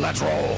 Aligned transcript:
Let's 0.00 0.20
roll. 0.20 0.56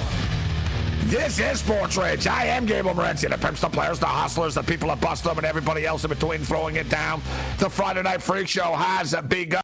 This 1.05 1.39
is 1.39 1.61
Sports 1.61 1.97
Rage. 1.97 2.27
I 2.27 2.47
am 2.47 2.67
Gable 2.67 2.93
Morency, 2.93 3.31
the 3.31 3.39
pimps, 3.39 3.61
the 3.61 3.69
players, 3.69 3.99
the 3.99 4.07
hustlers, 4.07 4.55
the 4.55 4.63
people 4.63 4.89
that 4.89 5.01
bust 5.01 5.25
them, 5.25 5.39
and 5.39 5.47
everybody 5.47 5.87
else 5.87 6.03
in 6.05 6.11
between 6.11 6.41
throwing 6.41 6.77
it 6.77 6.89
down. 6.91 7.23
The 7.59 7.71
Friday 7.71 8.03
Night 8.03 8.21
Freak 8.21 8.49
Show 8.49 8.75
has 8.75 9.15
begun. 9.29 9.63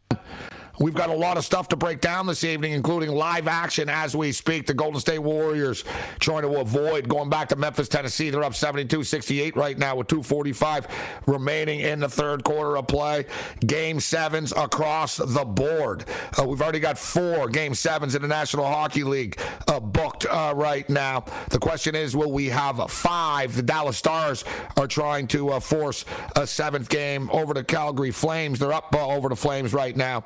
We've 0.78 0.94
got 0.94 1.08
a 1.08 1.14
lot 1.14 1.36
of 1.36 1.44
stuff 1.44 1.68
to 1.68 1.76
break 1.76 2.00
down 2.00 2.26
this 2.26 2.42
evening, 2.42 2.72
including 2.72 3.10
live 3.10 3.46
action 3.46 3.88
as 3.88 4.16
we 4.16 4.32
speak. 4.32 4.66
The 4.66 4.74
Golden 4.74 5.00
State 5.00 5.20
Warriors 5.20 5.84
trying 6.18 6.42
to 6.42 6.58
avoid 6.58 7.08
going 7.08 7.30
back 7.30 7.48
to 7.50 7.56
Memphis, 7.56 7.88
Tennessee. 7.88 8.30
They're 8.30 8.42
up 8.42 8.54
72 8.54 9.04
68 9.04 9.56
right 9.56 9.78
now 9.78 9.96
with 9.96 10.08
2.45 10.08 10.90
remaining 11.26 11.80
in 11.80 12.00
the 12.00 12.08
third 12.08 12.42
quarter 12.42 12.76
of 12.76 12.88
play. 12.88 13.26
Game 13.64 14.00
sevens 14.00 14.52
across 14.56 15.16
the 15.16 15.44
board. 15.44 16.06
Uh, 16.38 16.44
we've 16.44 16.60
already 16.60 16.80
got 16.80 16.98
four 16.98 17.48
game 17.48 17.74
sevens 17.74 18.14
in 18.16 18.22
the 18.22 18.28
National 18.28 18.66
Hockey 18.66 19.04
League 19.04 19.38
uh, 19.68 19.78
booked 19.78 20.26
uh, 20.26 20.52
right 20.56 20.88
now. 20.90 21.24
The 21.50 21.58
question 21.58 21.94
is, 21.94 22.16
will 22.16 22.32
we 22.32 22.46
have 22.46 22.90
five? 22.90 23.54
The 23.54 23.62
Dallas 23.62 23.96
Stars 23.96 24.44
are 24.76 24.88
trying 24.88 25.28
to 25.28 25.50
uh, 25.50 25.60
force 25.60 26.04
a 26.34 26.46
seventh 26.46 26.88
game 26.88 27.30
over 27.32 27.54
the 27.54 27.62
Calgary 27.62 28.10
Flames. 28.10 28.58
They're 28.58 28.72
up 28.72 28.92
uh, 28.94 29.06
over 29.06 29.28
the 29.28 29.36
Flames 29.36 29.72
right 29.72 29.96
now. 29.96 30.24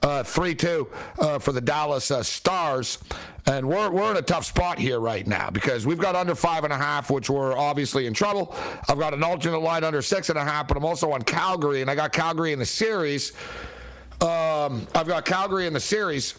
Uh, 0.00 0.22
3 0.22 0.54
2 0.54 0.88
uh, 1.18 1.38
for 1.38 1.52
the 1.52 1.60
Dallas 1.60 2.10
uh, 2.10 2.22
Stars. 2.22 2.98
And 3.46 3.66
we're, 3.66 3.90
we're 3.90 4.10
in 4.10 4.16
a 4.18 4.22
tough 4.22 4.44
spot 4.44 4.78
here 4.78 5.00
right 5.00 5.26
now 5.26 5.48
because 5.48 5.86
we've 5.86 5.98
got 5.98 6.14
under 6.14 6.34
five 6.34 6.64
and 6.64 6.72
a 6.72 6.76
half, 6.76 7.10
which 7.10 7.30
we're 7.30 7.56
obviously 7.56 8.06
in 8.06 8.12
trouble. 8.12 8.54
I've 8.88 8.98
got 8.98 9.14
an 9.14 9.24
alternate 9.24 9.60
line 9.60 9.84
under 9.84 10.02
six 10.02 10.28
and 10.28 10.38
a 10.38 10.44
half, 10.44 10.68
but 10.68 10.76
I'm 10.76 10.84
also 10.84 11.12
on 11.12 11.22
Calgary, 11.22 11.80
and 11.80 11.90
I 11.90 11.94
got 11.94 12.12
Calgary 12.12 12.52
in 12.52 12.58
the 12.58 12.66
series. 12.66 13.32
Um, 14.20 14.86
I've 14.94 15.06
got 15.06 15.24
Calgary 15.24 15.66
in 15.66 15.72
the 15.72 15.80
series 15.80 16.34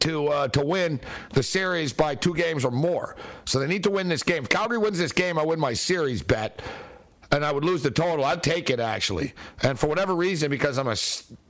to 0.00 0.28
uh, 0.28 0.48
to 0.48 0.64
win 0.64 1.00
the 1.32 1.42
series 1.42 1.92
by 1.92 2.14
two 2.14 2.34
games 2.34 2.64
or 2.64 2.70
more. 2.70 3.16
So 3.44 3.58
they 3.58 3.66
need 3.66 3.82
to 3.84 3.90
win 3.90 4.08
this 4.08 4.22
game. 4.22 4.44
If 4.44 4.48
Calgary 4.48 4.78
wins 4.78 4.98
this 4.98 5.12
game, 5.12 5.38
I 5.38 5.44
win 5.44 5.58
my 5.58 5.72
series 5.72 6.22
bet 6.22 6.62
and 7.30 7.44
I 7.44 7.52
would 7.52 7.64
lose 7.64 7.82
the 7.82 7.90
total, 7.90 8.24
I'd 8.24 8.42
take 8.42 8.70
it 8.70 8.80
actually. 8.80 9.34
And 9.62 9.78
for 9.78 9.86
whatever 9.86 10.14
reason, 10.14 10.50
because 10.50 10.78
I'm 10.78 10.88
a 10.88 10.96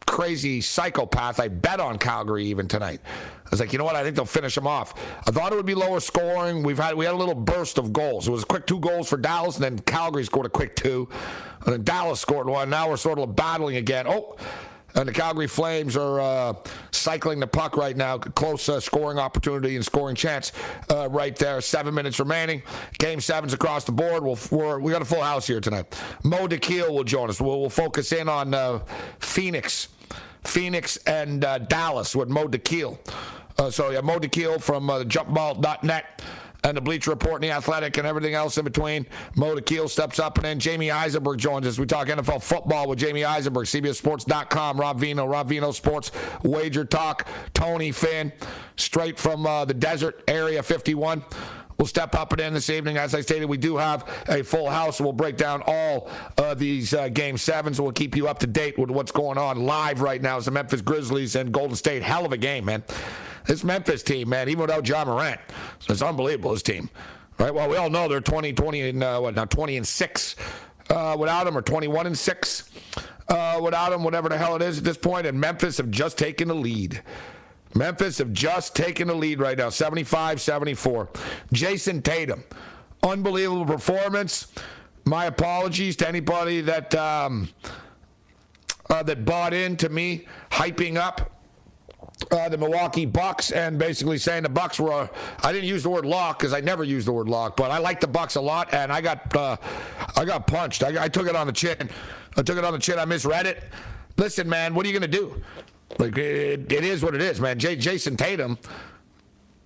crazy 0.06 0.60
psychopath, 0.60 1.40
I 1.40 1.48
bet 1.48 1.80
on 1.80 1.98
Calgary 1.98 2.46
even 2.46 2.68
tonight. 2.68 3.00
I 3.04 3.50
was 3.50 3.60
like, 3.60 3.72
you 3.72 3.78
know 3.78 3.84
what? 3.84 3.96
I 3.96 4.02
think 4.02 4.16
they'll 4.16 4.24
finish 4.24 4.54
them 4.54 4.66
off. 4.66 4.94
I 5.26 5.30
thought 5.30 5.52
it 5.52 5.56
would 5.56 5.66
be 5.66 5.74
lower 5.74 6.00
scoring. 6.00 6.62
We've 6.62 6.78
had 6.78 6.94
we 6.94 7.04
had 7.04 7.14
a 7.14 7.18
little 7.18 7.34
burst 7.34 7.78
of 7.78 7.92
goals. 7.92 8.26
It 8.26 8.30
was 8.30 8.42
a 8.42 8.46
quick 8.46 8.66
two 8.66 8.80
goals 8.80 9.08
for 9.08 9.16
Dallas, 9.16 9.56
and 9.56 9.64
then 9.64 9.78
Calgary 9.80 10.24
scored 10.24 10.46
a 10.46 10.50
quick 10.50 10.76
two, 10.76 11.08
and 11.64 11.72
then 11.72 11.84
Dallas 11.84 12.20
scored 12.20 12.48
one. 12.48 12.70
Now 12.70 12.88
we're 12.88 12.96
sort 12.96 13.18
of 13.18 13.36
battling 13.36 13.76
again. 13.76 14.06
Oh. 14.08 14.36
And 14.94 15.08
the 15.08 15.12
Calgary 15.12 15.48
Flames 15.48 15.96
are 15.96 16.20
uh, 16.20 16.54
cycling 16.92 17.40
the 17.40 17.46
puck 17.46 17.76
right 17.76 17.96
now. 17.96 18.18
Close 18.18 18.68
uh, 18.68 18.78
scoring 18.78 19.18
opportunity 19.18 19.74
and 19.74 19.84
scoring 19.84 20.14
chance 20.14 20.52
uh, 20.88 21.08
right 21.10 21.34
there. 21.36 21.60
Seven 21.60 21.94
minutes 21.94 22.20
remaining. 22.20 22.62
Game 22.98 23.20
sevens 23.20 23.52
across 23.52 23.84
the 23.84 23.92
board. 23.92 24.22
We'll, 24.22 24.38
we're, 24.50 24.78
we 24.78 24.92
got 24.92 25.02
a 25.02 25.06
full 25.06 25.22
house 25.22 25.46
here 25.46 25.60
tonight. 25.60 25.98
Mo 26.22 26.46
Dakhil 26.46 26.90
will 26.90 27.04
join 27.04 27.28
us. 27.28 27.40
We'll, 27.40 27.60
we'll 27.60 27.70
focus 27.70 28.12
in 28.12 28.28
on 28.28 28.54
uh, 28.54 28.80
Phoenix. 29.18 29.88
Phoenix 30.44 30.96
and 30.98 31.44
uh, 31.44 31.58
Dallas 31.58 32.14
with 32.14 32.28
Mo 32.28 32.46
Dakhil. 32.46 32.98
Uh, 33.58 33.70
so, 33.70 33.90
yeah, 33.90 34.00
Mo 34.00 34.18
Dakhil 34.18 34.60
from 34.60 34.90
uh, 34.90 35.04
jumpball.net 35.04 36.22
and 36.64 36.76
the 36.76 36.80
Bleacher 36.80 37.10
Report 37.10 37.34
and 37.34 37.44
the 37.44 37.54
Athletic 37.54 37.98
and 37.98 38.06
everything 38.06 38.34
else 38.34 38.58
in 38.58 38.64
between. 38.64 39.06
Mo 39.36 39.54
Dakhil 39.54 39.88
steps 39.88 40.18
up, 40.18 40.36
and 40.38 40.44
then 40.44 40.58
Jamie 40.58 40.90
Eisenberg 40.90 41.38
joins 41.38 41.66
us. 41.66 41.78
We 41.78 41.86
talk 41.86 42.08
NFL 42.08 42.42
football 42.42 42.88
with 42.88 42.98
Jamie 42.98 43.24
Eisenberg, 43.24 43.66
CBSSports.com, 43.66 44.80
Rob 44.80 45.00
Veno, 45.00 45.30
Rob 45.30 45.50
Veno 45.50 45.72
Sports, 45.72 46.10
Wager 46.42 46.84
Talk, 46.84 47.28
Tony 47.52 47.92
Finn, 47.92 48.32
straight 48.76 49.18
from 49.18 49.46
uh, 49.46 49.64
the 49.64 49.74
desert 49.74 50.24
area 50.26 50.62
51. 50.62 51.22
We'll 51.78 51.86
step 51.86 52.14
up 52.14 52.32
and 52.32 52.40
in 52.40 52.54
this 52.54 52.70
evening. 52.70 52.98
As 52.98 53.14
I 53.14 53.20
stated, 53.20 53.46
we 53.46 53.56
do 53.56 53.76
have 53.76 54.08
a 54.28 54.42
full 54.42 54.70
house. 54.70 55.00
We'll 55.00 55.12
break 55.12 55.36
down 55.36 55.62
all 55.66 56.08
of 56.38 56.58
these 56.58 56.94
uh, 56.94 57.08
game 57.08 57.36
sevens. 57.36 57.80
We'll 57.80 57.92
keep 57.92 58.16
you 58.16 58.28
up 58.28 58.38
to 58.40 58.46
date 58.46 58.78
with 58.78 58.90
what's 58.90 59.10
going 59.10 59.38
on 59.38 59.66
live 59.66 60.00
right 60.00 60.22
now. 60.22 60.36
It's 60.36 60.46
the 60.46 60.52
Memphis 60.52 60.82
Grizzlies 60.82 61.34
and 61.34 61.52
Golden 61.52 61.74
State. 61.74 62.02
Hell 62.02 62.24
of 62.24 62.32
a 62.32 62.36
game, 62.36 62.66
man. 62.66 62.84
This 63.46 63.62
Memphis 63.62 64.02
team, 64.02 64.30
man, 64.30 64.48
even 64.48 64.62
without 64.62 64.88
Ja 64.88 65.04
Morant, 65.04 65.40
it's 65.88 66.02
unbelievable. 66.02 66.52
This 66.52 66.62
team, 66.62 66.88
right? 67.38 67.52
Well, 67.52 67.68
we 67.68 67.76
all 67.76 67.90
know 67.90 68.08
they're 68.08 68.20
20, 68.20 68.54
20 68.54 68.88
and 68.88 69.02
uh, 69.02 69.20
what 69.20 69.34
now? 69.34 69.44
20 69.44 69.76
and 69.76 69.86
six 69.86 70.36
uh, 70.90 71.16
without 71.18 71.46
him, 71.46 71.56
or 71.56 71.62
21 71.62 72.06
and 72.06 72.18
six 72.18 72.70
uh, 73.28 73.60
without 73.62 73.92
him, 73.92 74.02
whatever 74.02 74.28
the 74.28 74.38
hell 74.38 74.56
it 74.56 74.62
is 74.62 74.78
at 74.78 74.84
this 74.84 74.96
point. 74.96 75.26
And 75.26 75.38
Memphis 75.38 75.76
have 75.76 75.90
just 75.90 76.16
taken 76.16 76.48
the 76.48 76.54
lead. 76.54 77.02
Memphis 77.74 78.18
have 78.18 78.32
just 78.32 78.74
taken 78.74 79.08
the 79.08 79.14
lead 79.14 79.40
right 79.40 79.58
now, 79.58 79.68
75 79.68 80.40
74. 80.40 81.10
Jayson 81.52 82.02
Tatum, 82.02 82.44
unbelievable 83.02 83.66
performance. 83.66 84.52
My 85.04 85.26
apologies 85.26 85.96
to 85.96 86.08
anybody 86.08 86.62
that 86.62 86.94
um, 86.94 87.50
uh, 88.88 89.02
that 89.02 89.24
bought 89.24 89.52
into 89.52 89.88
me 89.88 90.26
hyping 90.50 90.96
up 90.96 91.30
uh, 92.30 92.48
the 92.48 92.58
Milwaukee 92.58 93.06
Bucks 93.06 93.50
and 93.50 93.78
basically 93.78 94.18
saying 94.18 94.42
the 94.42 94.48
Bucks 94.48 94.78
were. 94.78 94.92
Uh, 94.92 95.08
I 95.42 95.52
didn't 95.52 95.68
use 95.68 95.82
the 95.82 95.90
word 95.90 96.04
lock 96.04 96.38
because 96.38 96.52
I 96.52 96.60
never 96.60 96.84
use 96.84 97.04
the 97.04 97.12
word 97.12 97.28
lock, 97.28 97.56
but 97.56 97.70
I 97.70 97.78
like 97.78 98.00
the 98.00 98.06
Bucks 98.06 98.36
a 98.36 98.40
lot, 98.40 98.72
and 98.72 98.92
I 98.92 99.00
got 99.00 99.34
uh, 99.36 99.56
I 100.16 100.24
got 100.24 100.46
punched. 100.46 100.82
I, 100.82 101.04
I, 101.04 101.08
took 101.08 101.26
it 101.26 101.36
on 101.36 101.46
the 101.46 101.52
chin. 101.52 101.90
I 102.36 102.42
took 102.42 102.58
it 102.58 102.64
on 102.64 102.72
the 102.72 102.78
chin. 102.78 102.98
I 102.98 103.04
misread 103.04 103.46
it. 103.46 103.64
Listen, 104.16 104.48
man, 104.48 104.74
what 104.74 104.86
are 104.86 104.88
you 104.88 104.98
to 105.00 105.08
do? 105.08 105.42
Like 105.98 106.16
it, 106.16 106.72
it 106.72 106.84
is 106.84 107.02
what 107.02 107.14
it 107.14 107.22
is, 107.22 107.40
man. 107.40 107.58
J- 107.58 107.76
Jayson 107.76 108.16
Tatum, 108.16 108.58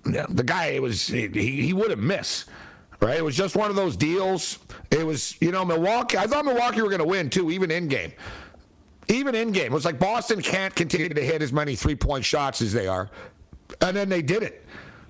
the 0.04 0.44
guy 0.44 0.78
was 0.78 1.06
he, 1.06 1.28
he 1.28 1.72
wouldn't 1.72 2.02
miss. 2.02 2.46
Right, 3.00 3.16
it 3.16 3.24
was 3.24 3.36
just 3.36 3.54
one 3.54 3.70
of 3.70 3.76
those 3.76 3.96
deals. 3.96 4.58
It 4.90 5.06
was, 5.06 5.40
you 5.40 5.52
know, 5.52 5.64
Milwaukee. 5.64 6.18
I 6.18 6.26
thought 6.26 6.44
Milwaukee 6.44 6.82
were 6.82 6.88
going 6.88 6.98
to 6.98 7.06
win 7.06 7.30
too, 7.30 7.52
even 7.52 7.70
in 7.70 7.86
game 7.86 8.12
even 9.08 9.34
in 9.34 9.52
game. 9.52 9.66
It 9.66 9.72
was 9.72 9.84
like 9.84 9.98
Boston 9.98 10.40
can't 10.40 10.74
continue 10.74 11.08
to 11.08 11.24
hit 11.24 11.42
as 11.42 11.52
many 11.52 11.76
three 11.76 11.96
point 11.96 12.24
shots 12.24 12.62
as 12.62 12.72
they 12.72 12.86
are. 12.86 13.10
And 13.80 13.96
then 13.96 14.08
they 14.08 14.22
did 14.22 14.42
it. 14.42 14.64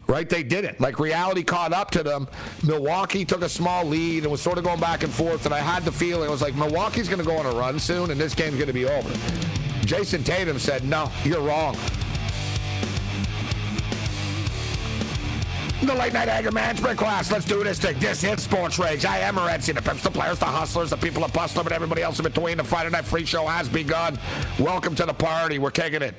Right? 0.06 0.28
They 0.28 0.42
did 0.42 0.64
it. 0.64 0.80
Like 0.80 0.98
reality 0.98 1.42
caught 1.42 1.74
up 1.74 1.90
to 1.90 2.02
them. 2.02 2.28
Milwaukee 2.64 3.26
took 3.26 3.42
a 3.42 3.48
small 3.48 3.84
lead 3.84 4.22
and 4.22 4.32
was 4.32 4.40
sort 4.40 4.56
of 4.56 4.64
going 4.64 4.80
back 4.80 5.02
and 5.02 5.12
forth. 5.12 5.44
And 5.44 5.54
I 5.54 5.58
had 5.58 5.84
the 5.84 5.92
feeling 5.92 6.28
it 6.28 6.30
was 6.30 6.40
like 6.40 6.54
Milwaukee's 6.54 7.08
going 7.08 7.20
to 7.20 7.26
go 7.26 7.36
on 7.36 7.44
a 7.44 7.50
run 7.50 7.78
soon 7.78 8.10
and 8.10 8.18
this 8.18 8.34
game's 8.34 8.54
going 8.54 8.68
to 8.68 8.72
be 8.72 8.86
over. 8.86 9.10
Jayson 9.84 10.24
Tatum 10.24 10.58
said, 10.58 10.84
No, 10.84 11.10
you're 11.24 11.42
wrong. 11.42 11.76
The 15.86 15.94
late 15.94 16.12
night 16.12 16.28
anger 16.28 16.50
management 16.50 16.98
class. 16.98 17.30
Let's 17.30 17.44
do 17.44 17.62
this 17.62 17.78
thing. 17.78 17.98
This 17.98 18.24
is 18.24 18.42
Sports 18.42 18.78
Rage. 18.78 19.04
I 19.04 19.18
am 19.18 19.36
Morency. 19.36 19.72
The 19.72 19.82
pimps, 19.82 20.02
the 20.02 20.10
players, 20.10 20.38
the 20.38 20.46
hustlers, 20.46 20.90
the 20.90 20.96
people 20.96 21.22
that 21.22 21.32
bust 21.32 21.54
them, 21.54 21.66
and 21.66 21.72
everybody 21.72 22.02
else 22.02 22.18
in 22.18 22.24
between. 22.24 22.56
The 22.56 22.64
Friday 22.64 22.90
Night 22.90 23.04
Free 23.04 23.24
Show 23.24 23.46
has 23.46 23.68
begun. 23.68 24.18
Welcome 24.58 24.96
to 24.96 25.06
the 25.06 25.14
party. 25.14 25.58
We're 25.58 25.70
kicking 25.70 26.02
it. 26.02 26.14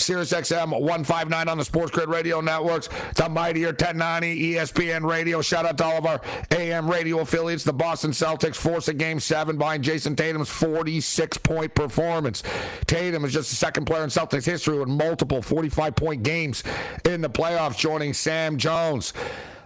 Sirius 0.00 0.32
XM 0.32 0.70
159 0.70 1.48
on 1.48 1.58
the 1.58 1.64
Sports 1.64 1.90
Grid 1.90 2.08
Radio 2.08 2.40
Networks, 2.40 2.88
the 3.16 3.28
mightier 3.28 3.68
1090 3.68 4.54
ESPN 4.54 5.08
Radio. 5.08 5.42
Shout 5.42 5.66
out 5.66 5.78
to 5.78 5.84
all 5.84 5.98
of 5.98 6.06
our 6.06 6.20
AM 6.50 6.90
radio 6.90 7.20
affiliates. 7.20 7.64
The 7.64 7.72
Boston 7.72 8.12
Celtics 8.12 8.56
force 8.56 8.88
a 8.88 8.94
game 8.94 9.20
seven 9.20 9.58
behind 9.58 9.84
Jayson 9.84 10.16
Tatum's 10.16 10.48
46 10.48 11.38
point 11.38 11.74
performance. 11.74 12.42
Tatum 12.86 13.24
is 13.24 13.32
just 13.32 13.50
the 13.50 13.56
second 13.56 13.84
player 13.84 14.04
in 14.04 14.10
Celtics 14.10 14.44
history 14.46 14.78
with 14.78 14.88
multiple 14.88 15.42
45 15.42 15.94
point 15.96 16.22
games 16.22 16.62
in 17.04 17.20
the 17.20 17.30
playoffs, 17.30 17.76
joining 17.78 18.14
Sam 18.14 18.56
Jones. 18.56 19.12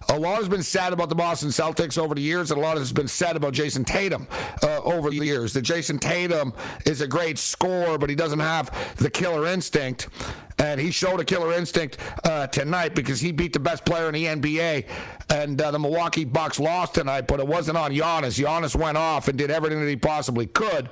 A 0.09 0.19
lot 0.19 0.37
has 0.37 0.49
been 0.49 0.63
said 0.63 0.93
about 0.93 1.09
the 1.09 1.15
Boston 1.15 1.49
Celtics 1.49 1.99
over 1.99 2.15
the 2.15 2.21
years, 2.21 2.51
and 2.51 2.59
a 2.59 2.63
lot 2.63 2.77
has 2.77 2.93
been 2.93 3.09
said 3.09 3.37
about 3.37 3.55
Jayson 3.55 3.85
Tatum 3.85 4.27
uh, 4.63 4.81
over 4.83 5.11
the 5.11 5.17
years. 5.17 5.53
That 5.55 5.63
Jayson 5.63 5.99
Tatum 5.99 6.53
is 6.85 7.01
a 7.01 7.07
great 7.07 7.39
scorer, 7.39 7.99
but 7.99 8.11
he 8.11 8.17
doesn't 8.17 8.41
have 8.41 8.97
the 8.97 9.11
killer 9.11 9.47
instinct. 9.47 10.09
And 10.59 10.81
he 10.81 10.91
showed 10.91 11.19
a 11.21 11.25
killer 11.25 11.53
instinct 11.53 11.99
uh, 12.25 12.47
tonight 12.47 12.95
because 12.95 13.21
he 13.21 13.33
beat 13.33 13.53
the 13.53 13.59
best 13.59 13.85
player 13.85 14.09
in 14.09 14.15
the 14.15 14.25
NBA. 14.27 14.87
And 15.31 15.61
uh, 15.61 15.71
the 15.71 15.79
Milwaukee 15.79 16.25
Bucks 16.25 16.61
lost 16.61 16.95
tonight, 16.95 17.27
but 17.27 17.41
it 17.41 17.47
wasn't 17.47 17.79
on 17.79 17.93
Giannis. 17.93 18.43
Giannis 18.43 18.77
went 18.77 18.97
off 18.97 19.29
and 19.29 19.39
did 19.39 19.51
everything 19.51 19.81
that 19.81 19.89
he 19.89 19.97
possibly 19.97 20.47
could. 20.47 20.89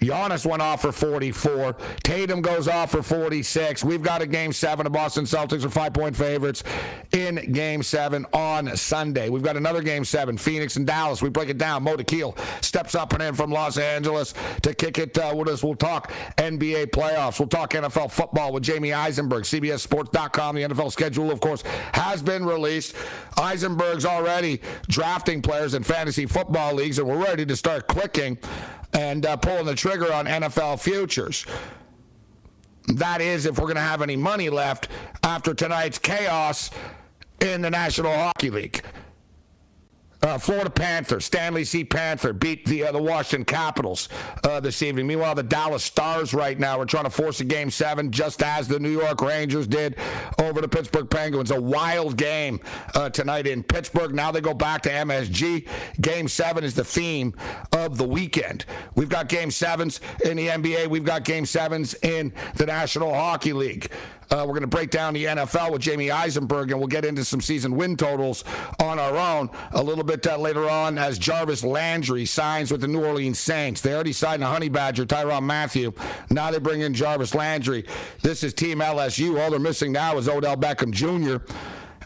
Giannis 0.00 0.44
went 0.44 0.62
off 0.62 0.82
for 0.82 0.92
44. 0.92 1.76
Tatum 2.02 2.42
goes 2.42 2.68
off 2.68 2.90
for 2.90 3.02
46. 3.02 3.84
We've 3.84 4.02
got 4.02 4.22
a 4.22 4.26
game 4.26 4.52
seven. 4.52 4.84
The 4.84 4.90
Boston 4.90 5.24
Celtics 5.24 5.64
are 5.64 5.70
five 5.70 5.92
point 5.92 6.16
favorites 6.16 6.64
in 7.12 7.52
game 7.52 7.82
seven 7.82 8.26
on 8.32 8.76
Sunday. 8.76 9.28
We've 9.28 9.42
got 9.42 9.56
another 9.56 9.82
game 9.82 10.04
seven, 10.04 10.36
Phoenix 10.36 10.76
and 10.76 10.86
Dallas. 10.86 11.22
We 11.22 11.28
break 11.28 11.48
it 11.48 11.58
down. 11.58 11.82
Mo 11.82 11.96
Keel 11.96 12.36
steps 12.60 12.94
up 12.94 13.12
and 13.12 13.22
in 13.22 13.34
from 13.34 13.50
Los 13.50 13.78
Angeles 13.78 14.34
to 14.62 14.74
kick 14.74 14.98
it 14.98 15.16
uh, 15.18 15.32
with 15.36 15.48
us. 15.48 15.62
We'll 15.62 15.74
talk 15.74 16.12
NBA 16.36 16.88
playoffs. 16.88 17.38
We'll 17.38 17.48
talk 17.48 17.70
NFL 17.70 18.10
football 18.10 18.52
with 18.52 18.62
Jamie 18.62 18.92
Eisenberg. 18.92 19.44
CBSSports.com. 19.44 20.56
The 20.56 20.62
NFL 20.62 20.92
schedule, 20.92 21.30
of 21.30 21.40
course, 21.40 21.62
has 21.92 22.22
been 22.22 22.44
released. 22.44 22.94
Eisenberg's 23.76 24.06
already 24.06 24.60
drafting 24.88 25.42
players 25.42 25.74
in 25.74 25.82
fantasy 25.82 26.26
football 26.26 26.74
leagues, 26.74 26.98
and 26.98 27.06
we're 27.06 27.22
ready 27.22 27.44
to 27.44 27.56
start 27.56 27.86
clicking 27.88 28.38
and 28.92 29.26
uh, 29.26 29.36
pulling 29.36 29.66
the 29.66 29.74
trigger 29.74 30.12
on 30.12 30.26
NFL 30.26 30.80
futures. 30.80 31.44
That 32.94 33.20
is, 33.20 33.46
if 33.46 33.58
we're 33.58 33.66
going 33.66 33.76
to 33.76 33.82
have 33.82 34.00
any 34.00 34.16
money 34.16 34.48
left 34.48 34.88
after 35.22 35.52
tonight's 35.52 35.98
chaos 35.98 36.70
in 37.40 37.60
the 37.60 37.70
National 37.70 38.12
Hockey 38.12 38.50
League. 38.50 38.82
Uh, 40.26 40.36
Florida 40.38 40.68
Panthers, 40.68 41.24
Stanley 41.24 41.62
C. 41.62 41.84
Panther 41.84 42.32
beat 42.32 42.66
the 42.66 42.82
uh, 42.82 42.90
the 42.90 43.00
Washington 43.00 43.44
Capitals 43.44 44.08
uh, 44.42 44.58
this 44.58 44.82
evening. 44.82 45.06
Meanwhile, 45.06 45.36
the 45.36 45.44
Dallas 45.44 45.84
Stars 45.84 46.34
right 46.34 46.58
now 46.58 46.80
are 46.80 46.84
trying 46.84 47.04
to 47.04 47.10
force 47.10 47.38
a 47.38 47.44
game 47.44 47.70
seven, 47.70 48.10
just 48.10 48.42
as 48.42 48.66
the 48.66 48.80
New 48.80 48.90
York 48.90 49.20
Rangers 49.20 49.68
did 49.68 49.94
over 50.40 50.60
the 50.60 50.66
Pittsburgh 50.66 51.08
Penguins. 51.08 51.52
A 51.52 51.60
wild 51.60 52.16
game 52.16 52.58
uh, 52.96 53.08
tonight 53.08 53.46
in 53.46 53.62
Pittsburgh. 53.62 54.16
Now 54.16 54.32
they 54.32 54.40
go 54.40 54.52
back 54.52 54.82
to 54.82 54.90
MSG. 54.90 55.68
Game 56.00 56.26
seven 56.26 56.64
is 56.64 56.74
the 56.74 56.84
theme 56.84 57.32
of 57.70 57.96
the 57.96 58.08
weekend. 58.08 58.64
We've 58.96 59.08
got 59.08 59.28
game 59.28 59.52
sevens 59.52 60.00
in 60.24 60.38
the 60.38 60.48
NBA. 60.48 60.88
We've 60.88 61.04
got 61.04 61.22
game 61.22 61.46
sevens 61.46 61.94
in 62.02 62.32
the 62.56 62.66
National 62.66 63.14
Hockey 63.14 63.52
League. 63.52 63.92
Uh, 64.30 64.38
we're 64.40 64.52
going 64.52 64.62
to 64.62 64.66
break 64.66 64.90
down 64.90 65.14
the 65.14 65.24
NFL 65.24 65.70
with 65.70 65.80
Jamie 65.80 66.10
Eisenberg, 66.10 66.70
and 66.70 66.80
we'll 66.80 66.88
get 66.88 67.04
into 67.04 67.24
some 67.24 67.40
season 67.40 67.76
win 67.76 67.96
totals 67.96 68.42
on 68.80 68.98
our 68.98 69.16
own 69.16 69.48
a 69.72 69.82
little 69.82 70.02
bit 70.02 70.26
uh, 70.26 70.36
later 70.36 70.68
on 70.68 70.98
as 70.98 71.18
Jarvis 71.18 71.62
Landry 71.62 72.26
signs 72.26 72.72
with 72.72 72.80
the 72.80 72.88
New 72.88 73.04
Orleans 73.04 73.38
Saints. 73.38 73.80
They 73.80 73.94
already 73.94 74.12
signed 74.12 74.42
a 74.42 74.46
Honey 74.46 74.68
Badger, 74.68 75.06
Tyrann 75.06 75.44
Mathieu. 75.44 75.92
Now 76.30 76.50
they 76.50 76.58
bring 76.58 76.80
in 76.80 76.92
Jarvis 76.92 77.34
Landry. 77.34 77.84
This 78.22 78.42
is 78.42 78.52
Team 78.52 78.78
LSU. 78.80 79.40
All 79.40 79.50
they're 79.50 79.60
missing 79.60 79.92
now 79.92 80.18
is 80.18 80.28
Odell 80.28 80.56
Beckham 80.56 80.90
Jr. 80.90 81.44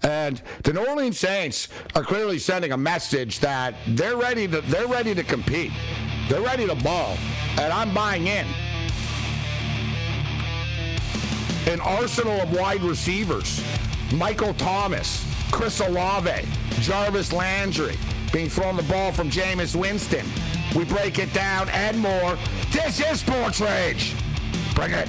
And 0.03 0.43
the 0.65 0.73
New 0.73 0.87
Orleans 0.87 1.19
Saints 1.19 1.69
are 1.95 2.03
clearly 2.03 2.39
sending 2.39 2.73
a 2.73 2.77
message 2.77 3.41
that 3.41 3.75
they're 3.89 4.17
ready 4.17 4.49
to 4.49 4.61
they're 4.63 4.89
ready 4.89 5.15
to 5.15 5.23
compete. 5.23 5.73
They're 6.29 6.41
ready 6.41 6.67
to 6.67 6.75
ball, 6.77 7.17
and 7.59 7.73
I'm 7.73 7.93
buying 7.93 8.27
in 8.27 8.47
an 11.67 11.81
arsenal 11.81 12.41
of 12.41 12.53
wide 12.53 12.83
receivers. 12.83 13.62
Michael 14.15 14.55
Thomas, 14.55 15.25
Chris 15.51 15.81
Olave, 15.81 16.47
Jarvis 16.81 17.33
Landry, 17.33 17.97
being 18.33 18.49
thrown 18.49 18.77
the 18.77 18.83
ball 18.85 19.12
from 19.12 19.31
Jameis 19.31 19.77
Winston. 19.77 20.27
We 20.75 20.85
break 20.85 21.19
it 21.19 21.33
down 21.33 21.69
and 21.71 21.99
more. 21.99 22.39
This 22.71 23.01
is 23.01 23.21
Sports 23.21 23.61
Rage. 23.61 24.15
Bring 24.75 24.93
it. 24.93 25.09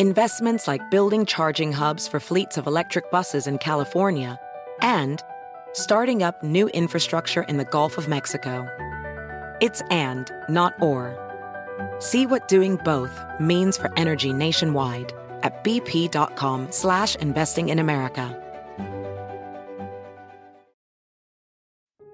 investments 0.00 0.66
like 0.66 0.90
building 0.90 1.26
charging 1.26 1.72
hubs 1.72 2.08
for 2.08 2.18
fleets 2.18 2.56
of 2.56 2.66
electric 2.66 3.10
buses 3.10 3.46
in 3.46 3.58
California, 3.58 4.40
and 4.80 5.22
starting 5.74 6.22
up 6.22 6.42
new 6.42 6.68
infrastructure 6.68 7.42
in 7.42 7.58
the 7.58 7.66
Gulf 7.66 7.98
of 7.98 8.08
Mexico. 8.08 8.66
It's 9.60 9.82
and, 9.90 10.32
not 10.48 10.72
or. 10.80 11.14
See 11.98 12.24
what 12.24 12.48
doing 12.48 12.76
both 12.76 13.12
means 13.38 13.76
for 13.76 13.92
energy 13.98 14.32
nationwide 14.32 15.12
at 15.42 15.62
bp.com 15.62 16.72
slash 16.72 17.14
investing 17.16 17.68
in 17.68 17.78
America. 17.78 18.34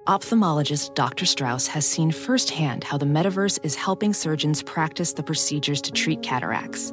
Ophthalmologist 0.09 0.97
Dr. 0.97 1.25
Strauss 1.25 1.69
has 1.69 1.87
seen 1.87 2.11
firsthand 2.11 2.83
how 2.83 2.99
the 2.99 3.07
metaverse 3.07 3.61
is 3.63 3.77
helping 3.77 4.13
surgeons 4.13 4.61
practice 4.61 5.13
the 5.13 5.23
procedures 5.23 5.81
to 5.83 5.93
treat 5.93 6.21
cataracts 6.23 6.93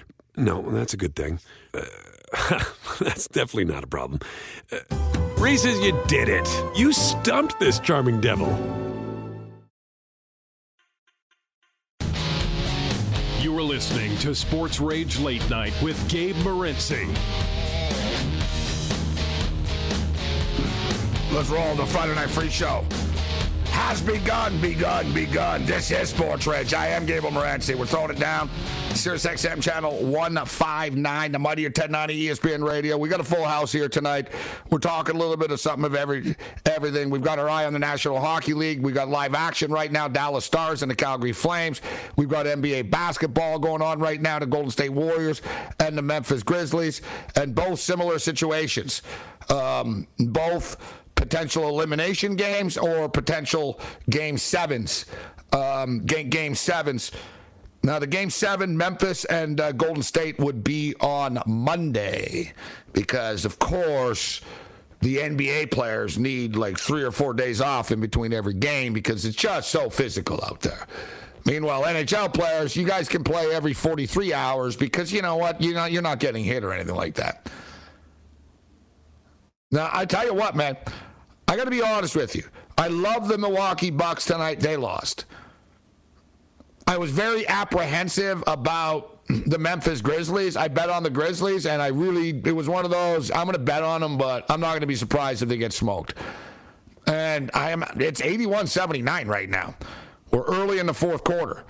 no, 0.37 0.61
that's 0.71 0.93
a 0.93 0.97
good 0.97 1.15
thing. 1.15 1.39
Uh, 1.73 1.81
that's 2.99 3.27
definitely 3.27 3.65
not 3.65 3.83
a 3.83 3.87
problem. 3.87 4.19
Uh, 4.71 4.77
Reese's, 5.37 5.79
you 5.79 5.99
did 6.07 6.29
it. 6.29 6.47
You 6.75 6.93
stumped 6.93 7.59
this 7.59 7.79
charming 7.79 8.21
devil. 8.21 8.47
You 13.39 13.57
are 13.57 13.63
listening 13.63 14.15
to 14.19 14.35
Sports 14.35 14.79
Rage 14.79 15.19
Late 15.19 15.47
Night 15.49 15.73
with 15.81 16.07
Gabe 16.09 16.35
Morency. 16.37 17.07
Let's 21.33 21.49
roll 21.49 21.75
the 21.75 21.85
Friday 21.87 22.13
Night 22.13 22.29
Free 22.29 22.49
Show 22.49 22.85
has 23.71 24.01
begun, 24.01 24.59
begun, 24.59 25.13
begun. 25.13 25.65
This 25.65 25.91
is 25.91 26.09
Sports 26.09 26.45
Rage. 26.45 26.73
I 26.73 26.87
am 26.87 27.05
Gable 27.05 27.29
Morency. 27.29 27.73
We're 27.75 27.85
throwing 27.85 28.11
it 28.11 28.19
down. 28.19 28.49
Sirius 28.93 29.25
XM 29.25 29.61
channel 29.61 29.93
159, 30.03 31.31
the 31.31 31.39
mightier 31.39 31.67
1090 31.67 32.27
ESPN 32.27 32.67
radio. 32.67 32.97
We 32.97 33.07
got 33.07 33.21
a 33.21 33.23
full 33.23 33.45
house 33.45 33.71
here 33.71 33.87
tonight. 33.87 34.27
We're 34.69 34.79
talking 34.79 35.15
a 35.15 35.19
little 35.19 35.37
bit 35.37 35.51
of 35.51 35.59
something 35.59 35.85
of 35.85 35.95
every 35.95 36.35
everything. 36.65 37.09
We've 37.09 37.23
got 37.23 37.39
our 37.39 37.49
eye 37.49 37.65
on 37.65 37.73
the 37.73 37.79
National 37.79 38.19
Hockey 38.19 38.53
League. 38.53 38.81
We've 38.81 38.95
got 38.95 39.07
live 39.09 39.33
action 39.33 39.71
right 39.71 39.91
now, 39.91 40.07
Dallas 40.07 40.45
Stars 40.45 40.81
and 40.81 40.91
the 40.91 40.95
Calgary 40.95 41.31
Flames. 41.31 41.81
We've 42.17 42.29
got 42.29 42.45
NBA 42.45 42.91
basketball 42.91 43.59
going 43.59 43.81
on 43.81 43.99
right 43.99 44.21
now, 44.21 44.39
the 44.39 44.45
Golden 44.45 44.71
State 44.71 44.91
Warriors 44.91 45.41
and 45.79 45.97
the 45.97 46.01
Memphis 46.01 46.43
Grizzlies, 46.43 47.01
and 47.35 47.55
both 47.55 47.79
similar 47.79 48.19
situations. 48.19 49.01
Um, 49.49 50.07
both 50.19 50.77
potential 51.21 51.69
elimination 51.69 52.35
games 52.35 52.79
or 52.79 53.07
potential 53.07 53.79
game 54.09 54.39
sevens. 54.39 55.05
Um, 55.53 55.99
game, 55.99 56.29
game 56.29 56.55
sevens. 56.55 57.11
Now, 57.83 57.99
the 57.99 58.07
game 58.07 58.31
seven, 58.31 58.75
Memphis 58.75 59.23
and 59.25 59.61
uh, 59.61 59.71
Golden 59.71 60.01
State 60.01 60.39
would 60.39 60.63
be 60.63 60.95
on 60.99 61.39
Monday 61.45 62.53
because, 62.93 63.45
of 63.45 63.59
course, 63.59 64.41
the 65.01 65.17
NBA 65.17 65.69
players 65.69 66.17
need 66.17 66.55
like 66.55 66.79
three 66.79 67.03
or 67.03 67.11
four 67.11 67.35
days 67.35 67.61
off 67.61 67.91
in 67.91 67.99
between 67.99 68.33
every 68.33 68.55
game 68.55 68.91
because 68.91 69.23
it's 69.23 69.35
just 69.35 69.69
so 69.69 69.91
physical 69.91 70.43
out 70.43 70.61
there. 70.61 70.87
Meanwhile, 71.45 71.83
NHL 71.83 72.33
players, 72.33 72.75
you 72.75 72.87
guys 72.87 73.07
can 73.07 73.23
play 73.23 73.53
every 73.53 73.73
43 73.73 74.33
hours 74.33 74.75
because 74.75 75.13
you 75.13 75.21
know 75.21 75.35
what? 75.35 75.61
You're 75.61 75.75
not, 75.75 75.91
you're 75.91 76.01
not 76.01 76.19
getting 76.19 76.43
hit 76.43 76.63
or 76.63 76.73
anything 76.73 76.95
like 76.95 77.13
that. 77.15 77.47
Now, 79.71 79.89
I 79.93 80.05
tell 80.05 80.25
you 80.25 80.33
what, 80.33 80.55
man, 80.55 80.75
I 81.51 81.57
got 81.57 81.65
to 81.65 81.69
be 81.69 81.81
honest 81.81 82.15
with 82.15 82.33
you. 82.33 82.45
I 82.77 82.87
love 82.87 83.27
the 83.27 83.37
Milwaukee 83.37 83.89
Bucks 83.89 84.23
tonight. 84.23 84.61
They 84.61 84.77
lost. 84.77 85.25
I 86.87 86.97
was 86.97 87.11
very 87.11 87.45
apprehensive 87.45 88.41
about 88.47 89.19
the 89.27 89.57
Memphis 89.57 89.99
Grizzlies. 89.99 90.55
I 90.55 90.69
bet 90.69 90.89
on 90.89 91.03
the 91.03 91.09
Grizzlies, 91.09 91.65
and 91.65 91.81
I 91.81 91.87
really, 91.87 92.29
it 92.45 92.55
was 92.55 92.69
one 92.69 92.85
of 92.85 92.91
those, 92.91 93.31
I'm 93.31 93.43
going 93.43 93.51
to 93.55 93.59
bet 93.59 93.83
on 93.83 93.99
them, 93.99 94.17
but 94.17 94.49
I'm 94.49 94.61
not 94.61 94.69
going 94.69 94.79
to 94.79 94.87
be 94.87 94.95
surprised 94.95 95.43
if 95.43 95.49
they 95.49 95.57
get 95.57 95.73
smoked. 95.73 96.13
And 97.05 97.51
I 97.53 97.71
am, 97.71 97.83
it's 97.97 98.21
81 98.21 98.67
79 98.67 99.27
right 99.27 99.49
now. 99.49 99.75
We're 100.31 100.45
early 100.45 100.79
in 100.79 100.85
the 100.85 100.93
fourth 100.93 101.25
quarter. 101.25 101.65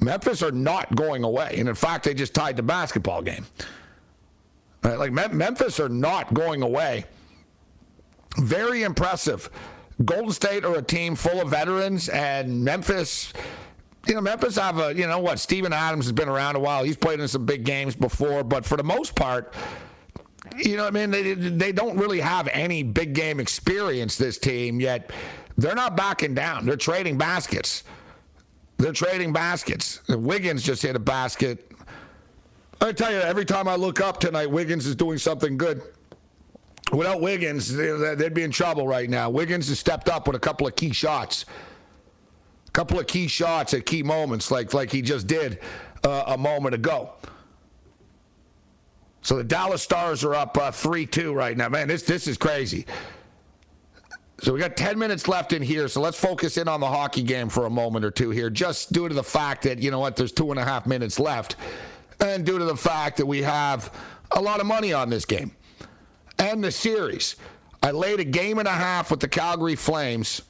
Memphis 0.00 0.42
are 0.42 0.52
not 0.52 0.94
going 0.94 1.24
away. 1.24 1.54
And 1.56 1.66
in 1.66 1.74
fact, 1.74 2.04
they 2.04 2.12
just 2.12 2.34
tied 2.34 2.56
the 2.56 2.62
basketball 2.62 3.22
game. 3.22 3.46
Right, 4.82 4.98
like 4.98 5.12
Memphis 5.12 5.80
are 5.80 5.88
not 5.88 6.34
going 6.34 6.60
away. 6.60 7.06
Very 8.36 8.82
impressive. 8.82 9.50
Golden 10.04 10.32
State 10.32 10.64
are 10.64 10.76
a 10.76 10.82
team 10.82 11.16
full 11.16 11.40
of 11.40 11.48
veterans, 11.48 12.08
and 12.08 12.64
Memphis 12.64 13.32
you 14.08 14.14
know, 14.14 14.22
Memphis 14.22 14.56
have 14.56 14.78
a, 14.78 14.94
you 14.94 15.06
know 15.06 15.18
what, 15.18 15.38
Steven 15.38 15.72
Adams 15.72 16.06
has 16.06 16.12
been 16.12 16.28
around 16.28 16.56
a 16.56 16.60
while. 16.60 16.82
He's 16.82 16.96
played 16.96 17.20
in 17.20 17.28
some 17.28 17.44
big 17.44 17.64
games 17.64 17.94
before, 17.94 18.42
but 18.42 18.64
for 18.64 18.78
the 18.78 18.82
most 18.82 19.14
part, 19.14 19.54
you 20.56 20.78
know, 20.78 20.86
I 20.86 20.90
mean, 20.90 21.10
they 21.10 21.34
they 21.34 21.72
don't 21.72 21.98
really 21.98 22.20
have 22.20 22.48
any 22.48 22.82
big 22.82 23.12
game 23.12 23.38
experience. 23.38 24.16
This 24.16 24.38
team 24.38 24.80
yet, 24.80 25.10
they're 25.58 25.74
not 25.74 25.94
backing 25.94 26.34
down. 26.34 26.64
They're 26.64 26.76
trading 26.76 27.18
baskets. 27.18 27.84
They're 28.78 28.92
trading 28.92 29.32
baskets. 29.32 30.00
Wiggins 30.08 30.62
just 30.62 30.82
hit 30.82 30.96
a 30.96 31.00
basket. 31.00 31.70
I 32.80 32.92
tell 32.92 33.12
you, 33.12 33.18
every 33.18 33.44
time 33.44 33.68
I 33.68 33.74
look 33.74 34.00
up 34.00 34.20
tonight, 34.20 34.50
Wiggins 34.50 34.86
is 34.86 34.94
doing 34.94 35.18
something 35.18 35.58
good. 35.58 35.82
Without 36.92 37.20
Wiggins, 37.20 37.74
they'd 37.74 38.34
be 38.34 38.42
in 38.42 38.50
trouble 38.50 38.86
right 38.86 39.10
now. 39.10 39.28
Wiggins 39.28 39.68
has 39.68 39.78
stepped 39.78 40.08
up 40.08 40.26
with 40.26 40.36
a 40.36 40.40
couple 40.40 40.66
of 40.66 40.74
key 40.74 40.92
shots 40.92 41.44
a 42.68 42.70
couple 42.70 43.00
of 43.00 43.06
key 43.06 43.26
shots 43.26 43.74
at 43.74 43.86
key 43.86 44.02
moments, 44.02 44.50
like 44.50 44.74
like 44.74 44.92
he 44.92 45.02
just 45.02 45.26
did 45.26 45.60
uh, 46.04 46.24
a 46.28 46.38
moment 46.38 46.74
ago. 46.74 47.12
So 49.22 49.36
the 49.36 49.44
Dallas 49.44 49.82
Stars 49.82 50.22
are 50.22 50.34
up 50.34 50.56
uh, 50.56 50.70
three 50.70 51.04
uh, 51.04 51.08
two 51.10 51.34
right 51.34 51.56
now. 51.56 51.68
Man, 51.68 51.88
this 51.88 52.02
this 52.02 52.26
is 52.26 52.36
crazy. 52.36 52.86
So 54.40 54.52
we 54.52 54.60
got 54.60 54.76
10 54.76 54.96
minutes 54.96 55.26
left 55.26 55.52
in 55.52 55.62
here. 55.62 55.88
So 55.88 56.00
let's 56.00 56.16
focus 56.16 56.58
in 56.58 56.68
on 56.68 56.78
the 56.78 56.86
hockey 56.86 57.24
game 57.24 57.48
for 57.48 57.66
a 57.66 57.70
moment 57.70 58.04
or 58.04 58.12
two 58.12 58.30
here, 58.30 58.50
just 58.50 58.92
due 58.92 59.08
to 59.08 59.14
the 59.14 59.24
fact 59.24 59.64
that, 59.64 59.80
you 59.80 59.90
know 59.90 59.98
what, 59.98 60.14
there's 60.14 60.30
two 60.30 60.52
and 60.52 60.60
a 60.60 60.64
half 60.64 60.86
minutes 60.86 61.18
left. 61.18 61.56
And 62.20 62.46
due 62.46 62.56
to 62.56 62.64
the 62.64 62.76
fact 62.76 63.16
that 63.16 63.26
we 63.26 63.42
have 63.42 63.92
a 64.30 64.40
lot 64.40 64.60
of 64.60 64.66
money 64.66 64.92
on 64.92 65.10
this 65.10 65.24
game 65.24 65.50
and 66.38 66.62
the 66.62 66.72
series. 66.72 67.36
I 67.82 67.92
laid 67.92 68.20
a 68.20 68.24
game 68.24 68.58
and 68.58 68.68
a 68.68 68.72
half 68.72 69.10
with 69.10 69.20
the 69.20 69.28
Calgary 69.28 69.76
Flames 69.76 70.42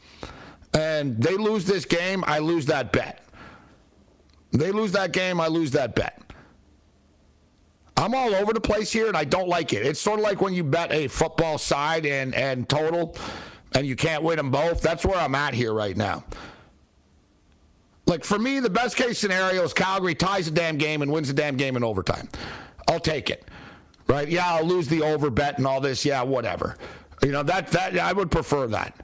and 0.75 1.21
they 1.21 1.37
lose 1.37 1.65
this 1.65 1.85
game, 1.85 2.25
I 2.27 2.39
lose 2.39 2.67
that 2.67 2.93
bet. 2.93 3.25
They 4.53 4.73
lose 4.73 4.93
that 4.93 5.13
game, 5.13 5.41
I 5.41 5.49
lose 5.49 5.73
that 5.73 5.95
bet. 5.95 6.23
I'm 7.97 8.15
all 8.15 8.35
over 8.35 8.53
the 8.53 8.61
place 8.61 8.93
here, 8.93 9.09
and 9.09 9.17
I 9.17 9.25
don't 9.25 9.49
like 9.49 9.73
it. 9.73 9.85
It's 9.85 10.01
sort 10.01 10.21
of 10.21 10.25
like 10.25 10.41
when 10.41 10.55
you 10.55 10.63
bet 10.63 10.93
a 10.93 11.09
football 11.09 11.59
side 11.59 12.07
and, 12.07 12.33
and 12.35 12.69
total, 12.69 13.17
and 13.75 13.87
you 13.87 13.97
can't 13.97 14.23
win 14.23 14.37
them 14.37 14.51
both. 14.53 14.81
That's 14.81 15.05
where 15.05 15.19
I'm 15.19 15.35
at 15.35 15.53
here 15.53 15.75
right 15.75 15.97
now. 15.97 16.25
Like, 18.07 18.25
for 18.25 18.39
me, 18.39 18.61
the 18.61 18.71
best 18.71 18.97
case 18.97 19.19
scenario 19.19 19.65
is 19.65 19.73
Calgary 19.73 20.15
ties 20.15 20.45
the 20.47 20.53
damn 20.53 20.79
game 20.79 21.03
and 21.03 21.11
wins 21.11 21.29
the 21.29 21.35
damn 21.35 21.57
game 21.57 21.77
in 21.77 21.83
overtime. 21.83 22.29
I'll 22.89 23.01
take 23.01 23.31
it. 23.31 23.48
Right? 24.09 24.29
Yeah, 24.29 24.55
I'll 24.55 24.65
lose 24.65 24.89
the 24.89 25.03
over 25.03 25.31
bet 25.31 25.59
and 25.59 25.67
all 25.67 25.81
this. 25.81 26.05
Yeah, 26.05 26.23
whatever. 26.23 26.77
You 27.23 27.33
know, 27.33 27.43
that, 27.43 27.69
that 27.69 27.99
I 27.99 28.13
would 28.13 28.31
prefer 28.31 28.67
that. 28.69 28.95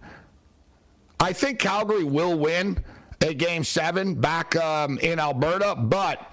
I 1.20 1.32
think 1.32 1.58
Calgary 1.58 2.04
will 2.04 2.38
win 2.38 2.82
a 3.20 3.34
game 3.34 3.64
seven 3.64 4.14
back 4.14 4.56
um, 4.56 4.98
in 4.98 5.18
Alberta, 5.18 5.74
but 5.76 6.32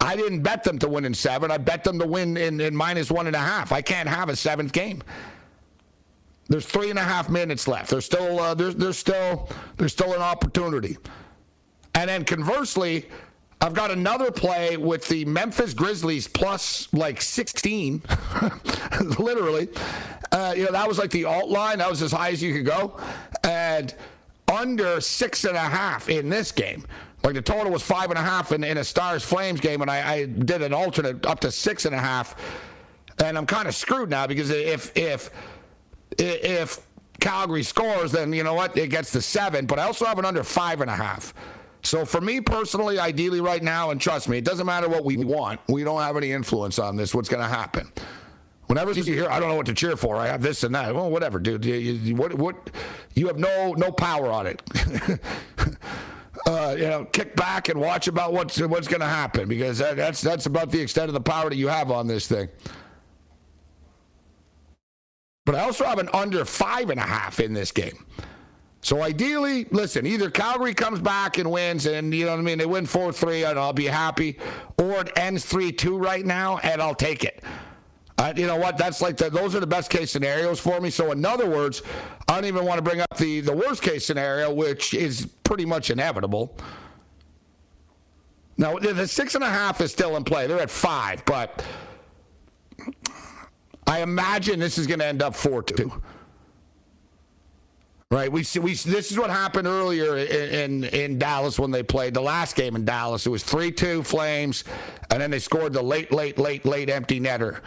I 0.00 0.16
didn't 0.16 0.42
bet 0.42 0.64
them 0.64 0.78
to 0.78 0.88
win 0.88 1.04
in 1.04 1.14
seven. 1.14 1.50
I 1.50 1.58
bet 1.58 1.84
them 1.84 1.98
to 1.98 2.06
win 2.06 2.36
in, 2.36 2.60
in 2.60 2.74
minus 2.74 3.10
one 3.10 3.26
and 3.26 3.36
a 3.36 3.40
half. 3.40 3.72
I 3.72 3.82
can't 3.82 4.08
have 4.08 4.28
a 4.28 4.36
seventh 4.36 4.72
game. 4.72 5.02
There's 6.48 6.66
three 6.66 6.90
and 6.90 6.98
a 6.98 7.02
half 7.02 7.28
minutes 7.28 7.68
left. 7.68 7.90
There's 7.90 8.04
still 8.04 8.40
uh, 8.40 8.54
there's 8.54 8.74
there's 8.74 8.98
still 8.98 9.48
there's 9.76 9.92
still 9.92 10.14
an 10.14 10.22
opportunity. 10.22 10.98
And 11.94 12.08
then 12.08 12.24
conversely, 12.24 13.06
I've 13.62 13.74
got 13.74 13.90
another 13.90 14.30
play 14.30 14.76
with 14.76 15.06
the 15.08 15.24
Memphis 15.26 15.74
Grizzlies 15.74 16.26
plus 16.26 16.92
like 16.94 17.20
16, 17.20 18.02
literally. 19.18 19.68
Uh, 20.32 20.54
you 20.56 20.64
know, 20.64 20.72
that 20.72 20.88
was 20.88 20.98
like 20.98 21.10
the 21.10 21.26
alt 21.26 21.50
line. 21.50 21.78
That 21.78 21.90
was 21.90 22.00
as 22.00 22.12
high 22.12 22.30
as 22.30 22.42
you 22.42 22.54
could 22.54 22.64
go. 22.64 22.98
And 23.44 23.94
under 24.50 25.00
six 25.00 25.44
and 25.44 25.56
a 25.56 25.60
half 25.60 26.08
in 26.08 26.28
this 26.28 26.52
game. 26.52 26.84
Like 27.22 27.34
the 27.34 27.42
total 27.42 27.70
was 27.70 27.82
five 27.82 28.10
and 28.10 28.18
a 28.18 28.22
half 28.22 28.52
in, 28.52 28.64
in 28.64 28.78
a 28.78 28.84
Stars 28.84 29.22
Flames 29.22 29.60
game, 29.60 29.82
and 29.82 29.90
I, 29.90 30.12
I 30.12 30.24
did 30.24 30.62
an 30.62 30.72
alternate 30.72 31.26
up 31.26 31.40
to 31.40 31.52
six 31.52 31.84
and 31.84 31.94
a 31.94 31.98
half. 31.98 32.34
And 33.22 33.36
I'm 33.36 33.46
kind 33.46 33.68
of 33.68 33.74
screwed 33.74 34.08
now 34.08 34.26
because 34.26 34.48
if 34.48 34.96
if 34.96 35.30
if 36.18 36.80
Calgary 37.20 37.62
scores, 37.62 38.12
then 38.12 38.32
you 38.32 38.42
know 38.42 38.54
what? 38.54 38.76
It 38.78 38.88
gets 38.88 39.12
to 39.12 39.20
seven. 39.20 39.66
But 39.66 39.78
I 39.78 39.82
also 39.82 40.06
have 40.06 40.18
an 40.18 40.24
under 40.24 40.42
five 40.42 40.80
and 40.80 40.90
a 40.90 40.96
half. 40.96 41.34
So 41.82 42.04
for 42.04 42.20
me 42.20 42.40
personally, 42.40 42.98
ideally 42.98 43.40
right 43.40 43.62
now, 43.62 43.90
and 43.90 44.00
trust 44.00 44.28
me, 44.28 44.38
it 44.38 44.44
doesn't 44.44 44.66
matter 44.66 44.88
what 44.88 45.04
we 45.04 45.16
want. 45.16 45.60
We 45.68 45.84
don't 45.84 46.00
have 46.00 46.16
any 46.16 46.32
influence 46.32 46.78
on 46.78 46.96
this. 46.96 47.14
What's 47.14 47.28
going 47.28 47.42
to 47.42 47.48
happen? 47.48 47.90
Whenever 48.66 48.92
you 48.92 49.02
hear, 49.02 49.28
I 49.28 49.40
don't 49.40 49.48
know 49.48 49.56
what 49.56 49.66
to 49.66 49.74
cheer 49.74 49.96
for. 49.96 50.16
I 50.16 50.28
have 50.28 50.42
this 50.42 50.62
and 50.62 50.74
that. 50.74 50.94
Well, 50.94 51.10
whatever, 51.10 51.40
dude. 51.40 51.64
You, 51.64 51.74
you, 51.74 52.14
what, 52.14 52.34
what, 52.34 52.70
you 53.14 53.26
have 53.26 53.36
no 53.36 53.72
no 53.72 53.90
power 53.90 54.30
on 54.30 54.46
it. 54.46 54.62
uh, 56.46 56.76
you 56.78 56.86
know, 56.86 57.04
kick 57.06 57.34
back 57.34 57.68
and 57.68 57.80
watch 57.80 58.06
about 58.06 58.32
what's 58.32 58.60
what's 58.60 58.86
going 58.86 59.00
to 59.00 59.06
happen 59.06 59.48
because 59.48 59.78
that, 59.78 59.96
that's 59.96 60.20
that's 60.20 60.46
about 60.46 60.70
the 60.70 60.80
extent 60.80 61.08
of 61.08 61.14
the 61.14 61.20
power 61.20 61.50
that 61.50 61.56
you 61.56 61.66
have 61.66 61.90
on 61.90 62.06
this 62.06 62.28
thing. 62.28 62.48
But 65.44 65.56
I 65.56 65.62
also 65.62 65.84
have 65.84 65.98
an 65.98 66.08
under 66.14 66.44
five 66.44 66.90
and 66.90 67.00
a 67.00 67.04
half 67.04 67.40
in 67.40 67.52
this 67.52 67.72
game. 67.72 68.06
So 68.82 69.02
ideally, 69.02 69.66
listen, 69.70 70.06
either 70.06 70.30
Calgary 70.30 70.72
comes 70.72 71.00
back 71.00 71.36
and 71.36 71.50
wins, 71.50 71.86
and 71.86 72.14
you 72.14 72.24
know 72.24 72.32
what 72.32 72.40
I 72.40 72.42
mean, 72.42 72.58
they 72.58 72.66
win 72.66 72.86
4 72.86 73.12
3, 73.12 73.44
and 73.44 73.58
I'll 73.58 73.74
be 73.74 73.86
happy, 73.86 74.38
or 74.78 75.02
it 75.02 75.12
ends 75.16 75.44
3 75.44 75.70
2 75.72 75.98
right 75.98 76.24
now, 76.24 76.58
and 76.58 76.80
I'll 76.80 76.94
take 76.94 77.24
it. 77.24 77.44
Uh, 78.16 78.34
you 78.36 78.46
know 78.46 78.56
what? 78.56 78.76
That's 78.76 79.00
like 79.00 79.16
the, 79.16 79.30
those 79.30 79.54
are 79.54 79.60
the 79.60 79.66
best 79.66 79.90
case 79.90 80.10
scenarios 80.10 80.60
for 80.60 80.78
me. 80.78 80.90
So 80.90 81.10
in 81.10 81.24
other 81.24 81.48
words, 81.48 81.82
I 82.28 82.34
don't 82.34 82.44
even 82.44 82.66
want 82.66 82.76
to 82.76 82.82
bring 82.82 83.00
up 83.00 83.16
the 83.16 83.40
the 83.40 83.54
worst 83.54 83.82
case 83.82 84.04
scenario, 84.04 84.52
which 84.52 84.92
is 84.92 85.26
pretty 85.42 85.64
much 85.64 85.88
inevitable. 85.88 86.54
Now 88.58 88.78
the 88.78 89.08
six 89.08 89.34
and 89.34 89.42
a 89.42 89.48
half 89.48 89.80
is 89.80 89.90
still 89.90 90.16
in 90.16 90.24
play. 90.24 90.46
They're 90.46 90.60
at 90.60 90.70
five, 90.70 91.24
but 91.24 91.64
I 93.86 94.02
imagine 94.02 94.60
this 94.60 94.76
is 94.76 94.86
going 94.86 95.00
to 95.00 95.06
end 95.06 95.22
up 95.22 95.34
four 95.34 95.62
two. 95.62 95.90
Right. 98.12 98.30
We 98.30 98.42
see. 98.42 98.58
We 98.58 98.74
this 98.74 99.12
is 99.12 99.18
what 99.20 99.30
happened 99.30 99.68
earlier 99.68 100.16
in, 100.16 100.82
in, 100.82 100.84
in 100.84 101.18
Dallas 101.18 101.60
when 101.60 101.70
they 101.70 101.84
played 101.84 102.12
the 102.12 102.20
last 102.20 102.56
game 102.56 102.74
in 102.74 102.84
Dallas. 102.84 103.24
It 103.24 103.30
was 103.30 103.44
three 103.44 103.70
two 103.70 104.02
Flames, 104.02 104.64
and 105.10 105.22
then 105.22 105.30
they 105.30 105.38
scored 105.38 105.72
the 105.72 105.82
late, 105.82 106.10
late, 106.10 106.36
late, 106.36 106.64
late 106.64 106.90
empty 106.90 107.20
netter 107.20 107.60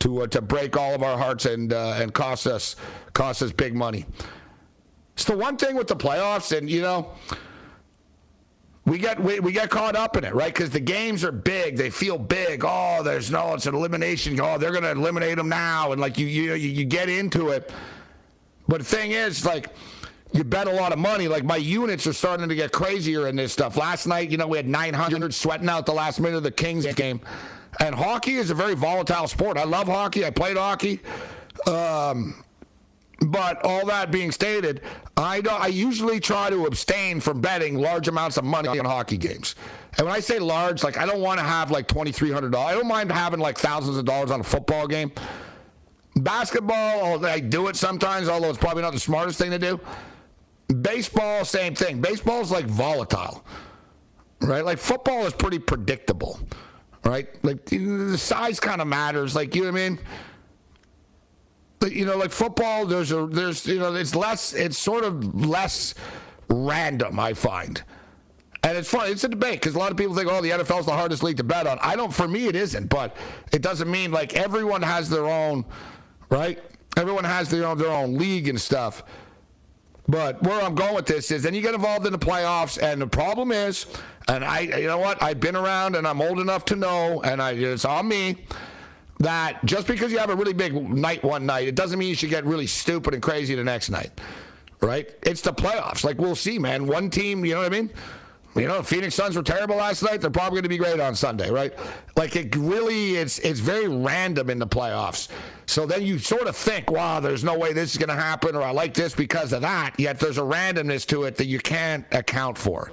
to 0.00 0.24
uh, 0.24 0.26
to 0.26 0.42
break 0.42 0.76
all 0.76 0.94
of 0.94 1.02
our 1.02 1.16
hearts 1.16 1.46
and 1.46 1.72
uh, 1.72 1.96
and 1.98 2.12
cost 2.12 2.46
us 2.46 2.76
cost 3.14 3.40
us 3.40 3.50
big 3.50 3.74
money. 3.74 4.04
It's 5.14 5.24
the 5.24 5.34
one 5.34 5.56
thing 5.56 5.74
with 5.74 5.86
the 5.86 5.96
playoffs, 5.96 6.56
and 6.56 6.68
you 6.68 6.82
know. 6.82 7.12
We 8.84 8.98
get 8.98 9.18
we, 9.18 9.40
we 9.40 9.50
get 9.50 9.68
caught 9.68 9.96
up 9.96 10.16
in 10.16 10.22
it, 10.22 10.32
right? 10.32 10.54
Because 10.54 10.70
the 10.70 10.78
games 10.78 11.24
are 11.24 11.32
big. 11.32 11.76
They 11.76 11.90
feel 11.90 12.18
big. 12.18 12.62
Oh, 12.64 13.02
there's 13.02 13.32
no, 13.32 13.54
it's 13.54 13.66
an 13.66 13.74
elimination. 13.74 14.38
Oh, 14.38 14.58
they're 14.58 14.70
going 14.70 14.84
to 14.84 14.92
eliminate 14.92 15.38
them 15.38 15.48
now, 15.48 15.90
and 15.90 16.00
like 16.00 16.18
you 16.18 16.26
you 16.26 16.54
you 16.54 16.84
get 16.84 17.08
into 17.08 17.48
it 17.48 17.72
but 18.68 18.78
the 18.78 18.84
thing 18.84 19.12
is, 19.12 19.44
like, 19.44 19.68
you 20.32 20.44
bet 20.44 20.66
a 20.66 20.72
lot 20.72 20.92
of 20.92 20.98
money. 20.98 21.28
Like 21.28 21.44
my 21.44 21.56
units 21.56 22.06
are 22.06 22.12
starting 22.12 22.48
to 22.48 22.54
get 22.54 22.72
crazier 22.72 23.28
in 23.28 23.36
this 23.36 23.52
stuff. 23.52 23.76
Last 23.76 24.06
night, 24.06 24.30
you 24.30 24.36
know, 24.36 24.46
we 24.46 24.56
had 24.58 24.66
900 24.68 25.32
sweating 25.32 25.68
out 25.68 25.86
the 25.86 25.92
last 25.94 26.20
minute 26.20 26.36
of 26.36 26.42
the 26.42 26.50
Kings 26.50 26.84
game. 26.94 27.20
And 27.80 27.94
hockey 27.94 28.34
is 28.34 28.50
a 28.50 28.54
very 28.54 28.74
volatile 28.74 29.28
sport. 29.28 29.56
I 29.56 29.64
love 29.64 29.86
hockey. 29.86 30.24
I 30.26 30.30
played 30.30 30.56
hockey. 30.56 31.00
Um, 31.66 32.42
But 33.20 33.64
all 33.64 33.86
that 33.86 34.10
being 34.10 34.30
stated, 34.30 34.82
I 35.16 35.40
don't, 35.40 35.58
I 35.58 35.68
usually 35.68 36.20
try 36.20 36.50
to 36.50 36.66
abstain 36.66 37.20
from 37.20 37.40
betting 37.40 37.76
large 37.78 38.08
amounts 38.08 38.36
of 38.36 38.44
money 38.44 38.68
on 38.68 38.84
hockey 38.84 39.16
games. 39.16 39.54
And 39.96 40.06
when 40.06 40.14
I 40.14 40.20
say 40.20 40.38
large, 40.38 40.82
like 40.84 40.98
I 40.98 41.06
don't 41.06 41.22
want 41.22 41.38
to 41.40 41.44
have 41.44 41.70
like 41.70 41.86
twenty 41.88 42.12
three 42.12 42.30
hundred 42.30 42.52
dollars. 42.52 42.72
I 42.74 42.78
don't 42.78 42.88
mind 42.88 43.10
having 43.10 43.40
like 43.40 43.56
thousands 43.56 43.96
of 43.96 44.04
dollars 44.04 44.30
on 44.30 44.40
a 44.40 44.44
football 44.44 44.86
game. 44.86 45.12
Basketball, 46.16 47.22
oh, 47.22 47.26
I 47.26 47.40
do 47.40 47.68
it 47.68 47.76
sometimes, 47.76 48.28
although 48.28 48.48
it's 48.48 48.58
probably 48.58 48.82
not 48.82 48.92
the 48.92 49.00
smartest 49.00 49.38
thing 49.38 49.50
to 49.50 49.58
do. 49.58 49.80
Baseball, 50.80 51.44
same 51.44 51.74
thing. 51.74 52.00
Baseball 52.00 52.40
is 52.40 52.50
like 52.50 52.66
volatile, 52.66 53.44
right? 54.40 54.64
Like 54.64 54.78
football 54.78 55.26
is 55.26 55.34
pretty 55.34 55.58
predictable, 55.58 56.40
right? 57.04 57.28
Like 57.44 57.66
the 57.66 58.16
size 58.16 58.58
kind 58.58 58.80
of 58.80 58.88
matters. 58.88 59.36
Like 59.36 59.54
you 59.54 59.64
know 59.64 59.72
what 59.72 59.80
I 59.80 59.88
mean? 59.90 59.98
But, 61.78 61.92
you 61.92 62.06
know, 62.06 62.16
like 62.16 62.30
football, 62.30 62.86
there's 62.86 63.12
a 63.12 63.26
there's 63.26 63.66
you 63.66 63.78
know, 63.78 63.94
it's 63.94 64.14
less, 64.14 64.54
it's 64.54 64.78
sort 64.78 65.04
of 65.04 65.46
less 65.46 65.94
random. 66.48 67.20
I 67.20 67.34
find. 67.34 67.82
And 68.62 68.76
it's 68.76 68.90
fun. 68.90 69.08
It's 69.10 69.22
a 69.22 69.28
debate 69.28 69.60
because 69.60 69.76
a 69.76 69.78
lot 69.78 69.92
of 69.92 69.96
people 69.96 70.14
think, 70.14 70.28
oh, 70.28 70.40
the 70.40 70.50
NFL 70.50 70.80
is 70.80 70.86
the 70.86 70.92
hardest 70.92 71.22
league 71.22 71.36
to 71.36 71.44
bet 71.44 71.68
on. 71.68 71.78
I 71.80 71.94
don't. 71.94 72.12
For 72.12 72.26
me, 72.26 72.46
it 72.46 72.56
isn't. 72.56 72.88
But 72.88 73.16
it 73.52 73.62
doesn't 73.62 73.88
mean 73.88 74.10
like 74.10 74.34
everyone 74.34 74.82
has 74.82 75.08
their 75.08 75.26
own, 75.26 75.64
right? 76.30 76.58
Everyone 76.96 77.24
has 77.24 77.50
their 77.50 77.66
own 77.66 77.78
their 77.78 77.90
own 77.90 78.16
league 78.16 78.48
and 78.48 78.60
stuff. 78.60 79.02
But 80.08 80.42
where 80.42 80.62
I'm 80.62 80.74
going 80.74 80.94
with 80.94 81.06
this 81.06 81.30
is, 81.30 81.42
then 81.42 81.52
you 81.52 81.60
get 81.60 81.74
involved 81.74 82.06
in 82.06 82.12
the 82.12 82.18
playoffs, 82.18 82.80
and 82.80 83.02
the 83.02 83.06
problem 83.06 83.50
is, 83.50 83.86
and 84.28 84.44
I, 84.44 84.60
you 84.60 84.86
know 84.86 84.98
what, 84.98 85.20
I've 85.22 85.40
been 85.40 85.56
around, 85.56 85.96
and 85.96 86.06
I'm 86.06 86.22
old 86.22 86.38
enough 86.38 86.64
to 86.66 86.76
know, 86.76 87.22
and 87.22 87.42
I, 87.42 87.52
it's 87.52 87.84
on 87.84 88.06
me 88.06 88.36
that 89.18 89.64
just 89.64 89.86
because 89.86 90.12
you 90.12 90.18
have 90.18 90.30
a 90.30 90.36
really 90.36 90.52
big 90.52 90.74
night 90.74 91.24
one 91.24 91.44
night, 91.46 91.66
it 91.66 91.74
doesn't 91.74 91.98
mean 91.98 92.08
you 92.08 92.14
should 92.14 92.30
get 92.30 92.44
really 92.44 92.66
stupid 92.66 93.14
and 93.14 93.22
crazy 93.22 93.54
the 93.54 93.64
next 93.64 93.90
night, 93.90 94.12
right? 94.80 95.10
It's 95.22 95.40
the 95.40 95.52
playoffs. 95.52 96.04
Like 96.04 96.18
we'll 96.18 96.36
see, 96.36 96.58
man. 96.58 96.86
One 96.86 97.10
team, 97.10 97.44
you 97.44 97.54
know 97.54 97.60
what 97.60 97.72
I 97.72 97.76
mean? 97.76 97.90
You 98.56 98.68
know, 98.68 98.82
Phoenix 98.82 99.14
Suns 99.14 99.36
were 99.36 99.42
terrible 99.42 99.76
last 99.76 100.02
night. 100.02 100.22
They're 100.22 100.30
probably 100.30 100.56
going 100.56 100.62
to 100.62 100.68
be 100.70 100.78
great 100.78 100.98
on 100.98 101.14
Sunday, 101.14 101.50
right? 101.50 101.74
Like 102.16 102.36
it 102.36 102.56
really, 102.56 103.16
it's 103.16 103.38
it's 103.40 103.60
very 103.60 103.86
random 103.86 104.48
in 104.48 104.58
the 104.58 104.66
playoffs. 104.66 105.28
So 105.66 105.84
then 105.84 106.02
you 106.02 106.18
sort 106.18 106.46
of 106.46 106.56
think, 106.56 106.90
wow, 106.90 107.20
there's 107.20 107.44
no 107.44 107.58
way 107.58 107.72
this 107.72 107.92
is 107.92 107.98
going 107.98 108.08
to 108.08 108.14
happen, 108.14 108.56
or 108.56 108.62
I 108.62 108.70
like 108.70 108.94
this 108.94 109.14
because 109.14 109.52
of 109.52 109.60
that. 109.62 109.98
Yet 109.98 110.18
there's 110.18 110.38
a 110.38 110.42
randomness 110.42 111.06
to 111.08 111.24
it 111.24 111.36
that 111.36 111.46
you 111.46 111.58
can't 111.58 112.06
account 112.12 112.56
for 112.56 112.92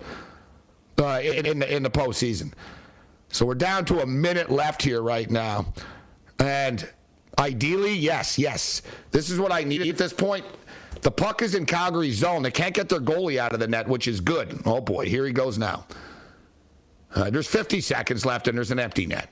uh, 1.00 1.22
in, 1.24 1.46
in 1.46 1.60
the 1.60 1.76
in 1.76 1.84
the 1.84 1.92
postseason. 1.92 2.54
So 3.30 3.46
we're 3.46 3.56
down 3.56 3.86
to 3.86 4.02
a 4.02 4.06
minute 4.06 4.52
left 4.52 4.84
here 4.84 5.02
right 5.02 5.30
now. 5.30 5.74
And 6.40 6.88
ideally, 7.40 7.94
yes, 7.94 8.38
yes. 8.38 8.82
This 9.12 9.30
is 9.30 9.40
what 9.40 9.52
I 9.52 9.64
need 9.64 9.88
at 9.88 9.98
this 9.98 10.14
point. 10.14 10.46
The 11.04 11.12
puck 11.12 11.42
is 11.42 11.54
in 11.54 11.66
Calgary's 11.66 12.16
zone. 12.16 12.44
They 12.44 12.52
can't 12.52 12.74
get 12.74 12.88
their 12.88 13.02
goalie 13.02 13.38
out 13.38 13.54
of 13.54 13.60
the 13.60 13.68
net, 13.68 13.90
which 13.90 14.08
is 14.08 14.22
good. 14.22 14.62
Oh 14.66 14.80
boy, 14.80 15.06
here 15.06 15.26
he 15.26 15.34
goes 15.34 15.58
now. 15.58 15.86
Uh, 17.14 17.30
there's 17.30 17.48
50 17.48 17.82
seconds 17.82 18.26
left 18.26 18.48
and 18.48 18.58
there's 18.58 18.72
an 18.72 18.80
empty 18.80 19.06
net. 19.06 19.30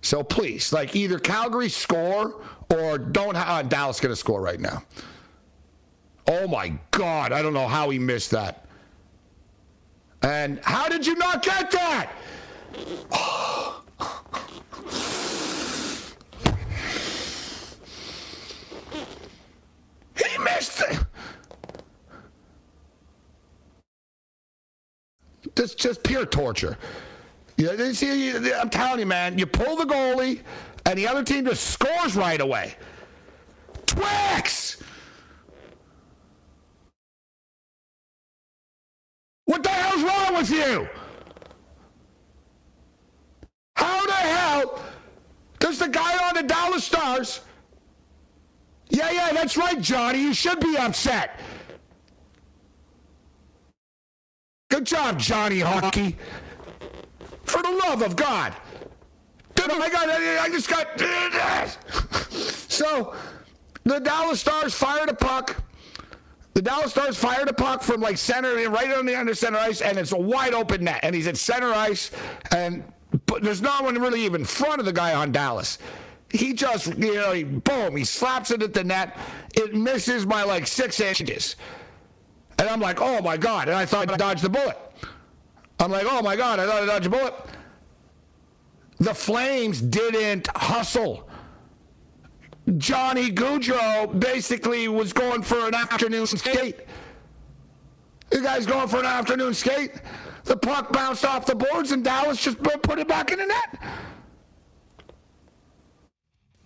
So 0.00 0.22
please, 0.22 0.72
like 0.72 0.96
either 0.96 1.18
Calgary 1.18 1.68
score 1.68 2.40
or 2.70 2.96
don't. 2.96 3.36
Ha- 3.36 3.58
uh, 3.58 3.62
Dallas 3.62 4.00
going 4.00 4.10
to 4.10 4.16
score 4.16 4.40
right 4.40 4.58
now. 4.58 4.82
Oh 6.26 6.48
my 6.48 6.72
God, 6.90 7.32
I 7.32 7.42
don't 7.42 7.52
know 7.52 7.68
how 7.68 7.90
he 7.90 7.98
missed 7.98 8.30
that. 8.30 8.64
And 10.22 10.60
how 10.64 10.88
did 10.88 11.06
you 11.06 11.16
not 11.16 11.42
get 11.42 11.70
that? 11.72 12.10
He 20.28 20.38
missed 20.38 20.82
it. 20.82 20.98
Just, 25.56 25.78
just 25.78 26.02
pure 26.02 26.26
torture. 26.26 26.76
You 27.56 27.92
see, 27.92 28.52
I'm 28.52 28.70
telling 28.70 29.00
you, 29.00 29.06
man, 29.06 29.38
you 29.38 29.46
pull 29.46 29.76
the 29.76 29.84
goalie, 29.84 30.40
and 30.86 30.98
the 30.98 31.06
other 31.06 31.22
team 31.22 31.44
just 31.44 31.66
scores 31.66 32.16
right 32.16 32.40
away. 32.40 32.76
Twix! 33.86 34.82
What 39.44 39.62
the 39.62 39.68
hell's 39.68 40.02
wrong 40.02 40.36
with 40.36 40.50
you? 40.50 40.88
How 43.76 44.06
the 44.06 44.12
hell 44.12 44.82
does 45.58 45.78
the 45.78 45.88
guy 45.88 46.28
on 46.28 46.34
the 46.34 46.42
Dallas 46.44 46.84
Stars 46.84 47.40
yeah, 48.90 49.10
yeah, 49.10 49.32
that's 49.32 49.56
right, 49.56 49.80
Johnny. 49.80 50.20
You 50.20 50.34
should 50.34 50.60
be 50.60 50.76
upset. 50.76 51.40
Good 54.68 54.84
job, 54.84 55.18
Johnny 55.18 55.60
Hockey. 55.60 56.16
For 57.44 57.62
the 57.62 57.70
love 57.70 58.02
of 58.02 58.16
God. 58.16 58.54
Dude, 59.54 59.70
I 59.70 59.88
got, 59.88 60.08
I 60.08 60.48
just 60.48 60.68
got. 60.68 60.98
so, 62.70 63.14
the 63.84 63.98
Dallas 63.98 64.40
Stars 64.40 64.74
fired 64.74 65.08
a 65.08 65.14
puck. 65.14 65.56
The 66.54 66.62
Dallas 66.62 66.90
Stars 66.90 67.16
fired 67.16 67.48
a 67.48 67.52
puck 67.52 67.82
from 67.82 68.00
like 68.00 68.18
center, 68.18 68.54
right 68.68 68.92
on 68.96 69.06
the 69.06 69.14
under 69.14 69.34
center 69.34 69.58
ice, 69.58 69.80
and 69.80 69.98
it's 69.98 70.12
a 70.12 70.18
wide 70.18 70.54
open 70.54 70.84
net. 70.84 71.00
And 71.02 71.14
he's 71.14 71.26
at 71.26 71.36
center 71.36 71.72
ice, 71.72 72.10
and 72.52 72.84
there's 73.40 73.62
no 73.62 73.82
one 73.82 73.96
really 74.00 74.24
even 74.24 74.42
in 74.42 74.46
front 74.46 74.80
of 74.80 74.86
the 74.86 74.92
guy 74.92 75.14
on 75.14 75.32
Dallas 75.32 75.78
he 76.30 76.52
just, 76.52 76.86
you 76.98 77.14
know, 77.14 77.32
he, 77.32 77.44
boom, 77.44 77.96
he 77.96 78.04
slaps 78.04 78.50
it 78.50 78.62
at 78.62 78.72
the 78.72 78.84
net. 78.84 79.16
It 79.54 79.74
misses 79.74 80.24
by 80.24 80.42
like 80.42 80.66
six 80.66 81.00
inches. 81.00 81.56
And 82.58 82.68
I'm 82.68 82.80
like, 82.80 83.00
oh 83.00 83.20
my 83.20 83.36
God. 83.36 83.68
And 83.68 83.76
I 83.76 83.86
thought 83.86 84.10
I 84.10 84.16
dodged 84.16 84.42
the 84.42 84.48
bullet. 84.48 84.78
I'm 85.78 85.90
like, 85.90 86.06
oh 86.08 86.22
my 86.22 86.36
God, 86.36 86.60
I 86.60 86.66
thought 86.66 86.82
I 86.82 86.86
dodged 86.86 87.06
a 87.06 87.10
bullet. 87.10 87.34
The 88.98 89.14
Flames 89.14 89.80
didn't 89.80 90.48
hustle. 90.54 91.28
Johnny 92.76 93.32
Gaudreau 93.32 94.18
basically 94.20 94.86
was 94.88 95.12
going 95.12 95.42
for 95.42 95.66
an 95.66 95.74
afternoon 95.74 96.26
skate. 96.26 96.80
The 98.28 98.40
guy's 98.40 98.66
going 98.66 98.88
for 98.88 98.98
an 98.98 99.06
afternoon 99.06 99.54
skate. 99.54 100.02
The 100.44 100.56
puck 100.56 100.92
bounced 100.92 101.24
off 101.24 101.46
the 101.46 101.54
boards 101.54 101.92
and 101.92 102.04
Dallas 102.04 102.42
just 102.42 102.62
put 102.62 102.98
it 102.98 103.08
back 103.08 103.32
in 103.32 103.38
the 103.38 103.46
net. 103.46 103.80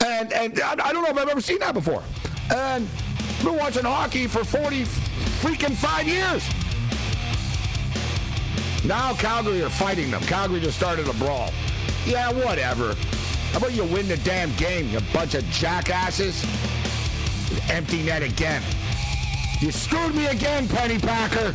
And, 0.05 0.33
and 0.35 0.61
I 0.61 0.93
don't 0.93 1.03
know 1.03 1.11
if 1.11 1.17
I've 1.17 1.29
ever 1.29 1.41
seen 1.41 1.61
that 1.61 1.73
before. 1.73 2.03
And 2.55 2.87
I've 2.87 3.45
been 3.45 3.57
watching 3.57 3.85
hockey 3.85 4.27
for 4.27 4.45
40 4.45 4.85
freaking 5.41 5.75
five 5.75 6.07
years. 6.07 6.45
Now 8.85 9.15
Calgary 9.15 9.63
are 9.63 9.71
fighting 9.71 10.11
them. 10.11 10.21
Calgary 10.23 10.61
just 10.61 10.77
started 10.77 11.09
a 11.09 11.15
brawl. 11.15 11.51
Yeah, 12.05 12.31
whatever. 12.33 12.95
How 13.53 13.59
about 13.59 13.73
you 13.73 13.85
win 13.85 14.07
the 14.07 14.19
damn 14.19 14.55
game, 14.57 14.91
you 14.91 15.01
bunch 15.13 15.35
of 15.35 15.45
jackasses? 15.45 16.45
Empty 17.71 18.03
net 18.03 18.23
again. 18.23 18.63
You 19.61 19.73
screwed 19.73 20.15
me 20.15 20.27
again, 20.27 20.69
Penny 20.69 20.99
Packer. 20.99 21.55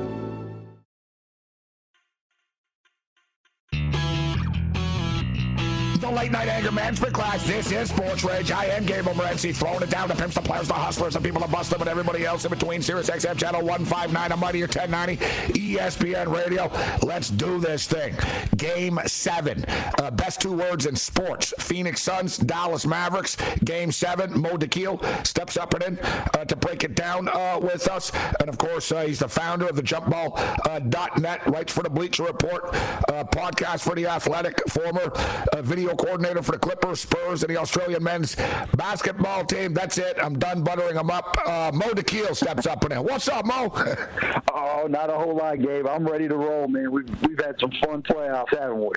Late 6.11 6.31
night 6.31 6.49
anger 6.49 6.73
management 6.73 7.13
class. 7.13 7.47
This 7.47 7.71
is 7.71 7.89
Sports 7.89 8.25
Rage. 8.25 8.51
I 8.51 8.65
am 8.65 8.85
Gabriel 8.85 9.17
Morency, 9.17 9.55
throwing 9.55 9.81
it 9.81 9.89
down 9.89 10.09
to 10.09 10.15
pimps, 10.15 10.35
the 10.35 10.41
players, 10.41 10.67
the 10.67 10.73
hustlers, 10.73 11.13
the 11.13 11.21
people 11.21 11.39
that 11.39 11.49
bust 11.49 11.71
them, 11.71 11.79
and 11.79 11.89
everybody 11.89 12.25
else 12.25 12.43
in 12.43 12.51
between. 12.51 12.81
Sirius 12.81 13.09
XM 13.09 13.37
channel 13.37 13.61
159, 13.61 14.31
a 14.33 14.37
mightier 14.37 14.65
1090, 14.65 15.17
ESPN 15.53 16.27
Radio. 16.27 16.69
Let's 17.01 17.29
do 17.29 17.59
this 17.59 17.87
thing. 17.87 18.13
Game 18.57 18.99
seven. 19.07 19.63
Uh, 19.99 20.11
best 20.11 20.41
two 20.41 20.51
words 20.51 20.85
in 20.85 20.97
sports. 20.97 21.53
Phoenix 21.59 22.01
Suns, 22.01 22.37
Dallas 22.37 22.85
Mavericks. 22.85 23.37
Game 23.63 23.91
seven. 23.91 24.37
Mo 24.37 24.57
Dakhil 24.57 25.25
steps 25.25 25.55
up 25.55 25.73
and 25.75 25.83
in 25.83 25.99
uh, 26.33 26.43
to 26.43 26.57
break 26.57 26.83
it 26.83 26.93
down 26.93 27.29
uh, 27.29 27.57
with 27.61 27.87
us. 27.87 28.11
And 28.41 28.49
of 28.49 28.57
course, 28.57 28.91
uh, 28.91 29.03
he's 29.03 29.19
the 29.19 29.29
founder 29.29 29.65
of 29.65 29.77
the 29.77 29.83
jumpball.net, 29.83 31.47
writes 31.47 31.71
for 31.71 31.83
the 31.83 31.89
Bleacher 31.89 32.23
Report, 32.23 32.65
uh, 32.73 33.23
podcast 33.23 33.81
for 33.81 33.95
the 33.95 34.07
Athletic, 34.07 34.59
former 34.69 35.11
uh, 35.53 35.61
video 35.61 35.95
coordinator 36.01 36.41
for 36.41 36.53
the 36.53 36.59
Clippers, 36.59 36.99
Spurs, 36.99 37.43
and 37.43 37.53
the 37.53 37.57
Australian 37.57 38.03
men's 38.03 38.35
basketball 38.75 39.45
team. 39.45 39.73
That's 39.73 39.99
it. 39.99 40.17
I'm 40.21 40.37
done 40.39 40.63
buttering 40.63 40.95
them 40.95 41.11
up. 41.11 41.37
Uh, 41.45 41.71
Mo 41.73 41.91
Dakhil 41.91 42.35
steps 42.35 42.65
up 42.65 42.83
and 42.83 42.93
in. 42.93 43.03
What's 43.03 43.27
up, 43.27 43.45
Mo? 43.45 43.71
Oh, 44.53 44.85
not 44.87 45.09
a 45.09 45.13
whole 45.13 45.35
lot, 45.35 45.59
Gabe. 45.59 45.87
I'm 45.87 46.05
ready 46.05 46.27
to 46.27 46.35
roll, 46.35 46.67
man. 46.67 46.91
We've 46.91 47.21
we've 47.21 47.39
had 47.39 47.55
some 47.59 47.71
fun 47.83 48.03
playoffs, 48.03 48.49
haven't 48.57 48.79
we? 48.79 48.91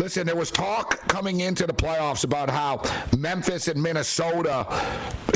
Listen, 0.00 0.26
there 0.26 0.36
was 0.36 0.50
talk 0.50 1.06
coming 1.08 1.40
into 1.40 1.66
the 1.66 1.72
playoffs 1.72 2.24
about 2.24 2.50
how 2.50 2.82
Memphis 3.16 3.68
and 3.68 3.82
Minnesota, 3.82 4.66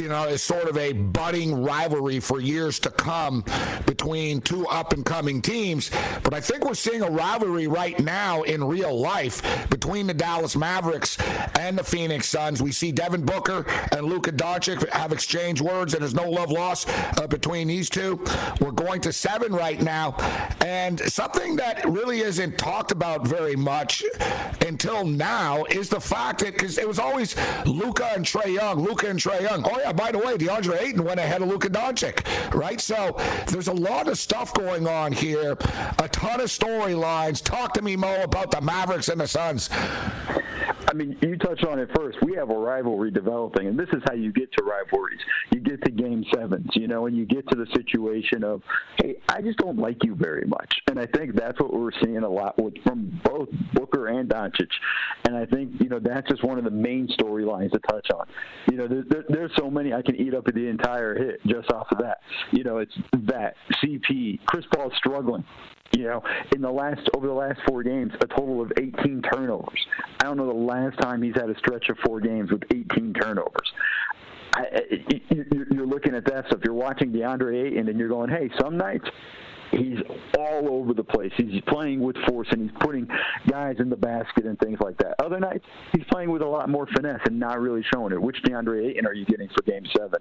you 0.00 0.08
know, 0.08 0.24
is 0.24 0.42
sort 0.42 0.68
of 0.68 0.76
a 0.76 0.92
budding 0.92 1.62
rivalry 1.62 2.20
for 2.20 2.40
years 2.40 2.78
to 2.80 2.90
come 2.90 3.44
between 3.86 4.40
two 4.40 4.66
up 4.68 4.92
and 4.92 5.04
coming 5.04 5.40
teams. 5.40 5.90
But 6.22 6.34
I 6.34 6.40
think 6.40 6.64
we're 6.64 6.74
seeing 6.74 7.02
a 7.02 7.10
rivalry 7.10 7.66
right 7.66 7.98
now 8.00 8.42
in 8.42 8.62
real 8.62 8.98
life 8.98 9.68
between 9.70 10.06
the 10.06 10.14
Dallas 10.14 10.56
Mavericks 10.56 11.09
and 11.58 11.78
the 11.78 11.84
Phoenix 11.84 12.28
Suns. 12.28 12.62
We 12.62 12.72
see 12.72 12.92
Devin 12.92 13.24
Booker 13.24 13.64
and 13.92 14.06
Luka 14.06 14.32
Doncic 14.32 14.88
have 14.90 15.12
exchanged 15.12 15.62
words, 15.62 15.94
and 15.94 16.02
there's 16.02 16.14
no 16.14 16.28
love 16.28 16.50
lost 16.50 16.88
uh, 17.18 17.26
between 17.26 17.68
these 17.68 17.88
two. 17.90 18.22
We're 18.60 18.70
going 18.72 19.00
to 19.02 19.12
seven 19.12 19.52
right 19.52 19.80
now, 19.80 20.16
and 20.60 21.00
something 21.00 21.56
that 21.56 21.84
really 21.88 22.20
isn't 22.20 22.58
talked 22.58 22.92
about 22.92 23.26
very 23.26 23.56
much 23.56 24.02
until 24.66 25.04
now 25.04 25.64
is 25.64 25.88
the 25.88 26.00
fact 26.00 26.40
that 26.40 26.52
because 26.54 26.78
it 26.78 26.86
was 26.86 26.98
always 26.98 27.36
Luka 27.66 28.10
and 28.14 28.24
Trae 28.24 28.54
Young, 28.54 28.80
Luka 28.82 29.08
and 29.08 29.18
Trae 29.18 29.42
Young. 29.42 29.64
Oh 29.64 29.78
yeah, 29.78 29.92
by 29.92 30.12
the 30.12 30.18
way, 30.18 30.36
DeAndre 30.36 30.80
Ayton 30.80 31.04
went 31.04 31.20
ahead 31.20 31.42
of 31.42 31.48
Luka 31.48 31.68
Doncic, 31.68 32.24
right? 32.54 32.80
So 32.80 33.16
there's 33.48 33.68
a 33.68 33.72
lot 33.72 34.08
of 34.08 34.18
stuff 34.18 34.52
going 34.54 34.86
on 34.86 35.12
here, 35.12 35.52
a 35.98 36.08
ton 36.08 36.40
of 36.40 36.46
storylines. 36.46 37.42
Talk 37.42 37.74
to 37.74 37.82
me, 37.82 37.96
Mo, 37.96 38.22
about 38.22 38.50
the 38.50 38.60
Mavericks 38.60 39.08
and 39.08 39.20
the 39.20 39.28
Suns. 39.28 39.70
Mean, 41.00 41.16
you 41.22 41.36
touched 41.36 41.64
on 41.64 41.78
it 41.78 41.88
first. 41.96 42.18
We 42.22 42.34
have 42.34 42.50
a 42.50 42.54
rivalry 42.54 43.10
developing, 43.10 43.66
and 43.66 43.78
this 43.78 43.88
is 43.92 44.02
how 44.06 44.14
you 44.14 44.32
get 44.32 44.52
to 44.52 44.64
rivalries. 44.64 45.20
You 45.52 45.60
get 45.60 45.82
to 45.84 45.90
game 45.90 46.24
sevens, 46.34 46.68
you 46.74 46.88
know, 46.88 47.06
and 47.06 47.16
you 47.16 47.26
get 47.26 47.48
to 47.48 47.56
the 47.56 47.66
situation 47.74 48.44
of, 48.44 48.62
hey, 48.96 49.16
I 49.28 49.40
just 49.40 49.58
don't 49.58 49.78
like 49.78 50.04
you 50.04 50.14
very 50.14 50.46
much. 50.46 50.72
And 50.88 50.98
I 50.98 51.06
think 51.06 51.34
that's 51.34 51.58
what 51.60 51.72
we're 51.72 51.92
seeing 52.02 52.18
a 52.18 52.28
lot 52.28 52.60
with 52.62 52.74
from 52.84 53.20
both 53.24 53.48
Booker 53.74 54.08
and 54.08 54.28
Doncic. 54.28 54.68
And 55.26 55.36
I 55.36 55.46
think, 55.46 55.80
you 55.80 55.88
know, 55.88 55.98
that's 55.98 56.28
just 56.28 56.44
one 56.44 56.58
of 56.58 56.64
the 56.64 56.70
main 56.70 57.08
storylines 57.18 57.72
to 57.72 57.78
touch 57.90 58.08
on. 58.14 58.26
You 58.70 58.78
know, 58.78 58.88
there, 58.88 59.04
there, 59.08 59.24
there's 59.28 59.52
so 59.58 59.70
many 59.70 59.92
I 59.92 60.02
can 60.02 60.16
eat 60.16 60.34
up 60.34 60.44
the 60.44 60.66
entire 60.66 61.16
hit 61.16 61.40
just 61.46 61.70
off 61.70 61.86
of 61.92 61.98
that. 61.98 62.18
You 62.52 62.64
know, 62.64 62.78
it's 62.78 62.96
that, 63.26 63.54
CP, 63.82 64.40
Chris 64.46 64.64
Paul 64.74 64.90
struggling. 64.96 65.44
You 65.92 66.04
know, 66.04 66.22
in 66.54 66.62
the 66.62 66.70
last 66.70 67.00
over 67.16 67.26
the 67.26 67.32
last 67.32 67.60
four 67.68 67.82
games, 67.82 68.12
a 68.20 68.26
total 68.26 68.60
of 68.62 68.72
18 68.78 69.22
turnovers. 69.22 69.86
I 70.20 70.24
don't 70.24 70.36
know 70.36 70.46
the 70.46 70.52
last 70.52 70.98
time 71.00 71.20
he's 71.20 71.34
had 71.34 71.50
a 71.50 71.58
stretch 71.58 71.88
of 71.88 71.98
four 72.04 72.20
games 72.20 72.50
with 72.52 72.62
18 72.70 73.12
turnovers. 73.14 73.72
I, 74.54 74.62
I, 74.72 74.80
you- 75.30 75.66
you're 75.70 75.86
looking 75.86 76.14
at 76.14 76.24
that 76.26 76.46
stuff. 76.46 76.60
You're 76.64 76.74
watching 76.74 77.12
DeAndre 77.12 77.66
Ayton, 77.66 77.88
and 77.88 77.98
you're 77.98 78.08
going, 78.08 78.30
"Hey, 78.30 78.50
some 78.60 78.76
nights 78.76 79.04
he's 79.70 79.98
all 80.38 80.68
over 80.68 80.94
the 80.94 81.04
place. 81.04 81.32
He's 81.36 81.60
playing 81.66 82.00
with 82.00 82.16
force, 82.28 82.48
and 82.50 82.62
he's 82.62 82.78
putting 82.80 83.08
guys 83.48 83.76
in 83.78 83.88
the 83.90 83.96
basket 83.96 84.46
and 84.46 84.58
things 84.58 84.78
like 84.80 84.96
that. 84.98 85.14
Other 85.22 85.40
nights, 85.40 85.64
he's 85.92 86.04
playing 86.10 86.30
with 86.30 86.42
a 86.42 86.46
lot 86.46 86.68
more 86.68 86.86
finesse 86.86 87.20
and 87.26 87.38
not 87.38 87.60
really 87.60 87.84
showing 87.94 88.12
it. 88.12 88.20
Which 88.20 88.42
DeAndre 88.42 88.90
Ayton 88.90 89.06
are 89.06 89.14
you 89.14 89.24
getting 89.24 89.48
for 89.48 89.62
Game 89.62 89.84
Seven? 89.96 90.20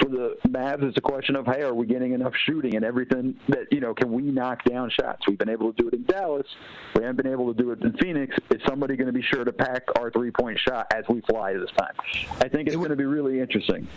For 0.00 0.08
the 0.08 0.36
Mavs, 0.48 0.82
it's 0.82 0.98
a 0.98 1.00
question 1.00 1.36
of, 1.36 1.46
hey, 1.46 1.62
are 1.62 1.74
we 1.74 1.86
getting 1.86 2.12
enough 2.12 2.34
shooting 2.46 2.76
and 2.76 2.84
everything 2.84 3.36
that 3.48 3.66
you 3.70 3.80
know? 3.80 3.94
Can 3.94 4.12
we 4.12 4.22
knock 4.22 4.64
down 4.64 4.90
shots? 4.90 5.26
We've 5.26 5.38
been 5.38 5.48
able 5.48 5.72
to 5.72 5.82
do 5.82 5.88
it 5.88 5.94
in 5.94 6.04
Dallas. 6.04 6.46
We 6.94 7.02
haven't 7.02 7.16
been 7.16 7.32
able 7.32 7.52
to 7.52 7.62
do 7.62 7.70
it 7.72 7.82
in 7.82 7.92
Phoenix. 7.98 8.36
Is 8.50 8.60
somebody 8.68 8.96
going 8.96 9.06
to 9.06 9.12
be 9.12 9.22
sure 9.22 9.44
to 9.44 9.52
pack 9.52 9.82
our 9.98 10.10
three-point 10.10 10.58
shot 10.58 10.86
as 10.94 11.04
we 11.08 11.20
fly 11.22 11.54
this 11.54 11.70
time? 11.78 11.94
I 12.40 12.48
think 12.48 12.68
it's 12.68 12.76
going 12.76 12.90
to 12.90 12.96
be 12.96 13.04
really 13.04 13.40
interesting. 13.40 13.88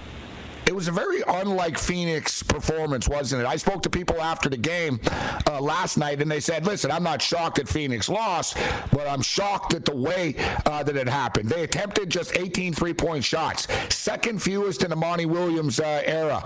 It 0.69 0.75
was 0.75 0.87
a 0.87 0.91
very 0.91 1.23
unlike 1.27 1.79
Phoenix 1.79 2.43
performance, 2.43 3.09
wasn't 3.09 3.41
it? 3.41 3.47
I 3.47 3.55
spoke 3.55 3.81
to 3.81 3.89
people 3.89 4.21
after 4.21 4.49
the 4.49 4.57
game 4.57 4.99
uh, 5.47 5.59
last 5.59 5.97
night, 5.97 6.21
and 6.21 6.29
they 6.29 6.39
said, 6.39 6.63
"Listen, 6.63 6.91
I'm 6.91 7.01
not 7.01 7.23
shocked 7.23 7.55
that 7.55 7.67
Phoenix 7.67 8.07
lost, 8.07 8.55
but 8.91 9.07
I'm 9.07 9.23
shocked 9.23 9.73
at 9.73 9.83
the 9.83 9.95
way 9.95 10.35
uh, 10.67 10.83
that 10.83 10.95
it 10.95 11.09
happened. 11.09 11.49
They 11.49 11.63
attempted 11.63 12.11
just 12.11 12.37
18 12.37 12.73
three-point 12.73 13.23
shots, 13.23 13.67
second 13.89 14.43
fewest 14.43 14.83
in 14.83 14.91
the 14.91 14.95
Monty 14.95 15.25
Williams 15.25 15.79
uh, 15.79 16.03
era. 16.05 16.43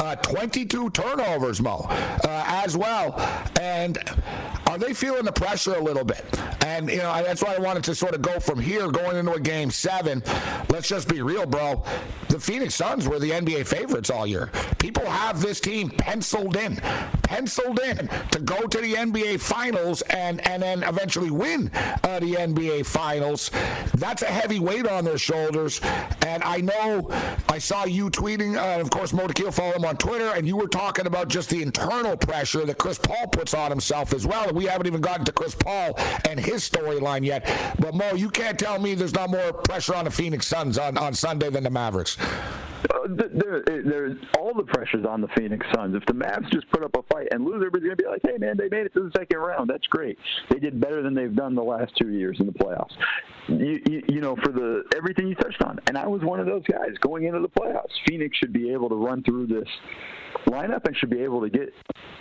Uh, 0.00 0.16
22 0.16 0.90
turnovers, 0.90 1.62
Mo, 1.62 1.86
uh, 1.88 2.44
as 2.48 2.76
well. 2.76 3.14
And 3.60 3.98
are 4.66 4.78
they 4.78 4.94
feeling 4.94 5.24
the 5.24 5.32
pressure 5.32 5.76
a 5.76 5.80
little 5.80 6.04
bit? 6.04 6.24
And 6.62 6.90
you 6.90 6.98
know, 6.98 7.22
that's 7.22 7.42
why 7.42 7.54
I 7.54 7.60
wanted 7.60 7.84
to 7.84 7.94
sort 7.94 8.14
of 8.14 8.22
go 8.22 8.40
from 8.40 8.58
here, 8.58 8.90
going 8.90 9.16
into 9.16 9.32
a 9.32 9.40
game 9.40 9.70
seven. 9.70 10.24
Let's 10.70 10.88
just 10.88 11.08
be 11.08 11.22
real, 11.22 11.46
bro. 11.46 11.84
The 12.28 12.38
Phoenix 12.38 12.74
Suns 12.74 13.08
were 13.08 13.18
the 13.18 13.30
NBA 13.30 13.59
favorites 13.66 14.10
all 14.10 14.26
year. 14.26 14.50
People 14.78 15.04
have 15.04 15.40
this 15.40 15.60
team 15.60 15.90
penciled 15.90 16.56
in, 16.56 16.76
penciled 17.22 17.80
in 17.80 18.08
to 18.30 18.40
go 18.40 18.66
to 18.66 18.78
the 18.80 18.94
NBA 18.94 19.40
Finals 19.40 20.02
and 20.02 20.46
and 20.46 20.62
then 20.62 20.82
eventually 20.82 21.30
win 21.30 21.70
uh, 21.74 22.20
the 22.20 22.34
NBA 22.34 22.86
Finals. 22.86 23.50
That's 23.94 24.22
a 24.22 24.26
heavy 24.26 24.58
weight 24.58 24.86
on 24.86 25.04
their 25.04 25.18
shoulders. 25.18 25.80
And 26.26 26.42
I 26.42 26.58
know 26.58 27.08
I 27.48 27.58
saw 27.58 27.84
you 27.84 28.10
tweeting, 28.10 28.56
uh, 28.56 28.60
and 28.60 28.82
of 28.82 28.90
course, 28.90 29.12
Mo 29.12 29.26
Keel 29.28 29.50
follow 29.50 29.72
him 29.74 29.84
on 29.84 29.96
Twitter, 29.96 30.32
and 30.34 30.46
you 30.46 30.56
were 30.56 30.68
talking 30.68 31.06
about 31.06 31.28
just 31.28 31.50
the 31.50 31.62
internal 31.62 32.16
pressure 32.16 32.64
that 32.64 32.78
Chris 32.78 32.98
Paul 32.98 33.26
puts 33.28 33.54
on 33.54 33.70
himself 33.70 34.12
as 34.12 34.26
well. 34.26 34.48
And 34.48 34.56
we 34.56 34.64
haven't 34.64 34.86
even 34.86 35.00
gotten 35.00 35.24
to 35.26 35.32
Chris 35.32 35.54
Paul 35.54 35.98
and 36.28 36.38
his 36.38 36.68
storyline 36.68 37.24
yet. 37.24 37.74
But 37.78 37.94
Mo, 37.94 38.14
you 38.14 38.30
can't 38.30 38.58
tell 38.58 38.78
me 38.78 38.94
there's 38.94 39.14
not 39.14 39.30
more 39.30 39.52
pressure 39.52 39.94
on 39.94 40.04
the 40.04 40.10
Phoenix 40.10 40.46
Suns 40.46 40.78
on, 40.78 40.96
on 40.98 41.14
Sunday 41.14 41.50
than 41.50 41.64
the 41.64 41.70
Mavericks. 41.70 42.16
Uh, 42.88 43.06
th- 43.08 43.30
there, 43.32 43.82
there's 43.82 44.16
all 44.38 44.54
the 44.54 44.62
pressures 44.62 45.04
on 45.06 45.20
the 45.20 45.28
Phoenix 45.36 45.66
Suns. 45.74 45.94
If 45.94 46.04
the 46.06 46.12
Mavs 46.12 46.50
just 46.50 46.70
put 46.70 46.82
up 46.82 46.96
a 46.96 47.02
fight 47.12 47.28
and 47.32 47.44
lose, 47.44 47.56
everybody's 47.56 47.86
going 47.86 47.96
to 47.96 48.02
be 48.02 48.08
like, 48.08 48.22
"Hey, 48.24 48.38
man, 48.38 48.56
they 48.56 48.68
made 48.68 48.86
it 48.86 48.94
to 48.94 49.02
the 49.02 49.10
second 49.16 49.38
round. 49.38 49.68
That's 49.68 49.86
great. 49.88 50.18
They 50.48 50.58
did 50.58 50.80
better 50.80 51.02
than 51.02 51.14
they've 51.14 51.34
done 51.34 51.54
the 51.54 51.62
last 51.62 51.92
two 51.96 52.10
years 52.10 52.38
in 52.40 52.46
the 52.46 52.52
playoffs." 52.52 52.92
You, 53.48 53.80
you, 53.86 54.02
you 54.08 54.20
know, 54.20 54.36
for 54.36 54.52
the 54.52 54.84
everything 54.96 55.28
you 55.28 55.34
touched 55.34 55.62
on, 55.62 55.80
and 55.88 55.98
I 55.98 56.06
was 56.06 56.22
one 56.22 56.40
of 56.40 56.46
those 56.46 56.64
guys 56.64 56.90
going 57.00 57.24
into 57.24 57.40
the 57.40 57.48
playoffs. 57.48 57.92
Phoenix 58.06 58.36
should 58.38 58.52
be 58.52 58.72
able 58.72 58.88
to 58.88 58.96
run 58.96 59.22
through 59.22 59.46
this 59.46 59.68
lineup 60.46 60.86
and 60.86 60.96
should 60.96 61.10
be 61.10 61.20
able 61.20 61.40
to 61.40 61.50
get 61.50 61.72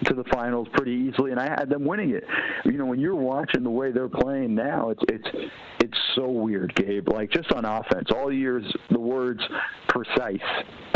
to 0.05 0.13
the 0.13 0.23
finals 0.31 0.67
pretty 0.73 0.91
easily. 0.91 1.31
And 1.31 1.39
I 1.39 1.49
had 1.49 1.69
them 1.69 1.85
winning 1.85 2.11
it. 2.11 2.23
You 2.65 2.73
know, 2.73 2.85
when 2.85 2.99
you're 2.99 3.15
watching 3.15 3.63
the 3.63 3.69
way 3.69 3.91
they're 3.91 4.09
playing 4.09 4.55
now, 4.55 4.89
it's 4.89 5.03
it's 5.09 5.51
it's 5.81 5.97
so 6.15 6.29
weird, 6.29 6.73
Gabe. 6.75 7.09
Like 7.09 7.31
just 7.31 7.51
on 7.51 7.65
offense, 7.65 8.09
all 8.15 8.31
years 8.31 8.63
the 8.89 8.99
words 8.99 9.41
precise, 9.87 10.39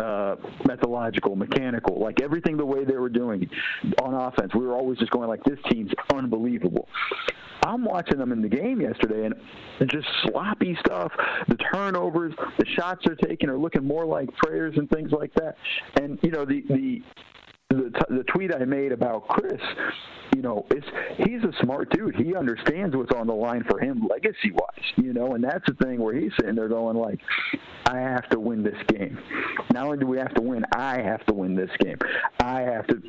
uh, 0.01 0.35
methodological, 0.65 1.35
mechanical, 1.35 1.99
like 1.99 2.21
everything 2.21 2.57
the 2.57 2.65
way 2.65 2.83
they 2.83 2.95
were 2.95 3.09
doing 3.09 3.49
on 4.01 4.13
offense, 4.13 4.53
we 4.53 4.65
were 4.65 4.73
always 4.73 4.97
just 4.99 5.11
going 5.11 5.27
like 5.27 5.43
this 5.43 5.59
team's 5.69 5.91
unbelievable. 6.13 6.87
I'm 7.65 7.85
watching 7.85 8.17
them 8.17 8.31
in 8.31 8.41
the 8.41 8.49
game 8.49 8.81
yesterday, 8.81 9.25
and 9.25 9.35
just 9.89 10.07
sloppy 10.23 10.77
stuff. 10.85 11.11
The 11.47 11.55
turnovers, 11.55 12.33
the 12.57 12.65
shots 12.75 13.01
they're 13.05 13.15
taking 13.15 13.49
are 13.49 13.57
looking 13.57 13.85
more 13.85 14.05
like 14.05 14.35
prayers 14.37 14.75
and 14.77 14.89
things 14.89 15.11
like 15.11 15.33
that. 15.35 15.55
And 16.01 16.19
you 16.21 16.31
know 16.31 16.45
the 16.45 16.63
the 16.67 17.01
the 17.75 17.89
t- 17.89 18.15
the 18.15 18.23
tweet 18.23 18.53
I 18.53 18.65
made 18.65 18.91
about 18.91 19.27
Chris, 19.27 19.61
you 20.35 20.41
know, 20.41 20.65
it's 20.71 20.87
he's 21.17 21.43
a 21.43 21.53
smart 21.61 21.89
dude. 21.91 22.15
He 22.15 22.35
understands 22.35 22.95
what's 22.95 23.13
on 23.13 23.27
the 23.27 23.33
line 23.33 23.63
for 23.63 23.79
him 23.79 24.07
legacy 24.09 24.51
wise, 24.51 24.91
you 24.97 25.13
know, 25.13 25.33
and 25.33 25.43
that's 25.43 25.65
the 25.65 25.73
thing 25.85 25.99
where 25.99 26.13
he's 26.13 26.31
sitting 26.39 26.55
there 26.55 26.69
going 26.69 26.97
like, 26.97 27.19
I 27.85 27.99
have 27.99 28.27
to 28.29 28.39
win 28.39 28.63
this 28.63 28.81
game. 28.87 29.17
Not 29.71 29.85
only 29.85 29.99
do 29.99 30.07
we 30.07 30.17
have 30.17 30.33
to 30.35 30.41
win, 30.41 30.65
I 30.75 31.01
have 31.01 31.25
to 31.27 31.33
win 31.33 31.55
this 31.55 31.71
game. 31.79 31.97
I 32.39 32.61
have 32.61 32.87
to 32.87 33.01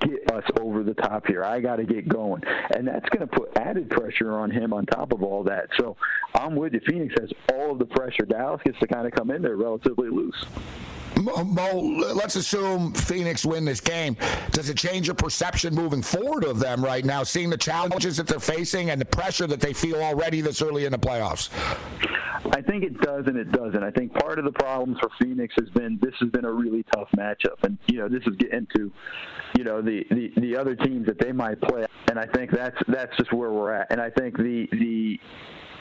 get 0.00 0.30
us 0.32 0.44
over 0.60 0.82
the 0.82 0.94
top 0.94 1.26
here. 1.26 1.44
I 1.44 1.60
got 1.60 1.76
to 1.76 1.84
get 1.84 2.08
going. 2.08 2.42
And 2.74 2.86
that's 2.86 3.08
going 3.08 3.26
to 3.26 3.34
put 3.34 3.56
added 3.56 3.90
pressure 3.90 4.32
on 4.32 4.50
him 4.50 4.72
on 4.72 4.86
top 4.86 5.12
of 5.12 5.22
all 5.22 5.44
that. 5.44 5.68
So 5.78 5.96
I'm 6.34 6.54
with 6.54 6.74
you. 6.74 6.80
Phoenix 6.86 7.14
has 7.20 7.30
all 7.52 7.72
of 7.72 7.78
the 7.78 7.86
pressure. 7.86 8.24
Dallas 8.24 8.60
gets 8.64 8.78
to 8.80 8.86
kind 8.86 9.06
of 9.06 9.12
come 9.12 9.30
in 9.30 9.42
there 9.42 9.56
relatively 9.56 10.08
loose. 10.08 10.44
Mo, 11.18 11.80
let's 12.14 12.36
assume 12.36 12.92
Phoenix 12.92 13.44
win 13.44 13.64
this 13.64 13.80
game. 13.80 14.16
Does 14.52 14.68
it 14.68 14.76
change 14.76 15.06
your 15.06 15.14
perception 15.14 15.74
moving 15.74 16.02
forward 16.02 16.44
of 16.44 16.58
them 16.60 16.84
right 16.84 17.04
now, 17.04 17.22
seeing 17.22 17.50
the 17.50 17.56
challenges 17.56 18.16
that 18.18 18.26
they're 18.26 18.38
facing 18.38 18.90
and 18.90 19.00
the 19.00 19.04
pressure 19.04 19.46
that 19.46 19.60
they 19.60 19.72
feel 19.72 19.96
already 19.96 20.40
this 20.40 20.62
early 20.62 20.84
in 20.84 20.92
the 20.92 20.98
playoffs? 20.98 21.50
I 22.52 22.62
think 22.62 22.84
it 22.84 23.00
does 23.00 23.26
and 23.26 23.36
it 23.36 23.50
doesn't. 23.52 23.82
I 23.82 23.90
think 23.90 24.14
part 24.14 24.38
of 24.38 24.44
the 24.44 24.52
problems 24.52 24.98
for 25.00 25.10
Phoenix 25.20 25.54
has 25.58 25.68
been 25.70 25.98
this 26.00 26.14
has 26.20 26.30
been 26.30 26.44
a 26.44 26.52
really 26.52 26.84
tough 26.94 27.08
matchup, 27.16 27.62
and 27.62 27.78
you 27.88 27.98
know 27.98 28.08
this 28.08 28.22
is 28.26 28.36
getting 28.36 28.66
to, 28.76 28.92
you 29.56 29.64
know 29.64 29.82
the 29.82 30.06
the, 30.10 30.32
the 30.40 30.56
other 30.56 30.74
teams 30.74 31.06
that 31.06 31.18
they 31.18 31.32
might 31.32 31.60
play, 31.60 31.86
and 32.08 32.18
I 32.18 32.26
think 32.26 32.50
that's 32.50 32.76
that's 32.86 33.16
just 33.16 33.32
where 33.32 33.50
we're 33.50 33.72
at. 33.72 33.88
And 33.90 34.00
I 34.00 34.10
think 34.10 34.36
the 34.36 34.68
the 34.72 35.20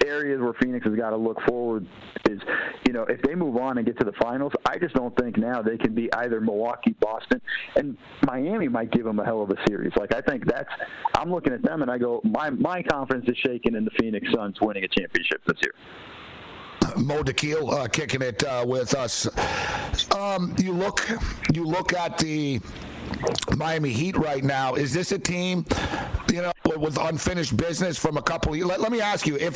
areas 0.08 0.41
where 0.41 0.54
Phoenix 0.62 0.86
has 0.86 0.96
got 0.96 1.12
to 1.12 1.17
look 1.17 1.39
forward 1.48 1.86
is, 2.30 2.39
you 2.88 2.93
know, 2.93 3.04
if 3.04 3.22
they 3.22 3.36
move 3.36 3.58
on 3.58 3.78
and 3.78 3.86
get 3.86 3.98
to 4.00 4.06
the 4.06 4.13
finals, 4.22 4.54
I 4.65 4.78
just 4.78 4.96
don't 4.96 5.15
think 5.17 5.38
now 5.38 5.62
they 5.62 5.78
can 5.78 5.93
be 5.93 6.12
either 6.13 6.41
Milwaukee, 6.41 6.96
Boston, 7.00 7.41
and 7.76 7.98
Miami 8.26 8.67
might 8.67 8.91
give 8.91 9.04
them 9.04 9.20
a 9.20 9.26
hell 9.26 9.41
of 9.41 9.50
a 9.50 9.58
series. 9.67 9.91
Like 9.96 10.13
I 10.13 10.22
think 10.22 10.46
that's, 10.46 10.70
I'm 11.15 11.32
looking 11.32 11.54
at 11.54 11.62
them 11.62 11.82
and 11.82 11.91
I 11.91 11.98
go, 11.98 12.22
my 12.24 12.50
my 12.50 12.82
confidence 12.84 13.28
is 13.28 13.38
shaken 13.46 13.76
in 13.76 13.86
the 13.86 13.91
Phoenix 14.00 14.28
Suns 14.34 14.58
winning 14.62 14.84
a 14.84 14.88
championship 14.88 15.41
this 15.46 15.58
year. 15.62 15.74
Mo 16.98 17.22
Dakhil 17.22 17.72
uh, 17.72 17.88
kicking 17.88 18.22
it 18.22 18.43
uh, 18.43 18.65
with 18.67 18.96
us. 18.96 19.28
Um, 20.15 20.56
you 20.58 20.74
look, 20.74 21.08
you 21.54 21.65
look 21.65 21.93
at 21.93 22.17
the 22.17 22.60
Miami 23.56 23.91
Heat 23.91 24.17
right 24.17 24.43
now. 24.43 24.76
Is 24.76 24.93
this 24.93 25.12
a 25.12 25.20
team, 25.20 25.65
you 26.32 26.41
know, 26.41 26.52
with 26.78 26.98
unfinished 26.98 27.58
business 27.58 27.98
from 27.98 28.17
a 28.17 28.22
couple? 28.22 28.54
Let, 28.54 28.82
let 28.82 28.91
me 28.91 29.02
ask 29.02 29.26
you 29.26 29.38
if 29.38 29.56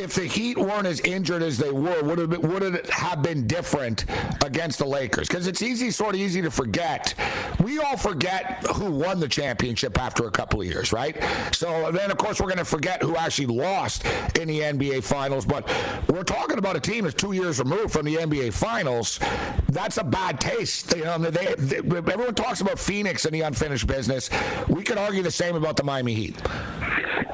if 0.00 0.14
the 0.14 0.26
Heat 0.26 0.58
weren't 0.58 0.86
as 0.86 1.00
injured 1.00 1.42
as 1.42 1.58
they 1.58 1.70
were, 1.70 2.02
would 2.02 2.18
it 2.18 2.42
would 2.42 2.62
it 2.62 2.90
have 2.90 3.22
been 3.22 3.46
different 3.46 4.04
against 4.44 4.78
the 4.78 4.86
Lakers? 4.86 5.28
Because 5.28 5.46
it's 5.46 5.62
easy, 5.62 5.90
sort 5.90 6.14
of 6.14 6.20
easy 6.20 6.42
to 6.42 6.50
forget. 6.50 7.14
We 7.62 7.78
all 7.78 7.96
forget 7.96 8.66
who 8.74 8.90
won 8.90 9.20
the 9.20 9.28
championship 9.28 9.98
after 9.98 10.26
a 10.26 10.30
couple 10.30 10.60
of 10.60 10.66
years, 10.66 10.92
right? 10.92 11.16
So 11.52 11.90
then, 11.92 12.10
of 12.10 12.18
course, 12.18 12.40
we're 12.40 12.48
going 12.48 12.58
to 12.58 12.64
forget 12.64 13.02
who 13.02 13.16
actually 13.16 13.46
lost 13.46 14.04
in 14.38 14.48
the 14.48 14.60
NBA 14.60 15.04
Finals. 15.04 15.46
But 15.46 15.70
we're 16.08 16.24
talking 16.24 16.58
about 16.58 16.76
a 16.76 16.80
team 16.80 17.04
that's 17.04 17.14
two 17.14 17.32
years 17.32 17.58
removed 17.58 17.92
from 17.92 18.06
the 18.06 18.16
NBA 18.16 18.52
Finals. 18.52 19.20
That's 19.68 19.98
a 19.98 20.04
bad 20.04 20.40
taste. 20.40 20.94
You 20.94 21.04
know, 21.04 21.18
they, 21.18 21.54
they, 21.56 21.76
everyone 21.78 22.34
talks 22.34 22.60
about 22.60 22.78
Phoenix 22.78 23.24
and 23.24 23.34
the 23.34 23.42
unfinished 23.42 23.86
business. 23.86 24.30
We 24.68 24.82
could 24.82 24.98
argue 24.98 25.22
the 25.22 25.30
same 25.30 25.56
about 25.56 25.76
the 25.76 25.84
Miami 25.84 26.14
Heat. 26.14 26.40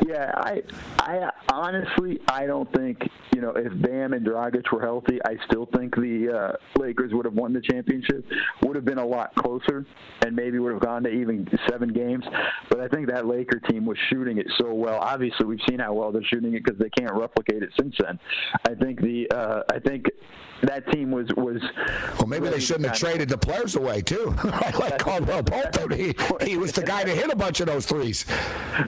Yeah, 0.06 0.32
I, 0.34 0.62
I 0.98 1.30
honestly, 1.52 2.20
I 2.26 2.39
don't 2.46 2.70
think 2.72 2.98
you 3.34 3.40
know 3.40 3.50
if 3.50 3.72
Bam 3.82 4.12
and 4.12 4.26
Dragic 4.26 4.70
were 4.72 4.80
healthy, 4.80 5.18
I 5.24 5.36
still 5.46 5.66
think 5.74 5.94
the 5.96 6.56
uh, 6.56 6.80
Lakers 6.80 7.12
would 7.12 7.24
have 7.24 7.34
won 7.34 7.52
the 7.52 7.60
championship. 7.60 8.24
Would 8.64 8.76
have 8.76 8.84
been 8.84 8.98
a 8.98 9.06
lot 9.06 9.34
closer, 9.36 9.86
and 10.24 10.34
maybe 10.34 10.58
would 10.58 10.72
have 10.72 10.82
gone 10.82 11.02
to 11.04 11.10
even 11.10 11.48
seven 11.68 11.92
games. 11.92 12.24
But 12.68 12.80
I 12.80 12.88
think 12.88 13.08
that 13.08 13.26
Laker 13.26 13.60
team 13.60 13.84
was 13.84 13.98
shooting 14.10 14.38
it 14.38 14.46
so 14.58 14.72
well. 14.72 14.98
Obviously, 15.00 15.46
we've 15.46 15.60
seen 15.68 15.78
how 15.78 15.92
well 15.92 16.12
they're 16.12 16.24
shooting 16.24 16.54
it 16.54 16.64
because 16.64 16.78
they 16.78 16.90
can't 16.90 17.14
replicate 17.14 17.62
it 17.62 17.70
since 17.78 17.94
then. 17.98 18.18
I 18.66 18.74
think 18.74 19.00
the, 19.00 19.28
uh, 19.30 19.62
I 19.70 19.78
think 19.78 20.06
that 20.62 20.90
team 20.92 21.10
was 21.10 21.28
was. 21.36 21.62
Well, 22.18 22.26
maybe 22.26 22.48
they 22.48 22.60
shouldn't 22.60 22.86
have 22.86 22.98
traded 22.98 23.28
the 23.28 23.38
players 23.38 23.76
away 23.76 24.02
too. 24.02 24.34
like 24.44 24.98
Caldwell 24.98 25.42
Pope, 25.42 25.92
he, 25.92 26.14
he 26.42 26.56
was 26.56 26.72
the 26.72 26.82
guy 26.82 27.04
to 27.04 27.10
hit 27.10 27.30
a 27.30 27.36
bunch 27.36 27.60
of 27.60 27.66
those 27.66 27.86
threes. 27.86 28.24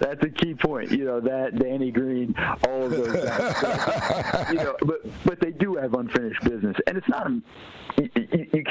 That's 0.00 0.22
a 0.22 0.28
key 0.28 0.54
point. 0.54 0.90
You 0.90 1.04
know 1.04 1.20
that 1.20 1.58
Danny 1.58 1.90
Green, 1.90 2.34
all 2.66 2.84
of 2.84 2.90
those 2.90 3.12
guys. 3.12 4.48
you 4.50 4.56
know, 4.56 4.76
but 4.80 5.00
but 5.24 5.40
they 5.40 5.50
do 5.50 5.76
have 5.76 5.94
unfinished 5.94 6.42
business, 6.44 6.76
and 6.86 6.96
it's 6.96 7.08
not. 7.08 7.26
A, 7.26 7.40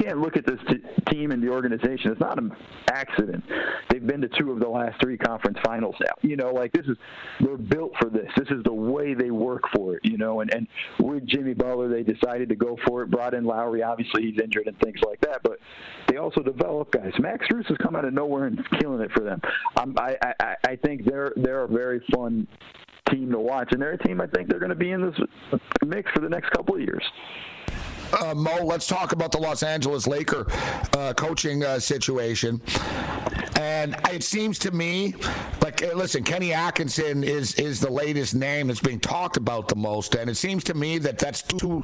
can't 0.01 0.19
look 0.19 0.37
at 0.37 0.45
this 0.45 0.59
t- 0.67 1.11
team 1.11 1.31
and 1.31 1.41
the 1.41 1.49
organization. 1.49 2.11
It's 2.11 2.19
not 2.19 2.37
an 2.37 2.51
accident. 2.91 3.43
They've 3.89 4.05
been 4.05 4.21
to 4.21 4.29
two 4.29 4.51
of 4.51 4.59
the 4.59 4.67
last 4.67 4.99
three 5.01 5.17
conference 5.17 5.57
finals 5.63 5.95
now. 5.99 6.13
You 6.21 6.35
know, 6.35 6.51
like 6.51 6.71
this 6.71 6.85
is 6.85 6.97
they're 7.39 7.57
built 7.57 7.91
for 7.99 8.09
this. 8.09 8.27
This 8.37 8.49
is 8.49 8.63
the 8.63 8.73
way 8.73 9.13
they 9.13 9.31
work 9.31 9.63
for 9.75 9.95
it. 9.95 10.01
You 10.03 10.17
know, 10.17 10.41
and 10.41 10.53
and 10.53 10.67
with 10.99 11.25
Jimmy 11.27 11.53
Butler, 11.53 11.89
they 11.89 12.03
decided 12.03 12.49
to 12.49 12.55
go 12.55 12.77
for 12.85 13.03
it. 13.03 13.11
Brought 13.11 13.33
in 13.33 13.43
Lowry. 13.43 13.83
Obviously, 13.83 14.23
he's 14.23 14.39
injured 14.41 14.67
and 14.67 14.77
things 14.79 14.99
like 15.05 15.21
that, 15.21 15.41
but 15.43 15.59
they 16.07 16.17
also 16.17 16.41
develop 16.41 16.91
guys. 16.91 17.13
Max 17.19 17.45
Strus 17.47 17.67
has 17.67 17.77
come 17.77 17.95
out 17.95 18.05
of 18.05 18.13
nowhere 18.13 18.45
and 18.45 18.59
killing 18.79 19.01
it 19.01 19.11
for 19.11 19.23
them. 19.23 19.41
Um, 19.77 19.95
I, 19.97 20.15
I 20.39 20.55
I 20.65 20.75
think 20.77 21.05
they're 21.05 21.33
they're 21.35 21.63
a 21.63 21.67
very 21.67 22.01
fun 22.13 22.47
team 23.09 23.31
to 23.31 23.39
watch, 23.39 23.69
and 23.71 23.81
they're 23.81 23.93
a 23.93 23.97
team 23.97 24.21
I 24.21 24.27
think 24.27 24.49
they're 24.49 24.59
going 24.59 24.69
to 24.69 24.75
be 24.75 24.91
in 24.91 25.01
this 25.01 25.59
mix 25.85 26.09
for 26.11 26.21
the 26.21 26.29
next 26.29 26.49
couple 26.51 26.75
of 26.75 26.81
years. 26.81 27.03
Uh, 28.13 28.33
Mo, 28.35 28.63
let's 28.63 28.87
talk 28.87 29.11
about 29.11 29.31
the 29.31 29.37
Los 29.37 29.63
Angeles 29.63 30.07
Laker 30.07 30.45
uh, 30.93 31.13
coaching 31.13 31.63
uh, 31.63 31.79
situation. 31.79 32.61
And 33.55 33.95
it 34.11 34.23
seems 34.23 34.57
to 34.59 34.71
me, 34.71 35.13
like, 35.61 35.81
listen, 35.95 36.23
Kenny 36.23 36.51
Atkinson 36.51 37.23
is 37.23 37.53
is 37.55 37.79
the 37.79 37.91
latest 37.91 38.33
name 38.33 38.67
that's 38.67 38.79
being 38.79 38.99
talked 38.99 39.37
about 39.37 39.67
the 39.67 39.75
most, 39.75 40.15
and 40.15 40.29
it 40.29 40.35
seems 40.35 40.63
to 40.65 40.73
me 40.73 40.97
that 40.97 41.19
that's 41.19 41.41
too 41.41 41.83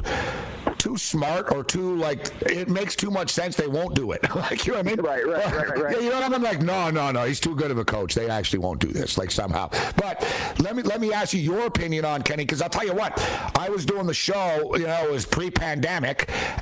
too 0.77 0.97
smart 0.97 1.51
or 1.51 1.63
too 1.63 1.95
like 1.95 2.31
it 2.43 2.69
makes 2.69 2.95
too 2.95 3.11
much 3.11 3.29
sense. 3.29 3.55
They 3.55 3.67
won't 3.67 3.95
do 3.95 4.11
it. 4.11 4.23
like 4.35 4.65
you 4.65 4.73
know 4.73 4.79
what 4.79 4.87
I 4.87 4.89
mean? 4.89 5.01
Right, 5.05 5.27
right, 5.27 5.53
right, 5.53 5.77
right. 5.83 6.01
You 6.07 6.09
know 6.09 6.15
what 6.15 6.23
I 6.23 6.29
mean? 6.29 6.35
I'm 6.35 6.43
like, 6.43 6.61
no, 6.61 6.89
no, 6.89 7.11
no. 7.11 7.25
He's 7.25 7.39
too 7.39 7.55
good 7.55 7.71
of 7.71 7.77
a 7.77 7.85
coach. 7.85 8.15
They 8.15 8.29
actually 8.29 8.59
won't 8.59 8.79
do 8.79 8.87
this. 8.87 9.17
Like 9.17 9.31
somehow. 9.31 9.69
But 9.97 10.25
let 10.59 10.75
me 10.75 10.83
let 10.83 11.01
me 11.01 11.13
ask 11.13 11.33
you 11.33 11.39
your 11.39 11.65
opinion 11.67 12.05
on 12.05 12.21
Kenny 12.21 12.43
because 12.43 12.61
I'll 12.61 12.69
tell 12.69 12.85
you 12.85 12.93
what. 12.93 13.17
I 13.55 13.69
was 13.69 13.85
doing 13.85 14.05
the 14.07 14.13
show. 14.13 14.75
You 14.75 14.87
know, 14.87 15.05
it 15.05 15.11
was 15.11 15.25
pre-pandemic, 15.25 16.16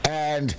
and 0.08 0.56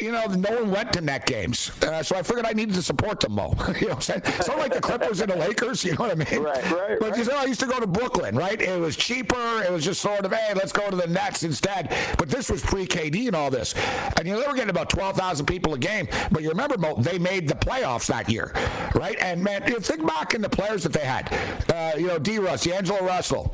you 0.00 0.12
know, 0.12 0.26
no 0.26 0.50
one 0.60 0.70
went 0.70 0.92
to 0.92 1.00
net 1.00 1.26
games. 1.26 1.70
Uh, 1.82 2.02
so 2.02 2.16
I 2.16 2.22
figured 2.22 2.46
I 2.46 2.52
needed 2.52 2.74
to 2.74 2.82
support 2.82 3.20
them, 3.20 3.32
Mo. 3.32 3.54
you 3.80 3.88
know 3.88 3.88
what 3.88 3.92
I'm 3.94 4.00
saying? 4.00 4.22
It's 4.24 4.48
not 4.48 4.58
like 4.58 4.72
the 4.72 4.80
Clippers 4.80 5.20
and 5.20 5.30
the 5.30 5.36
Lakers, 5.36 5.84
you 5.84 5.92
know 5.92 6.04
what 6.06 6.12
I 6.12 6.14
mean? 6.14 6.42
Right, 6.42 6.70
right. 6.70 6.98
But 7.00 7.10
right. 7.10 7.18
you 7.18 7.24
know, 7.24 7.36
I 7.36 7.44
used 7.44 7.60
to 7.60 7.66
go 7.66 7.80
to 7.80 7.86
Brooklyn, 7.86 8.36
right? 8.36 8.60
It 8.60 8.78
was 8.78 8.96
cheaper. 8.96 9.62
It 9.62 9.72
was 9.72 9.84
just 9.84 10.00
sort 10.00 10.24
of, 10.24 10.32
hey, 10.32 10.54
let's 10.54 10.72
go 10.72 10.88
to 10.90 10.96
the 10.96 11.06
Nets 11.06 11.42
instead. 11.42 11.94
But 12.18 12.28
this 12.28 12.50
was 12.50 12.62
pre 12.62 12.86
KD 12.86 13.26
and 13.26 13.36
all 13.36 13.50
this. 13.50 13.74
And 14.16 14.26
you 14.26 14.34
know, 14.34 14.40
they 14.40 14.46
were 14.46 14.54
getting 14.54 14.70
about 14.70 14.90
12,000 14.90 15.46
people 15.46 15.74
a 15.74 15.78
game. 15.78 16.08
But 16.30 16.42
you 16.42 16.50
remember, 16.50 16.78
Mo, 16.78 16.96
they 16.96 17.18
made 17.18 17.48
the 17.48 17.54
playoffs 17.54 18.06
that 18.06 18.28
year, 18.28 18.52
right? 18.94 19.16
And 19.20 19.42
man, 19.42 19.64
you 19.66 19.80
think 19.80 20.06
back 20.06 20.34
in 20.34 20.42
the 20.42 20.48
players 20.48 20.82
that 20.82 20.92
they 20.92 21.04
had. 21.04 21.32
Uh, 21.72 21.96
you 21.96 22.06
know, 22.06 22.18
D. 22.18 22.38
Russ, 22.38 22.64
D'Angelo 22.64 23.04
Russell, 23.04 23.52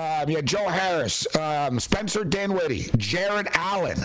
um, 0.00 0.28
you 0.28 0.36
had 0.36 0.46
Joe 0.46 0.68
Harris, 0.68 1.26
um, 1.36 1.80
Spencer 1.80 2.24
Dinwiddie, 2.24 2.90
Jarrett 2.96 3.48
Allen 3.52 4.04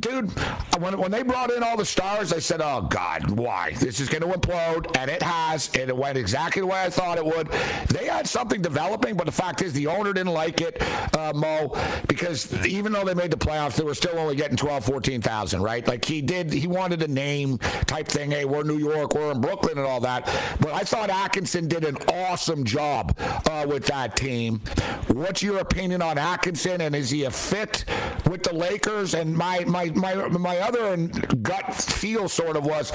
dude, 0.00 0.30
when, 0.78 0.98
when 0.98 1.10
they 1.10 1.22
brought 1.22 1.50
in 1.50 1.62
all 1.62 1.76
the 1.76 1.84
stars, 1.84 2.32
I 2.32 2.38
said, 2.38 2.60
oh, 2.60 2.82
God, 2.82 3.30
why? 3.30 3.72
This 3.72 4.00
is 4.00 4.08
going 4.08 4.22
to 4.22 4.38
implode. 4.38 4.96
And 4.96 5.10
it 5.10 5.22
has. 5.22 5.70
And 5.74 5.88
it 5.88 5.96
went 5.96 6.18
exactly 6.18 6.60
the 6.60 6.66
way 6.66 6.80
I 6.80 6.90
thought 6.90 7.18
it 7.18 7.24
would. 7.24 7.48
They 7.88 8.06
had 8.06 8.26
something 8.26 8.60
developing, 8.62 9.16
but 9.16 9.26
the 9.26 9.32
fact 9.32 9.62
is 9.62 9.72
the 9.72 9.86
owner 9.86 10.12
didn't 10.12 10.32
like 10.32 10.60
it, 10.60 10.82
uh, 11.16 11.32
Mo, 11.34 11.76
because 12.06 12.52
even 12.66 12.92
though 12.92 13.04
they 13.04 13.14
made 13.14 13.30
the 13.30 13.36
playoffs, 13.36 13.76
they 13.76 13.84
were 13.84 13.94
still 13.94 14.18
only 14.18 14.36
getting 14.36 14.56
12, 14.56 14.84
14,000, 14.84 15.62
right? 15.62 15.86
Like 15.86 16.04
he 16.04 16.20
did, 16.20 16.52
he 16.52 16.66
wanted 16.66 17.02
a 17.02 17.08
name 17.08 17.58
type 17.86 18.08
thing. 18.08 18.30
Hey, 18.30 18.44
we're 18.44 18.62
New 18.62 18.78
York, 18.78 19.14
we're 19.14 19.32
in 19.32 19.40
Brooklyn 19.40 19.78
and 19.78 19.86
all 19.86 20.00
that. 20.00 20.24
But 20.60 20.72
I 20.72 20.80
thought 20.80 21.10
Atkinson 21.10 21.68
did 21.68 21.84
an 21.84 21.96
awesome 22.08 22.64
job 22.64 23.16
uh, 23.18 23.66
with 23.68 23.86
that 23.86 24.16
team. 24.16 24.60
What's 25.08 25.42
your 25.42 25.58
opinion 25.58 26.02
on 26.02 26.18
Atkinson? 26.18 26.80
And 26.80 26.94
is 26.94 27.10
he 27.10 27.24
a 27.24 27.30
fit 27.30 27.84
with 28.28 28.42
the 28.42 28.52
Lakers? 28.52 28.97
And 28.98 29.36
my 29.36 29.64
my 29.64 29.90
my 29.90 30.14
my 30.28 30.58
other 30.58 30.96
gut 31.42 31.74
feel 31.74 32.28
sort 32.28 32.56
of 32.56 32.64
was, 32.64 32.90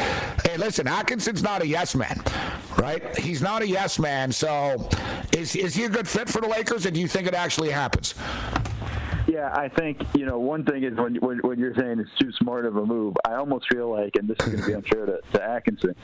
hey, 0.46 0.58
listen, 0.58 0.88
Atkinson's 0.88 1.42
not 1.42 1.62
a 1.62 1.68
yes 1.68 1.96
man, 1.96 2.22
right? 2.78 3.18
He's 3.18 3.42
not 3.42 3.62
a 3.62 3.68
yes 3.68 4.00
man. 4.00 4.32
So, 4.32 4.90
is 5.32 5.56
is 5.56 5.74
he 5.76 5.86
a 5.86 5.90
good 5.90 6.08
fit 6.08 6.30
for 6.30 6.42
the 6.42 6.48
Lakers, 6.48 6.86
and 6.86 6.94
do 6.94 7.02
you 7.02 7.08
think 7.08 7.28
it 7.28 7.34
actually 7.34 7.70
happens? 7.70 8.16
Yeah, 9.34 9.52
I 9.52 9.68
think 9.68 10.00
you 10.14 10.28
know 10.28 10.38
one 10.38 10.64
thing 10.64 10.84
is 10.84 10.96
when 10.96 11.16
when, 11.16 11.40
when 11.40 11.58
you're 11.58 11.74
saying 11.74 12.00
it's 12.00 12.12
too 12.20 12.32
smart 12.34 12.68
of 12.68 12.76
a 12.76 12.86
move. 12.86 13.16
I 13.26 13.34
almost 13.34 13.66
feel 13.74 13.90
like, 13.90 14.16
and 14.16 14.30
this 14.30 14.38
is 14.46 14.54
going 14.54 14.62
to 14.62 14.68
be 14.68 14.74
unfair 14.76 15.08
to, 15.08 15.22
to 15.34 15.44
Atkinson, 15.44 15.96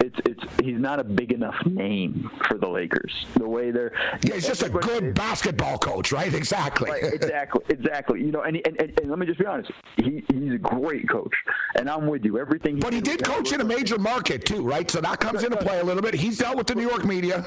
it's 0.00 0.16
it's 0.24 0.42
he's 0.62 0.80
not 0.80 0.98
a 0.98 1.04
big 1.04 1.32
enough 1.32 1.54
name 1.66 2.30
for 2.48 2.56
the 2.56 2.66
Lakers. 2.66 3.26
The 3.34 3.46
way 3.46 3.72
they're 3.72 3.92
yeah, 4.24 4.36
he's 4.36 4.46
just 4.46 4.62
a 4.62 4.70
good 4.70 5.12
basketball 5.12 5.76
coach, 5.76 6.12
right? 6.12 6.32
Exactly. 6.32 6.90
Right, 6.90 7.04
exactly, 7.04 7.60
exactly. 7.68 8.20
You 8.22 8.32
know, 8.32 8.40
and, 8.40 8.56
and, 8.66 8.80
and, 8.80 8.98
and 8.98 9.10
let 9.10 9.18
me 9.18 9.26
just 9.26 9.38
be 9.38 9.44
honest, 9.44 9.70
he, 9.98 10.24
he's 10.32 10.54
a 10.54 10.58
great 10.58 11.06
coach, 11.10 11.34
and 11.76 11.90
I'm 11.90 12.06
with 12.06 12.24
you. 12.24 12.38
Everything. 12.38 12.76
He 12.76 12.80
but 12.80 12.94
he 12.94 13.02
did 13.02 13.22
coach 13.22 13.52
in 13.52 13.60
a 13.60 13.64
major 13.64 13.98
market 13.98 14.46
too, 14.46 14.62
right? 14.62 14.90
So 14.90 15.02
that 15.02 15.20
comes 15.20 15.44
into 15.44 15.58
play 15.58 15.80
a 15.80 15.84
little 15.84 16.02
bit. 16.02 16.14
He's 16.14 16.38
dealt 16.38 16.56
with 16.56 16.66
the 16.66 16.74
New 16.74 16.88
York 16.88 17.04
media. 17.04 17.42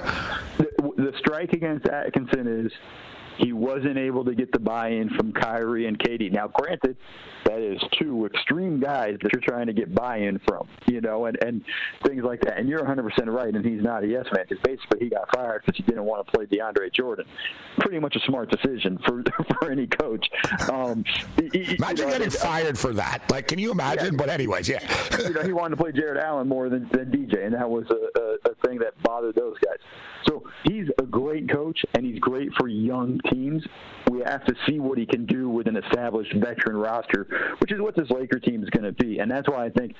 The, 0.59 0.69
the 0.97 1.13
strike 1.17 1.53
against 1.53 1.87
Atkinson 1.87 2.47
is 2.47 2.71
he 3.37 3.53
wasn't 3.53 3.97
able 3.97 4.23
to 4.25 4.35
get 4.35 4.51
the 4.51 4.59
buy-in 4.59 5.09
from 5.09 5.31
Kyrie 5.31 5.87
and 5.87 5.97
KD. 5.97 6.31
Now, 6.31 6.47
granted, 6.47 6.97
that 7.45 7.59
is 7.59 7.81
two 7.99 8.25
extreme 8.25 8.79
guys 8.79 9.17
that 9.21 9.31
you're 9.33 9.41
trying 9.41 9.67
to 9.67 9.73
get 9.73 9.93
buy-in 9.93 10.39
from, 10.47 10.67
you 10.87 11.01
know, 11.01 11.25
and 11.25 11.37
and 11.43 11.63
things 12.05 12.23
like 12.23 12.41
that. 12.41 12.57
And 12.57 12.69
you're 12.69 12.83
100% 12.83 13.27
right, 13.27 13.53
and 13.53 13.65
he's 13.65 13.81
not 13.81 14.03
a 14.03 14.07
yes 14.07 14.25
man 14.33 14.45
because 14.47 14.61
basically 14.63 14.99
he 14.99 15.09
got 15.09 15.33
fired 15.33 15.63
because 15.65 15.77
he 15.77 15.83
didn't 15.83 16.05
want 16.05 16.25
to 16.25 16.31
play 16.31 16.45
DeAndre 16.45 16.93
Jordan. 16.93 17.25
Pretty 17.79 17.99
much 17.99 18.15
a 18.15 18.19
smart 18.21 18.49
decision 18.49 18.99
for 19.05 19.23
for 19.59 19.71
any 19.71 19.87
coach. 19.87 20.27
Um, 20.71 21.03
he, 21.37 21.75
imagine 21.75 22.07
you 22.07 22.13
know, 22.13 22.17
getting 22.19 22.29
fired 22.29 22.77
for 22.77 22.93
that. 22.93 23.23
Like, 23.29 23.47
can 23.47 23.59
you 23.59 23.71
imagine? 23.71 24.13
Yeah, 24.13 24.17
but 24.17 24.29
anyways, 24.29 24.69
yeah. 24.69 24.79
you 25.19 25.33
know, 25.33 25.41
he 25.41 25.53
wanted 25.53 25.77
to 25.77 25.83
play 25.83 25.91
Jarrett 25.91 26.23
Allen 26.23 26.47
more 26.47 26.69
than, 26.69 26.89
than 26.91 27.11
DJ, 27.11 27.45
and 27.45 27.53
that 27.53 27.69
was 27.69 27.85
a, 27.89 28.19
a, 28.19 28.51
a 28.51 28.67
thing 28.67 28.79
that 28.79 28.93
bothered 29.03 29.35
those 29.35 29.57
guys. 29.65 29.77
So 30.27 30.43
he's 30.63 30.87
a 30.99 31.05
great 31.05 31.49
coach, 31.49 31.79
and 31.93 32.05
he's 32.05 32.19
great 32.19 32.49
for 32.57 32.67
young 32.67 33.19
teams. 33.31 33.63
We 34.09 34.19
have 34.19 34.45
to 34.45 34.53
see 34.67 34.79
what 34.79 34.97
he 34.97 35.05
can 35.05 35.25
do 35.25 35.49
with 35.49 35.67
an 35.67 35.77
established 35.77 36.33
veteran 36.35 36.77
roster, 36.77 37.55
which 37.59 37.71
is 37.71 37.79
what 37.79 37.95
this 37.95 38.09
Laker 38.09 38.39
team 38.39 38.63
is 38.63 38.69
going 38.69 38.83
to 38.83 38.91
be. 38.91 39.19
And 39.19 39.29
that's 39.29 39.47
why 39.47 39.65
I 39.65 39.69
think 39.69 39.95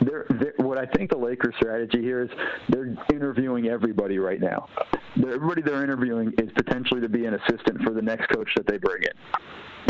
they're, 0.00 0.26
they're, 0.28 0.54
what 0.58 0.78
I 0.78 0.86
think 0.86 1.10
the 1.10 1.18
Lakers' 1.18 1.54
strategy 1.56 2.00
here 2.00 2.22
is 2.22 2.30
they're 2.68 2.94
interviewing 3.12 3.68
everybody 3.68 4.18
right 4.18 4.40
now. 4.40 4.68
Everybody 5.16 5.62
they're 5.62 5.84
interviewing 5.84 6.32
is 6.38 6.50
potentially 6.56 7.00
to 7.00 7.08
be 7.08 7.26
an 7.26 7.34
assistant 7.34 7.82
for 7.82 7.92
the 7.92 8.02
next 8.02 8.28
coach 8.28 8.48
that 8.56 8.66
they 8.66 8.78
bring 8.78 9.02
in. 9.02 9.40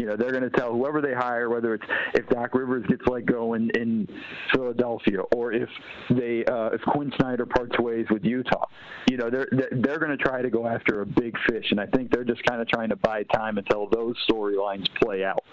You 0.00 0.06
know, 0.06 0.16
they're 0.16 0.32
going 0.32 0.42
to 0.42 0.50
tell 0.50 0.72
whoever 0.72 1.00
they 1.00 1.14
hire, 1.14 1.48
whether 1.48 1.74
it's 1.74 1.84
if 2.14 2.28
Doc 2.28 2.54
Rivers 2.54 2.84
gets 2.88 3.02
let 3.06 3.26
go 3.26 3.54
in, 3.54 3.70
in 3.70 4.08
Philadelphia, 4.52 5.20
or 5.34 5.52
if 5.52 5.68
they 6.10 6.44
uh, 6.46 6.70
if 6.72 6.80
Quin 6.82 7.12
Snyder 7.16 7.46
parts 7.46 7.78
ways 7.78 8.06
with 8.10 8.24
Utah. 8.24 8.66
You 9.08 9.16
know, 9.16 9.30
they're 9.30 9.48
they're 9.50 9.98
going 9.98 10.16
to 10.16 10.22
try 10.22 10.42
to 10.42 10.50
go 10.50 10.66
after 10.66 11.00
a 11.00 11.06
big 11.06 11.36
fish, 11.48 11.66
and 11.70 11.80
I 11.80 11.86
think 11.86 12.10
they're 12.10 12.24
just 12.24 12.42
kind 12.44 12.60
of 12.60 12.68
trying 12.68 12.88
to 12.90 12.96
buy 12.96 13.22
time 13.24 13.58
until 13.58 13.88
those 13.88 14.16
storylines 14.28 14.86
play 15.02 15.24
out. 15.24 15.44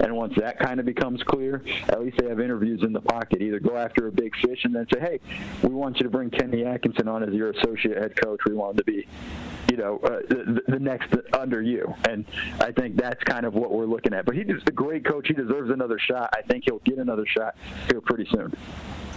And 0.00 0.14
once 0.14 0.34
that 0.36 0.58
kind 0.58 0.80
of 0.80 0.86
becomes 0.86 1.22
clear, 1.22 1.62
at 1.88 2.00
least 2.00 2.18
they 2.18 2.28
have 2.28 2.40
interviews 2.40 2.82
in 2.82 2.92
the 2.92 3.00
pocket. 3.00 3.40
Either 3.40 3.60
go 3.60 3.76
after 3.76 4.06
a 4.06 4.12
big 4.12 4.34
fish 4.36 4.64
and 4.64 4.74
then 4.74 4.86
say, 4.92 5.00
"Hey, 5.00 5.20
we 5.62 5.74
want 5.74 5.98
you 5.98 6.04
to 6.04 6.10
bring 6.10 6.30
Kenny 6.30 6.64
Atkinson 6.64 7.08
on 7.08 7.22
as 7.22 7.32
your 7.34 7.50
associate 7.50 7.96
head 7.96 8.16
coach. 8.16 8.40
We 8.46 8.54
want 8.54 8.72
him 8.72 8.76
to 8.78 8.84
be, 8.84 9.06
you 9.70 9.76
know, 9.76 9.98
uh, 10.04 10.20
the, 10.28 10.62
the 10.68 10.78
next 10.78 11.14
under 11.32 11.62
you." 11.62 11.94
And 12.08 12.24
I 12.60 12.72
think 12.72 12.96
that's 12.96 13.22
kind 13.24 13.46
of 13.46 13.54
what 13.54 13.72
we're 13.72 13.86
looking 13.86 14.12
at. 14.12 14.24
But 14.26 14.34
he's 14.34 14.46
a 14.66 14.72
great 14.72 15.04
coach. 15.04 15.28
He 15.28 15.34
deserves 15.34 15.70
another 15.70 15.98
shot. 15.98 16.30
I 16.36 16.42
think 16.42 16.64
he'll 16.66 16.80
get 16.80 16.98
another 16.98 17.26
shot 17.26 17.56
here 17.88 18.00
pretty 18.00 18.28
soon. 18.30 18.54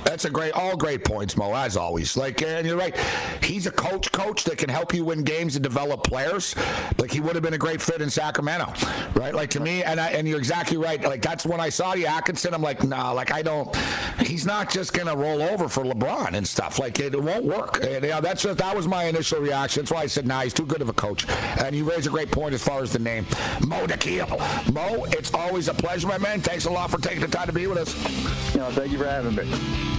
That's 0.09 0.25
a 0.25 0.29
great, 0.31 0.53
all 0.53 0.75
great 0.75 1.05
points, 1.05 1.37
Mo. 1.37 1.53
As 1.53 1.77
always, 1.77 2.17
like, 2.17 2.41
and 2.41 2.65
you're 2.65 2.75
right. 2.75 2.97
He's 3.43 3.67
a 3.67 3.71
coach, 3.71 4.11
coach 4.11 4.43
that 4.45 4.57
can 4.57 4.67
help 4.67 4.91
you 4.91 5.05
win 5.05 5.21
games 5.21 5.55
and 5.55 5.61
develop 5.61 6.03
players. 6.03 6.55
Like 6.97 7.11
he 7.11 7.19
would 7.19 7.35
have 7.35 7.43
been 7.43 7.53
a 7.53 7.59
great 7.59 7.79
fit 7.79 8.01
in 8.01 8.09
Sacramento, 8.09 8.73
right? 9.13 9.35
Like 9.35 9.51
to 9.51 9.59
me, 9.59 9.83
and 9.83 9.99
I, 9.99 10.09
and 10.09 10.27
you're 10.27 10.39
exactly 10.39 10.77
right. 10.77 10.99
Like 11.03 11.21
that's 11.21 11.45
when 11.45 11.59
I 11.59 11.69
saw 11.69 11.93
the 11.93 12.07
Atkinson. 12.07 12.55
I'm 12.55 12.61
like, 12.63 12.83
nah, 12.83 13.11
like 13.11 13.31
I 13.31 13.43
don't. 13.43 13.73
He's 14.19 14.47
not 14.47 14.71
just 14.71 14.93
gonna 14.93 15.15
roll 15.15 15.43
over 15.43 15.69
for 15.69 15.83
LeBron 15.83 16.33
and 16.33 16.47
stuff. 16.47 16.79
Like 16.79 16.99
it, 16.99 17.15
won't 17.15 17.45
work. 17.45 17.85
And, 17.85 18.03
yeah, 18.03 18.19
that's 18.19 18.41
just 18.41 18.57
that 18.57 18.75
was 18.75 18.87
my 18.87 19.03
initial 19.03 19.39
reaction. 19.39 19.83
That's 19.83 19.91
why 19.91 20.01
I 20.01 20.07
said, 20.07 20.25
nah, 20.25 20.41
he's 20.41 20.55
too 20.55 20.65
good 20.65 20.81
of 20.81 20.89
a 20.89 20.93
coach. 20.93 21.27
And 21.63 21.75
you 21.75 21.87
raise 21.87 22.07
a 22.07 22.09
great 22.09 22.31
point 22.31 22.55
as 22.55 22.63
far 22.63 22.81
as 22.81 22.91
the 22.91 22.97
name, 22.97 23.27
Mo 23.67 23.85
Dakhil. 23.85 24.73
Mo, 24.73 25.05
it's 25.09 25.35
always 25.35 25.67
a 25.67 25.73
pleasure, 25.75 26.07
my 26.07 26.17
man. 26.17 26.41
Thanks 26.41 26.65
a 26.65 26.71
lot 26.71 26.89
for 26.89 26.97
taking 26.97 27.21
the 27.21 27.27
time 27.27 27.45
to 27.45 27.53
be 27.53 27.67
with 27.67 27.77
us. 27.77 28.55
You 28.55 28.61
know, 28.61 28.71
thank 28.71 28.91
you 28.91 28.97
for 28.97 29.05
having 29.05 29.35
me. 29.35 29.98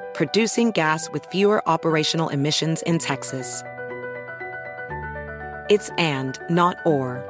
producing 0.13 0.71
gas 0.71 1.09
with 1.11 1.25
fewer 1.25 1.67
operational 1.67 2.29
emissions 2.29 2.81
in 2.83 2.99
Texas. 2.99 3.63
It's 5.69 5.89
and, 5.97 6.39
not 6.49 6.77
or. 6.85 7.23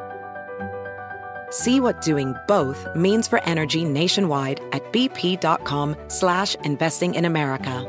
See 1.51 1.79
what 1.79 2.01
doing 2.01 2.33
both 2.47 2.87
means 2.95 3.27
for 3.27 3.43
energy 3.43 3.83
nationwide 3.83 4.61
at 4.71 4.83
bp.com 4.93 5.95
slash 6.07 6.55
investing 6.63 7.13
in 7.13 7.25
America. 7.25 7.85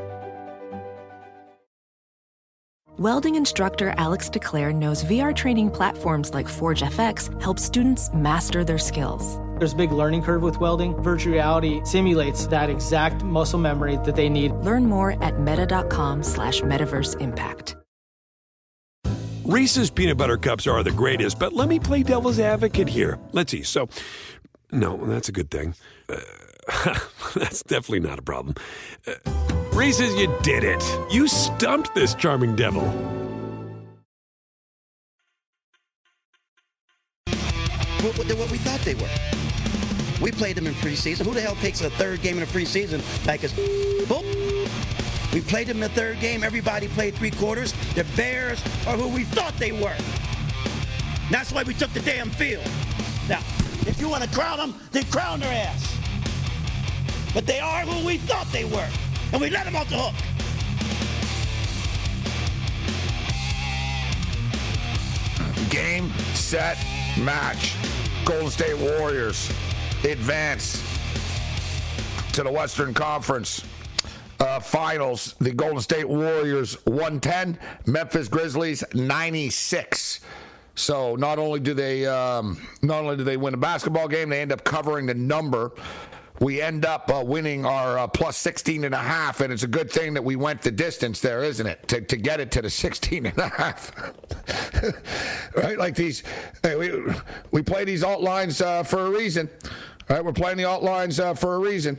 Welding 2.99 3.33
instructor 3.33 3.95
Alex 3.97 4.29
DeClaire 4.29 4.71
knows 4.71 5.03
VR 5.03 5.35
training 5.35 5.71
platforms 5.71 6.31
like 6.33 6.47
Forge 6.47 6.81
FX 6.81 7.41
help 7.41 7.57
students 7.57 8.13
master 8.13 8.63
their 8.63 8.77
skills. 8.77 9.39
There's 9.63 9.71
a 9.71 9.77
big 9.77 9.93
learning 9.93 10.23
curve 10.23 10.41
with 10.41 10.59
welding. 10.59 10.93
Virtual 11.01 11.31
reality 11.31 11.79
simulates 11.85 12.47
that 12.47 12.69
exact 12.69 13.23
muscle 13.23 13.57
memory 13.57 13.95
that 14.03 14.13
they 14.13 14.27
need. 14.27 14.51
Learn 14.55 14.85
more 14.85 15.11
at 15.23 15.39
meta.com 15.39 16.21
slash 16.21 16.59
metaverse 16.59 17.21
impact. 17.21 17.77
Reese's 19.45 19.89
peanut 19.89 20.17
butter 20.17 20.35
cups 20.35 20.67
are 20.67 20.83
the 20.83 20.91
greatest, 20.91 21.39
but 21.39 21.53
let 21.53 21.69
me 21.69 21.79
play 21.79 22.03
devil's 22.03 22.39
advocate 22.39 22.89
here. 22.89 23.17
Let's 23.31 23.53
see. 23.53 23.63
So, 23.63 23.87
no, 24.73 24.97
that's 24.97 25.29
a 25.29 25.31
good 25.31 25.49
thing. 25.49 25.75
Uh, 26.09 26.19
that's 27.33 27.63
definitely 27.63 28.01
not 28.01 28.19
a 28.19 28.21
problem. 28.21 28.55
Uh, 29.07 29.13
Reese's, 29.71 30.13
you 30.15 30.27
did 30.41 30.65
it. 30.65 30.83
You 31.09 31.29
stumped 31.29 31.95
this 31.95 32.15
charming 32.15 32.57
devil. 32.57 32.83
What, 38.01 38.17
what, 38.17 38.27
what 38.37 38.51
we 38.51 38.57
thought 38.57 38.81
they 38.81 38.95
were. 38.95 39.42
We 40.21 40.31
played 40.31 40.55
them 40.55 40.67
in 40.67 40.73
preseason. 40.75 41.25
Who 41.25 41.33
the 41.33 41.41
hell 41.41 41.55
takes 41.55 41.81
a 41.81 41.89
third 41.89 42.21
game 42.21 42.37
in 42.37 42.43
a 42.43 42.47
preseason 42.47 43.01
like 43.25 43.43
it's 43.43 43.53
boom? 44.07 44.23
We 45.33 45.41
played 45.41 45.67
them 45.67 45.77
in 45.77 45.81
the 45.81 45.89
third 45.89 46.19
game. 46.19 46.43
Everybody 46.43 46.87
played 46.87 47.15
three 47.15 47.31
quarters. 47.31 47.73
The 47.95 48.05
Bears 48.15 48.61
are 48.85 48.95
who 48.95 49.07
we 49.07 49.23
thought 49.23 49.57
they 49.57 49.71
were. 49.71 49.97
That's 51.31 51.51
why 51.51 51.63
we 51.63 51.73
took 51.73 51.91
the 51.91 52.01
damn 52.01 52.29
field. 52.29 52.63
Now, 53.27 53.39
if 53.87 53.99
you 53.99 54.07
want 54.07 54.23
to 54.23 54.29
crown 54.29 54.59
them, 54.59 54.75
then 54.91 55.03
crown 55.05 55.39
their 55.39 55.51
ass. 55.51 55.97
But 57.33 57.47
they 57.47 57.59
are 57.59 57.81
who 57.81 58.05
we 58.05 58.17
thought 58.17 58.45
they 58.51 58.65
were. 58.65 58.87
And 59.31 59.41
we 59.41 59.49
let 59.49 59.65
them 59.65 59.75
off 59.75 59.89
the 59.89 59.97
hook. 59.97 60.13
Game, 65.71 66.13
set, 66.35 66.77
match. 67.17 67.73
Golden 68.25 68.51
State 68.51 68.77
Warriors 68.77 69.51
advance 70.11 70.81
to 72.33 72.43
the 72.43 72.51
Western 72.51 72.93
Conference 72.93 73.63
uh, 74.39 74.59
Finals. 74.59 75.35
The 75.39 75.51
Golden 75.51 75.79
State 75.79 76.07
Warriors 76.07 76.75
110, 76.85 77.57
Memphis 77.85 78.27
Grizzlies 78.27 78.83
96. 78.93 80.19
So 80.75 81.15
not 81.15 81.37
only 81.39 81.59
do 81.59 81.73
they 81.73 82.05
um, 82.05 82.59
not 82.81 83.03
only 83.03 83.17
do 83.17 83.23
they 83.23 83.37
win 83.37 83.53
a 83.53 83.57
basketball 83.57 84.07
game, 84.07 84.29
they 84.29 84.41
end 84.41 84.51
up 84.51 84.63
covering 84.63 85.05
the 85.05 85.13
number. 85.13 85.71
We 86.39 86.61
end 86.61 86.83
up 86.83 87.11
uh, 87.13 87.23
winning 87.23 87.63
our 87.65 87.99
uh, 87.99 88.07
plus 88.07 88.35
16 88.37 88.83
and 88.83 88.95
a 88.95 88.97
half, 88.97 89.39
and 89.39 89.53
it's 89.53 89.63
a 89.63 89.67
good 89.67 89.91
thing 89.91 90.15
that 90.15 90.23
we 90.23 90.35
went 90.35 90.63
the 90.63 90.71
distance 90.71 91.21
there, 91.21 91.43
isn't 91.43 91.65
it? 91.65 91.87
To, 91.89 92.01
to 92.01 92.17
get 92.17 92.39
it 92.39 92.51
to 92.51 92.61
the 92.63 92.71
16 92.71 93.27
and 93.27 93.37
a 93.37 93.49
half. 93.49 93.91
right? 95.55 95.77
Like 95.77 95.95
these, 95.95 96.23
hey, 96.63 96.75
we, 96.75 97.13
we 97.51 97.61
play 97.61 97.85
these 97.85 98.03
alt 98.03 98.21
lines 98.21 98.61
uh, 98.61 98.81
for 98.83 99.05
a 99.05 99.09
reason. 99.11 99.47
Right, 100.13 100.23
we're 100.23 100.31
playing 100.31 100.57
the 100.57 100.65
alt 100.65 100.83
lines 100.83 101.19
uh, 101.19 101.33
for 101.33 101.55
a 101.55 101.57
reason. 101.57 101.97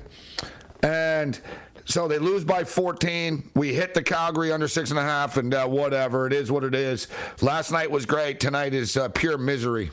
And 0.85 1.41
So 1.85 2.07
they 2.07 2.21
lose 2.21 2.45
by 2.45 2.63
14. 2.63 3.51
We 3.57 3.75
hit 3.75 3.93
the 3.93 4.05
Calgary 4.05 4.53
under 4.53 4.69
six 4.69 4.91
and 4.91 5.01
a 5.01 5.03
half, 5.03 5.37
and 5.37 5.53
uh, 5.53 5.67
whatever. 5.67 6.29
It 6.29 6.33
is 6.33 6.49
what 6.49 6.63
it 6.63 6.77
is. 6.77 7.09
Last 7.41 7.73
night 7.73 7.91
was 7.91 8.07
great. 8.07 8.39
Tonight 8.39 8.73
is 8.73 8.97
uh, 8.97 9.09
pure 9.09 9.37
misery. 9.37 9.91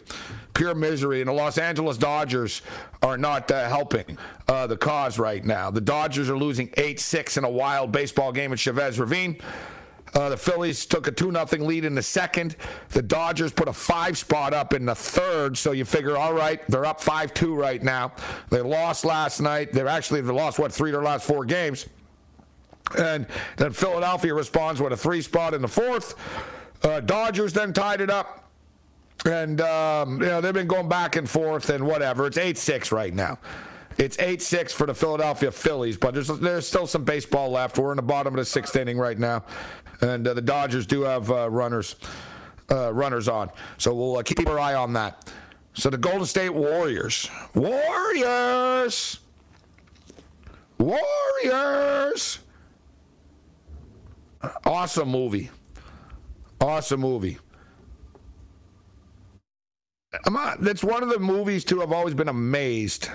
Pure 0.54 0.76
misery. 0.76 1.22
And 1.22 1.30
the 1.30 1.34
Los 1.34 1.58
Angeles 1.58 1.98
Dodgers 1.98 2.62
are 3.02 3.18
not 3.18 3.50
uh, 3.50 3.68
helping 3.68 4.20
uh, 4.48 4.68
the 4.68 4.78
cause 4.78 5.18
right 5.18 5.44
now. 5.44 5.72
The 5.72 5.82
Dodgers 5.82 6.30
are 6.30 6.38
losing 6.38 6.70
8 6.78 7.00
6 7.00 7.38
in 7.38 7.44
a 7.44 7.50
wild 7.50 7.92
baseball 7.92 8.32
game 8.32 8.54
at 8.54 8.60
Chavez 8.60 9.00
Ravine. 9.00 9.42
Uh, 10.14 10.30
the 10.30 10.38
Phillies 10.38 10.86
took 10.86 11.08
a 11.08 11.12
2 11.12 11.32
0 11.32 11.66
lead 11.66 11.86
in 11.86 11.96
the 11.96 12.02
second. 12.02 12.58
The 12.90 13.02
Dodgers 13.02 13.52
put 13.52 13.68
a 13.68 13.74
five 13.74 14.18
spot 14.18 14.54
up 14.54 14.74
in 14.74 14.86
the 14.86 14.96
third. 14.96 15.58
So 15.58 15.72
you 15.72 15.86
figure, 15.86 16.18
all 16.18 16.34
right, 16.34 16.60
they're 16.68 16.86
up 16.86 17.02
5 17.02 17.34
2 17.34 17.56
right 17.56 17.82
now. 17.82 18.14
They 18.50 18.62
lost 18.62 19.06
last 19.06 19.40
night. 19.40 19.72
They're 19.72 19.88
actually, 19.88 20.22
they 20.22 20.34
lost, 20.34 20.60
what, 20.60 20.74
three 20.74 20.90
of 20.90 20.94
their 20.94 21.04
last 21.04 21.26
four 21.26 21.46
games. 21.46 21.88
And 22.98 23.26
then 23.56 23.72
Philadelphia 23.72 24.34
responds 24.34 24.82
with 24.82 24.92
a 24.92 24.98
three 24.98 25.22
spot 25.22 25.54
in 25.54 25.62
the 25.62 25.68
fourth. 25.68 26.16
Uh, 26.84 27.00
Dodgers 27.00 27.54
then 27.54 27.72
tied 27.72 28.02
it 28.02 28.10
up. 28.10 28.50
And, 29.26 29.62
um, 29.62 30.20
you 30.20 30.28
know, 30.28 30.42
they've 30.42 30.54
been 30.54 30.68
going 30.68 30.90
back 30.90 31.16
and 31.16 31.30
forth 31.30 31.70
and 31.70 31.86
whatever. 31.86 32.26
It's 32.28 32.38
8 32.38 32.58
6 32.58 32.92
right 32.92 33.14
now. 33.14 33.38
It's 33.98 34.18
8 34.20 34.42
6 34.42 34.74
for 34.74 34.88
the 34.88 34.94
Philadelphia 34.94 35.52
Phillies, 35.52 35.98
but 35.98 36.14
there's, 36.14 36.28
there's 36.28 36.68
still 36.68 36.88
some 36.88 37.04
baseball 37.04 37.50
left. 37.50 37.78
We're 37.78 37.92
in 37.92 37.98
the 37.98 38.02
bottom 38.02 38.34
of 38.34 38.38
the 38.38 38.46
sixth 38.46 38.76
inning 38.76 38.98
right 38.98 39.20
now 39.20 39.44
and 40.02 40.28
uh, 40.28 40.34
the 40.34 40.42
Dodgers 40.42 40.86
do 40.86 41.02
have 41.02 41.32
uh, 41.32 41.50
runners 41.50 41.96
uh, 42.72 42.92
runners 42.94 43.28
on. 43.28 43.50
So 43.78 43.94
we'll 43.94 44.18
uh, 44.18 44.24
keep 44.24 44.48
our 44.48 44.60
eye 44.60 44.76
on 44.76 44.94
that. 44.94 45.32
So 45.74 45.90
the 45.90 45.98
Golden 45.98 46.26
State 46.26 46.50
Warriors, 46.50 47.30
Warriors, 47.54 49.20
Warriors. 50.78 52.40
Awesome 54.66 55.10
movie. 55.10 55.50
Awesome 56.60 57.02
movie. 57.02 57.38
I'm 60.26 60.34
not, 60.34 60.62
that's 60.62 60.84
one 60.84 61.04
of 61.04 61.10
the 61.10 61.20
movies 61.20 61.64
too. 61.64 61.82
I've 61.82 61.92
always 61.92 62.14
been 62.14 62.28
amazed. 62.28 63.10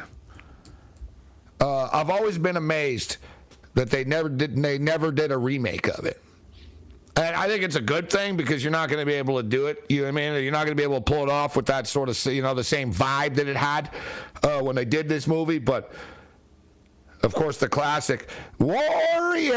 Uh, 1.61 1.89
I've 1.93 2.11
always 2.11 2.39
been 2.39 2.57
amazed 2.57 3.17
that 3.75 3.91
they 3.91 4.05
never 4.05 4.29
did. 4.29 4.57
They 4.57 4.79
never 4.79 5.11
did 5.11 5.33
a 5.33 5.39
remake 5.39 5.89
of 5.89 6.05
it. 6.05 6.21
And 7.17 7.35
I 7.35 7.49
think 7.49 7.63
it's 7.63 7.77
a 7.77 7.81
good 7.81 8.11
thing 8.11 8.37
because 8.37 8.63
you're 8.63 8.71
not 8.71 8.91
going 8.91 9.01
to 9.01 9.07
be 9.07 9.15
able 9.15 9.39
to 9.39 9.43
do 9.43 9.69
it. 9.69 9.83
You 9.89 10.01
know 10.01 10.03
what 10.05 10.09
I 10.09 10.33
mean? 10.33 10.43
You're 10.43 10.53
not 10.53 10.67
going 10.67 10.77
to 10.77 10.81
be 10.81 10.83
able 10.83 10.97
to 10.97 11.01
pull 11.01 11.23
it 11.23 11.31
off 11.31 11.57
with 11.57 11.65
that 11.67 11.87
sort 11.87 12.11
of, 12.11 12.27
you 12.27 12.43
know, 12.43 12.53
the 12.53 12.63
same 12.63 12.93
vibe 12.93 13.37
that 13.37 13.49
it 13.49 13.57
had 13.57 13.91
uh, 14.43 14.61
when 14.61 14.77
they 14.77 14.85
did 14.85 15.09
this 15.09 15.27
movie. 15.27 15.59
But 15.59 15.93
of 17.23 17.35
course, 17.35 17.57
the 17.57 17.71
classic 17.71 18.29
Warriors 18.59 19.55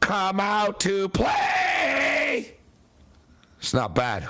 come 0.00 0.40
out 0.40 0.80
to 0.80 1.08
play. 1.10 2.56
It's 3.60 3.72
not 3.72 3.94
bad. 3.94 4.28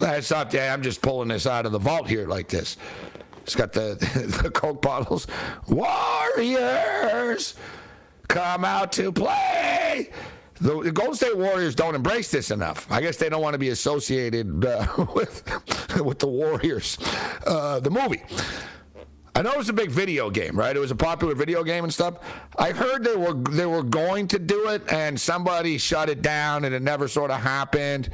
It's 0.00 0.30
not. 0.30 0.54
Yeah, 0.54 0.72
I'm 0.72 0.82
just 0.82 1.02
pulling 1.02 1.28
this 1.28 1.46
out 1.46 1.66
of 1.66 1.72
the 1.72 1.78
vault 1.78 2.08
here 2.08 2.26
like 2.26 2.48
this. 2.48 2.78
It's 3.42 3.54
got 3.54 3.72
the 3.72 3.96
the 4.42 4.50
Coke 4.50 4.82
bottles. 4.82 5.26
Warriors 5.68 7.54
come 8.28 8.64
out 8.64 8.92
to 8.92 9.12
play. 9.12 10.10
The, 10.60 10.80
the, 10.80 10.92
Golden 10.92 11.14
State 11.14 11.36
Warriors 11.36 11.74
don't 11.74 11.96
embrace 11.96 12.30
this 12.30 12.52
enough. 12.52 12.86
I 12.90 13.00
guess 13.00 13.16
they 13.16 13.28
don't 13.28 13.42
want 13.42 13.54
to 13.54 13.58
be 13.58 13.70
associated 13.70 14.64
uh, 14.64 14.86
with 15.14 15.42
with 16.04 16.20
the 16.20 16.28
Warriors. 16.28 16.98
Uh, 17.46 17.80
the 17.80 17.90
movie. 17.90 18.22
I 19.34 19.40
know 19.42 19.52
it 19.52 19.58
was 19.58 19.70
a 19.70 19.74
big 19.74 19.90
video 19.90 20.30
game, 20.30 20.56
right? 20.56 20.76
It 20.76 20.78
was 20.78 20.90
a 20.90 20.96
popular 20.96 21.34
video 21.34 21.64
game 21.64 21.84
and 21.84 21.92
stuff. 21.92 22.18
I 22.58 22.70
heard 22.70 23.02
they 23.02 23.16
were 23.16 23.34
they 23.34 23.66
were 23.66 23.82
going 23.82 24.28
to 24.28 24.38
do 24.38 24.68
it, 24.68 24.82
and 24.92 25.20
somebody 25.20 25.78
shut 25.78 26.08
it 26.08 26.22
down, 26.22 26.64
and 26.64 26.74
it 26.74 26.82
never 26.82 27.08
sort 27.08 27.30
of 27.30 27.40
happened. 27.40 28.10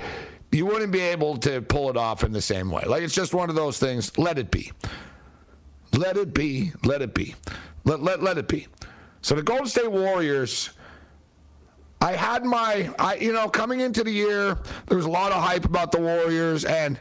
You 0.50 0.64
wouldn't 0.64 0.92
be 0.92 1.00
able 1.00 1.36
to 1.38 1.60
pull 1.60 1.90
it 1.90 1.98
off 1.98 2.24
in 2.24 2.32
the 2.32 2.40
same 2.40 2.70
way. 2.70 2.84
Like 2.86 3.02
it's 3.02 3.14
just 3.14 3.34
one 3.34 3.50
of 3.50 3.56
those 3.56 3.78
things. 3.78 4.16
Let 4.16 4.38
it 4.38 4.50
be. 4.50 4.72
Let 5.92 6.16
it 6.16 6.34
be. 6.34 6.72
Let 6.84 7.02
it 7.02 7.14
be. 7.14 7.34
Let 7.84 8.02
let, 8.02 8.22
let 8.22 8.38
it 8.38 8.48
be. 8.48 8.66
So 9.22 9.34
the 9.34 9.42
Golden 9.42 9.66
State 9.66 9.90
Warriors, 9.90 10.70
I 12.00 12.12
had 12.12 12.44
my, 12.44 12.90
I 12.98 13.16
you 13.16 13.32
know, 13.32 13.48
coming 13.48 13.80
into 13.80 14.04
the 14.04 14.10
year, 14.10 14.58
there 14.86 14.96
was 14.96 15.06
a 15.06 15.10
lot 15.10 15.32
of 15.32 15.42
hype 15.42 15.64
about 15.64 15.90
the 15.90 16.00
Warriors, 16.00 16.64
and 16.64 16.98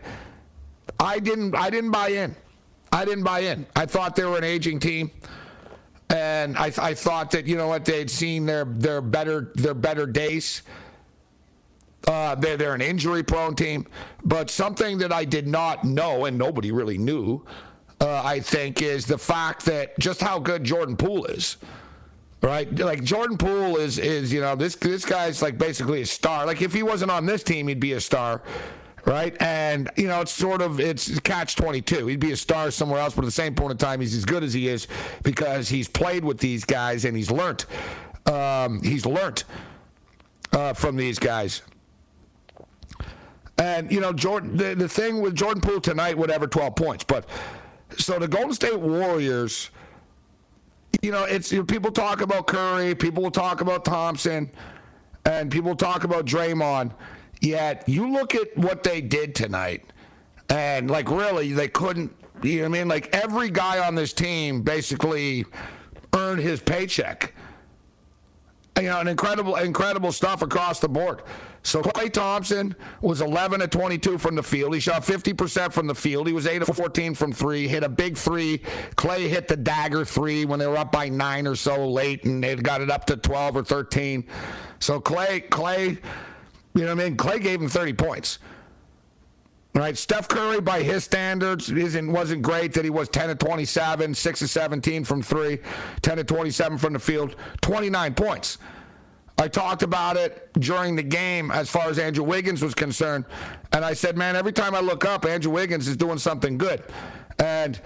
I 0.99 1.19
didn't, 1.19 1.55
I 1.55 1.69
didn't 1.69 1.91
buy 1.91 2.09
in. 2.09 2.35
I 2.91 3.05
didn't 3.05 3.23
buy 3.23 3.41
in. 3.41 3.67
I 3.75 3.85
thought 3.85 4.15
they 4.15 4.25
were 4.25 4.37
an 4.37 4.43
aging 4.43 4.79
team, 4.79 5.11
and 6.09 6.57
I, 6.57 6.71
I 6.77 6.93
thought 6.93 7.31
that 7.31 7.45
you 7.45 7.57
know 7.57 7.67
what 7.67 7.85
they'd 7.85 8.09
seen 8.09 8.45
their 8.45 8.65
their 8.65 9.01
better 9.01 9.51
their 9.55 9.73
better 9.73 10.05
days. 10.05 10.63
Uh, 12.07 12.35
they're, 12.35 12.55
they're 12.55 12.73
an 12.73 12.81
injury 12.81 13.21
prone 13.21 13.53
team, 13.53 13.85
but 14.23 14.49
something 14.49 14.97
that 14.99 15.11
I 15.11 15.25
did 15.25 15.45
not 15.45 15.83
know 15.83 16.23
and 16.23 16.37
nobody 16.37 16.71
really 16.71 16.97
knew, 16.97 17.45
uh, 17.99 18.21
I 18.23 18.39
think, 18.39 18.81
is 18.81 19.05
the 19.05 19.17
fact 19.17 19.65
that 19.65 19.97
just 19.99 20.21
how 20.21 20.39
good 20.39 20.63
Jordan 20.63 20.95
Poole 20.95 21.25
is 21.25 21.57
right? 22.41 22.73
Like 22.77 23.03
Jordan 23.03 23.37
Poole 23.37 23.77
is 23.77 23.97
is 23.97 24.31
you 24.31 24.41
know 24.41 24.55
this 24.55 24.75
this 24.75 25.05
guy's 25.05 25.41
like 25.41 25.57
basically 25.57 26.01
a 26.01 26.05
star. 26.05 26.45
Like 26.45 26.61
if 26.61 26.73
he 26.73 26.83
wasn't 26.83 27.11
on 27.11 27.25
this 27.25 27.43
team, 27.43 27.67
he'd 27.67 27.79
be 27.79 27.93
a 27.93 28.01
star. 28.01 28.41
Right, 29.05 29.41
and 29.41 29.89
you 29.95 30.07
know 30.07 30.19
it's 30.19 30.33
sort 30.33 30.61
of 30.61 30.81
it's 30.81 31.17
catch 31.21 31.55
twenty 31.55 31.81
two. 31.81 32.07
He'd 32.07 32.19
be 32.19 32.33
a 32.33 32.37
star 32.37 32.71
somewhere 32.71 32.99
else, 32.99 33.15
but 33.15 33.21
at 33.21 33.27
the 33.27 33.31
same 33.31 33.55
point 33.55 33.71
in 33.71 33.77
time, 33.77 34.01
he's 34.01 34.13
as 34.13 34.25
good 34.25 34.43
as 34.43 34.53
he 34.53 34.67
is 34.67 34.87
because 35.23 35.69
he's 35.69 35.87
played 35.87 36.25
with 36.25 36.39
these 36.39 36.65
guys 36.65 37.05
and 37.05 37.15
he's 37.15 37.31
learned. 37.31 37.63
Um, 38.25 38.81
he's 38.83 39.05
learned 39.05 39.45
uh, 40.51 40.73
from 40.73 40.97
these 40.97 41.19
guys. 41.19 41.61
And 43.57 43.89
you 43.89 44.01
know, 44.01 44.11
Jordan. 44.11 44.57
The, 44.57 44.75
the 44.75 44.89
thing 44.89 45.21
with 45.21 45.35
Jordan 45.35 45.61
Poole 45.61 45.79
tonight, 45.79 46.17
whatever, 46.17 46.45
twelve 46.45 46.75
points. 46.75 47.05
But 47.05 47.29
so 47.97 48.19
the 48.19 48.27
Golden 48.27 48.53
State 48.53 48.79
Warriors 48.79 49.69
you 51.01 51.11
know, 51.11 51.23
it's 51.23 51.51
you 51.51 51.59
know, 51.59 51.65
people 51.65 51.91
talk 51.91 52.21
about 52.21 52.47
Curry, 52.47 52.95
people 52.95 53.23
will 53.23 53.31
talk 53.31 53.61
about 53.61 53.85
Thompson, 53.85 54.49
and 55.25 55.51
people 55.51 55.75
talk 55.75 56.03
about 56.03 56.25
Draymond. 56.25 56.91
Yet 57.41 57.87
you 57.87 58.11
look 58.11 58.33
at 58.33 58.57
what 58.57 58.83
they 58.83 59.01
did 59.01 59.35
tonight, 59.35 59.85
and 60.49 60.89
like 60.89 61.09
really, 61.09 61.53
they 61.53 61.67
couldn't. 61.67 62.13
You 62.43 62.57
know 62.57 62.61
what 62.63 62.65
I 62.65 62.79
mean? 62.79 62.87
Like 62.87 63.15
every 63.15 63.49
guy 63.49 63.85
on 63.85 63.95
this 63.95 64.13
team 64.13 64.61
basically 64.61 65.45
earned 66.13 66.41
his 66.41 66.61
paycheck. 66.61 67.33
You 68.77 68.83
know, 68.83 68.99
an 68.99 69.07
incredible, 69.07 69.55
incredible 69.55 70.11
stuff 70.11 70.41
across 70.41 70.79
the 70.79 70.89
board. 70.89 71.23
So 71.67 71.81
Klay 71.81 72.09
Thompson 72.09 72.73
was 73.01 73.19
11 73.19 73.59
to 73.59 73.67
22 73.67 74.17
from 74.19 74.35
the 74.35 74.41
field. 74.41 74.73
He 74.73 74.79
shot 74.79 75.03
50% 75.03 75.73
from 75.73 75.85
the 75.85 75.93
field. 75.93 76.25
He 76.25 76.31
was 76.31 76.47
8 76.47 76.61
of 76.61 76.73
14 76.73 77.13
from 77.13 77.33
three. 77.33 77.67
Hit 77.67 77.83
a 77.83 77.89
big 77.89 78.15
three. 78.15 78.59
Klay 78.95 79.27
hit 79.27 79.49
the 79.49 79.57
dagger 79.57 80.05
three 80.05 80.45
when 80.45 80.59
they 80.59 80.67
were 80.67 80.77
up 80.77 80.93
by 80.93 81.09
nine 81.09 81.45
or 81.45 81.55
so 81.57 81.85
late, 81.85 82.23
and 82.23 82.41
they 82.41 82.55
got 82.55 82.79
it 82.79 82.89
up 82.89 83.03
to 83.07 83.17
12 83.17 83.57
or 83.57 83.63
13. 83.65 84.25
So 84.79 85.01
Klay, 85.01 85.49
Klay, 85.49 85.97
you 86.73 86.85
know 86.85 86.95
what 86.95 87.03
I 87.03 87.09
mean? 87.09 87.17
Clay 87.17 87.39
gave 87.39 87.61
him 87.61 87.67
30 87.67 87.91
points. 87.91 88.39
Right, 89.75 89.97
Steph 89.97 90.29
Curry, 90.29 90.61
by 90.61 90.83
his 90.83 91.03
standards, 91.03 91.69
isn't 91.69 92.09
wasn't 92.09 92.43
great. 92.43 92.73
That 92.75 92.85
he 92.85 92.89
was 92.89 93.09
10 93.09 93.27
to 93.27 93.35
27, 93.35 94.15
6 94.15 94.39
to 94.39 94.47
17 94.47 95.03
from 95.03 95.21
three, 95.21 95.59
10 96.01 96.15
to 96.15 96.23
27 96.23 96.77
from 96.77 96.93
the 96.93 96.99
field, 96.99 97.35
29 97.59 98.13
points. 98.13 98.57
I 99.39 99.47
talked 99.47 99.83
about 99.83 100.17
it 100.17 100.51
during 100.53 100.95
the 100.95 101.03
game 101.03 101.51
as 101.51 101.69
far 101.69 101.89
as 101.89 101.99
Andrew 101.99 102.23
Wiggins 102.23 102.63
was 102.63 102.73
concerned. 102.73 103.25
And 103.71 103.85
I 103.85 103.93
said, 103.93 104.17
man, 104.17 104.35
every 104.35 104.51
time 104.51 104.73
I 104.73 104.79
look 104.79 105.05
up, 105.05 105.25
Andrew 105.25 105.51
Wiggins 105.51 105.87
is 105.87 105.95
doing 105.95 106.17
something 106.17 106.57
good. 106.57 106.83
And, 107.37 107.79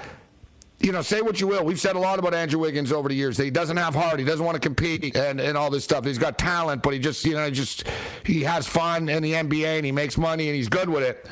you 0.80 0.93
know, 0.93 1.02
say 1.02 1.22
what 1.22 1.41
you 1.41 1.47
will. 1.47 1.66
We've 1.66 1.80
said 1.80 1.97
a 1.97 1.99
lot 1.99 2.20
about 2.20 2.34
Andrew 2.34 2.60
Wiggins 2.60 2.93
over 2.93 3.10
the 3.10 3.16
years. 3.16 3.36
That 3.36 3.43
he 3.43 3.52
doesn't 3.52 3.76
have 3.76 3.93
heart. 3.93 4.18
He 4.18 4.26
doesn't 4.26 4.45
want 4.45 4.56
to 4.56 4.62
compete 4.62 5.16
and, 5.16 5.41
and 5.41 5.58
all 5.58 5.70
this 5.70 5.84
stuff. 5.84 6.06
He's 6.06 6.18
got 6.18 6.38
talent, 6.38 6.84
but 6.84 6.93
he 6.93 6.99
just, 6.99 7.26
you 7.26 7.34
know, 7.34 7.49
just, 7.49 7.86
he 8.26 8.43
has 8.43 8.66
fun 8.66 9.10
in 9.10 9.22
the 9.22 9.34
NBA 9.34 9.76
and 9.78 9.86
he 9.86 9.91
makes 9.91 10.18
money 10.18 10.47
and 10.47 10.56
he's 10.56 10.70
good 10.70 10.89
with 10.89 11.04
it. 11.04 11.28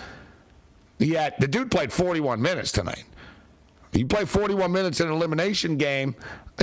Yet 0.98 1.40
the 1.40 1.48
dude 1.48 1.72
played 1.72 1.94
41 1.94 2.42
minutes 2.42 2.74
tonight. 2.74 3.06
He 3.92 4.04
played 4.04 4.30
41 4.30 4.72
minutes 4.72 5.00
in 5.00 5.08
an 5.08 5.14
elimination 5.14 5.78
game 5.78 6.16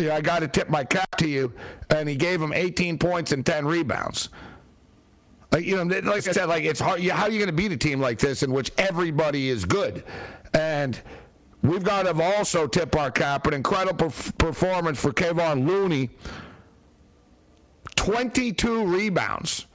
you 0.03 0.13
I 0.13 0.21
got 0.21 0.41
to 0.41 0.49
tip 0.49 0.69
my 0.69 0.85
cap 0.85 1.17
to 1.17 1.29
you. 1.29 1.53
And 1.91 2.09
he 2.09 2.17
gave 2.17 2.41
him 2.41 2.53
18 2.53 2.99
points 2.99 3.33
and 3.33 3.45
10 3.45 3.67
rebounds. 3.67 4.29
Like, 5.53 5.65
you 5.65 5.77
know, 5.77 6.01
like 6.01 6.29
I 6.29 6.33
said, 6.33 6.47
like 6.47 6.65
it's 6.65 6.81
hard. 6.81 7.03
How 7.09 7.25
are 7.25 7.31
you 7.31 7.39
going 7.39 7.49
to 7.49 7.57
beat 7.57 7.73
a 7.73 7.77
team 7.77 8.01
like 8.01 8.19
this 8.19 8.43
in 8.43 8.53
which 8.53 8.73
everybody 8.79 9.49
is 9.49 9.65
good? 9.65 10.05
And 10.53 11.01
we've 11.63 11.85
got 11.85 12.03
to 12.03 12.23
also 12.23 12.67
tip 12.67 12.97
our 12.97 13.11
cap. 13.11 13.47
An 13.47 13.55
incredible 13.55 14.13
performance 14.39 15.01
for 15.01 15.13
Kevon 15.13 15.67
Looney. 15.67 16.11
22 17.95 18.87
rebounds. 18.87 19.67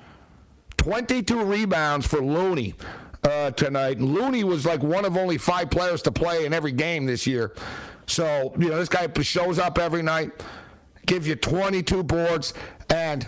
22 0.78 1.43
rebounds 1.43 2.06
for 2.06 2.20
Looney 2.20 2.76
uh, 3.24 3.52
tonight. 3.52 4.00
Looney 4.00 4.44
was 4.44 4.66
like 4.66 4.82
one 4.82 5.06
of 5.06 5.18
only 5.18 5.38
five 5.38 5.70
players 5.70 6.02
to 6.04 6.12
play 6.12 6.46
in 6.46 6.54
every 6.54 6.72
game 6.72 7.06
this 7.06 7.28
year. 7.28 7.54
So, 8.08 8.54
you 8.58 8.70
know, 8.70 8.78
this 8.78 8.90
guy 8.90 9.08
shows 9.22 9.60
up 9.60 9.78
every 9.78 10.02
night. 10.02 10.32
gives 11.06 11.28
you 11.28 11.36
22 11.36 12.04
boards, 12.04 12.54
and 12.90 13.28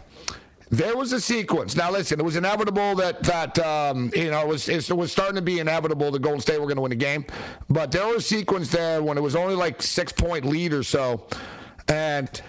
there 0.70 0.98
was 0.98 1.14
a 1.14 1.22
sequence. 1.22 1.76
Now, 1.76 1.92
listen, 1.92 2.20
it 2.20 2.24
was 2.24 2.36
inevitable 2.36 2.96
that 2.96 3.24
that 3.24 3.60
um, 3.60 4.12
you 4.16 4.32
know 4.32 4.42
it 4.42 4.48
was 4.48 4.68
it 4.68 4.96
was 4.96 5.12
starting 5.12 5.36
to 5.36 5.42
be 5.42 5.60
inevitable 5.60 6.12
that 6.12 6.22
Golden 6.22 6.42
State 6.42 6.60
were 6.60 6.66
going 6.66 6.78
to 6.78 6.82
win 6.82 6.90
the 6.90 6.96
game, 6.96 7.26
but 7.70 7.92
there 7.92 8.08
was 8.08 8.18
a 8.18 8.22
sequence 8.22 8.70
there 8.70 9.02
when 9.04 9.18
it 9.18 9.22
was 9.22 9.36
only 9.36 9.56
like 9.56 9.82
six 9.82 10.12
point 10.12 10.46
lead 10.46 10.74
or 10.74 10.84
so, 10.84 11.28
and 11.88 12.42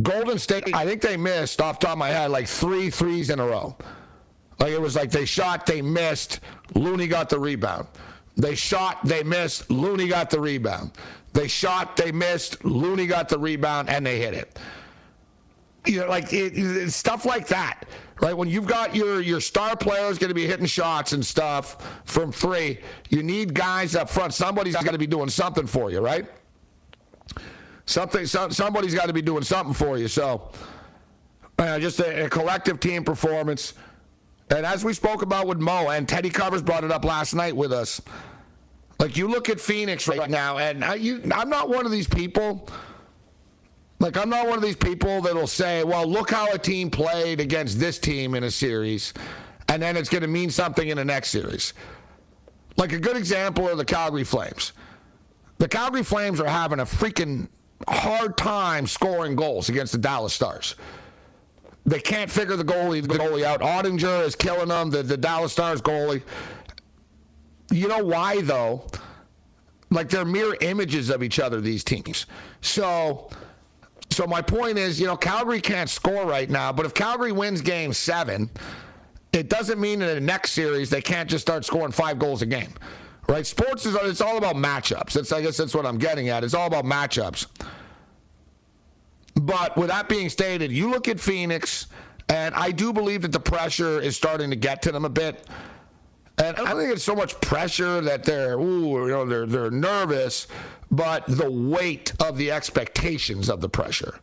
Golden 0.00 0.38
State, 0.38 0.74
I 0.74 0.86
think 0.86 1.02
they 1.02 1.16
missed 1.16 1.60
off 1.60 1.78
the 1.78 1.86
top 1.86 1.92
of 1.92 1.98
my 1.98 2.08
head 2.08 2.30
like 2.30 2.48
three 2.48 2.90
threes 2.90 3.30
in 3.30 3.38
a 3.38 3.46
row. 3.46 3.76
Like 4.62 4.70
it 4.70 4.80
was 4.80 4.94
like 4.94 5.10
they 5.10 5.24
shot, 5.24 5.66
they 5.66 5.82
missed. 5.82 6.38
Looney 6.76 7.08
got 7.08 7.28
the 7.28 7.36
rebound. 7.40 7.88
They 8.36 8.54
shot, 8.54 9.04
they 9.04 9.24
missed. 9.24 9.68
Looney 9.68 10.06
got 10.06 10.30
the 10.30 10.38
rebound. 10.38 10.92
They 11.32 11.48
shot, 11.48 11.96
they 11.96 12.12
missed. 12.12 12.64
Looney 12.64 13.08
got 13.08 13.28
the 13.28 13.40
rebound, 13.40 13.88
and 13.88 14.06
they 14.06 14.20
hit 14.20 14.34
it. 14.34 14.60
You 15.84 16.00
know, 16.02 16.08
like 16.08 16.32
it, 16.32 16.56
it, 16.56 16.92
stuff 16.92 17.24
like 17.24 17.48
that, 17.48 17.86
right? 18.20 18.36
When 18.36 18.48
you've 18.48 18.68
got 18.68 18.94
your 18.94 19.20
your 19.20 19.40
star 19.40 19.74
players 19.74 20.16
going 20.16 20.28
to 20.28 20.34
be 20.34 20.46
hitting 20.46 20.66
shots 20.66 21.12
and 21.12 21.26
stuff 21.26 22.00
from 22.04 22.30
three, 22.30 22.78
you 23.10 23.24
need 23.24 23.54
guys 23.54 23.96
up 23.96 24.08
front. 24.08 24.32
Somebody's 24.32 24.76
got 24.76 24.92
to 24.92 24.98
be 24.98 25.08
doing 25.08 25.28
something 25.28 25.66
for 25.66 25.90
you, 25.90 25.98
right? 25.98 26.26
Something, 27.86 28.26
some, 28.26 28.52
somebody's 28.52 28.94
got 28.94 29.06
to 29.06 29.12
be 29.12 29.22
doing 29.22 29.42
something 29.42 29.74
for 29.74 29.98
you. 29.98 30.06
So, 30.06 30.52
uh, 31.58 31.80
just 31.80 31.98
a, 31.98 32.26
a 32.26 32.28
collective 32.30 32.78
team 32.78 33.02
performance. 33.02 33.74
And 34.50 34.66
as 34.66 34.84
we 34.84 34.92
spoke 34.92 35.22
about 35.22 35.46
with 35.46 35.58
Mo, 35.58 35.88
and 35.88 36.08
Teddy 36.08 36.30
Covers 36.30 36.62
brought 36.62 36.84
it 36.84 36.90
up 36.90 37.04
last 37.04 37.34
night 37.34 37.56
with 37.56 37.72
us, 37.72 38.00
like 38.98 39.16
you 39.16 39.28
look 39.28 39.48
at 39.48 39.60
Phoenix 39.60 40.06
right 40.06 40.30
now, 40.30 40.58
and 40.58 40.84
I, 40.84 40.94
you, 40.94 41.22
I'm 41.34 41.48
not 41.48 41.68
one 41.68 41.86
of 41.86 41.92
these 41.92 42.06
people. 42.06 42.68
Like 43.98 44.16
I'm 44.16 44.28
not 44.28 44.46
one 44.46 44.58
of 44.58 44.62
these 44.62 44.76
people 44.76 45.20
that'll 45.22 45.46
say, 45.46 45.84
"Well, 45.84 46.06
look 46.06 46.30
how 46.30 46.52
a 46.52 46.58
team 46.58 46.90
played 46.90 47.40
against 47.40 47.80
this 47.80 47.98
team 47.98 48.34
in 48.34 48.44
a 48.44 48.50
series, 48.50 49.12
and 49.68 49.82
then 49.82 49.96
it's 49.96 50.08
going 50.08 50.22
to 50.22 50.28
mean 50.28 50.50
something 50.50 50.88
in 50.88 50.96
the 50.96 51.04
next 51.04 51.30
series." 51.30 51.72
Like 52.76 52.92
a 52.92 52.98
good 52.98 53.16
example 53.16 53.68
are 53.68 53.76
the 53.76 53.84
Calgary 53.84 54.24
Flames. 54.24 54.72
The 55.58 55.68
Calgary 55.68 56.02
Flames 56.02 56.40
are 56.40 56.48
having 56.48 56.80
a 56.80 56.84
freaking 56.84 57.48
hard 57.88 58.36
time 58.36 58.86
scoring 58.86 59.36
goals 59.36 59.68
against 59.68 59.92
the 59.92 59.98
Dallas 59.98 60.32
Stars. 60.32 60.74
They 61.84 62.00
can't 62.00 62.30
figure 62.30 62.56
the 62.56 62.64
goalie 62.64 63.02
the 63.02 63.08
goalie 63.08 63.44
out. 63.44 63.60
Oettinger 63.60 64.24
is 64.24 64.36
killing 64.36 64.68
them. 64.68 64.90
The, 64.90 65.02
the 65.02 65.16
Dallas 65.16 65.52
Stars 65.52 65.82
goalie. 65.82 66.22
You 67.70 67.88
know 67.88 68.04
why 68.04 68.40
though? 68.42 68.86
Like 69.90 70.08
they're 70.08 70.24
mirror 70.24 70.56
images 70.60 71.10
of 71.10 71.22
each 71.22 71.38
other. 71.38 71.60
These 71.60 71.84
teams. 71.84 72.26
So, 72.60 73.30
so 74.10 74.26
my 74.26 74.42
point 74.42 74.78
is, 74.78 75.00
you 75.00 75.06
know, 75.06 75.16
Calgary 75.16 75.60
can't 75.60 75.90
score 75.90 76.24
right 76.24 76.48
now. 76.48 76.72
But 76.72 76.86
if 76.86 76.94
Calgary 76.94 77.32
wins 77.32 77.60
Game 77.60 77.92
Seven, 77.92 78.48
it 79.32 79.48
doesn't 79.48 79.80
mean 79.80 80.02
in 80.02 80.08
the 80.08 80.20
next 80.20 80.52
series 80.52 80.88
they 80.88 81.02
can't 81.02 81.28
just 81.28 81.42
start 81.42 81.64
scoring 81.64 81.92
five 81.92 82.18
goals 82.18 82.42
a 82.42 82.46
game 82.46 82.74
right? 83.28 83.46
Sports 83.46 83.86
is 83.86 83.94
it's 83.94 84.20
all 84.20 84.36
about 84.36 84.56
matchups. 84.56 85.12
That's 85.12 85.32
I 85.32 85.42
guess 85.42 85.56
that's 85.56 85.74
what 85.74 85.86
I'm 85.86 85.98
getting 85.98 86.28
at. 86.28 86.44
It's 86.44 86.54
all 86.54 86.66
about 86.66 86.84
matchups. 86.84 87.46
But 89.44 89.76
with 89.76 89.88
that 89.88 90.08
being 90.08 90.28
stated, 90.28 90.72
you 90.72 90.90
look 90.90 91.08
at 91.08 91.18
Phoenix, 91.18 91.86
and 92.28 92.54
I 92.54 92.70
do 92.70 92.92
believe 92.92 93.22
that 93.22 93.32
the 93.32 93.40
pressure 93.40 94.00
is 94.00 94.16
starting 94.16 94.50
to 94.50 94.56
get 94.56 94.82
to 94.82 94.92
them 94.92 95.04
a 95.04 95.10
bit. 95.10 95.46
And 96.38 96.56
I 96.56 96.70
don't 96.70 96.80
think 96.80 96.92
it's 96.92 97.04
so 97.04 97.14
much 97.14 97.40
pressure 97.40 98.00
that 98.00 98.24
they're 98.24 98.58
ooh, 98.58 99.06
you 99.06 99.08
know, 99.08 99.26
they're 99.26 99.46
they're 99.46 99.70
nervous, 99.70 100.48
but 100.90 101.24
the 101.26 101.50
weight 101.50 102.12
of 102.20 102.36
the 102.38 102.50
expectations 102.50 103.50
of 103.50 103.60
the 103.60 103.68
pressure. 103.68 104.18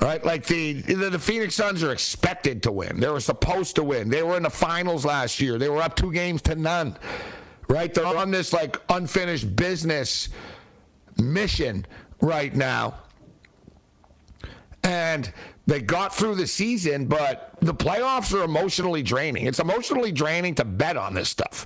Right? 0.00 0.24
Like 0.24 0.46
the 0.46 0.80
the 0.82 1.18
Phoenix 1.18 1.54
Suns 1.54 1.82
are 1.82 1.92
expected 1.92 2.62
to 2.64 2.72
win. 2.72 3.00
They 3.00 3.08
were 3.08 3.20
supposed 3.20 3.76
to 3.76 3.84
win. 3.84 4.10
They 4.10 4.22
were 4.22 4.36
in 4.36 4.42
the 4.42 4.50
finals 4.50 5.04
last 5.04 5.40
year. 5.40 5.58
They 5.58 5.68
were 5.68 5.82
up 5.82 5.96
two 5.96 6.12
games 6.12 6.42
to 6.42 6.54
none 6.54 6.96
right? 7.70 7.94
They're 7.94 8.04
on 8.04 8.30
this 8.30 8.52
like 8.52 8.76
unfinished 8.88 9.54
business 9.56 10.28
mission 11.16 11.86
right 12.20 12.54
now. 12.54 12.94
And 14.90 15.32
they 15.66 15.80
got 15.80 16.12
through 16.12 16.34
the 16.34 16.48
season, 16.48 17.06
but 17.06 17.54
the 17.60 17.72
playoffs 17.72 18.36
are 18.36 18.42
emotionally 18.42 19.04
draining. 19.04 19.46
It's 19.46 19.60
emotionally 19.60 20.10
draining 20.10 20.56
to 20.56 20.64
bet 20.64 20.96
on 20.96 21.14
this 21.14 21.28
stuff. 21.28 21.64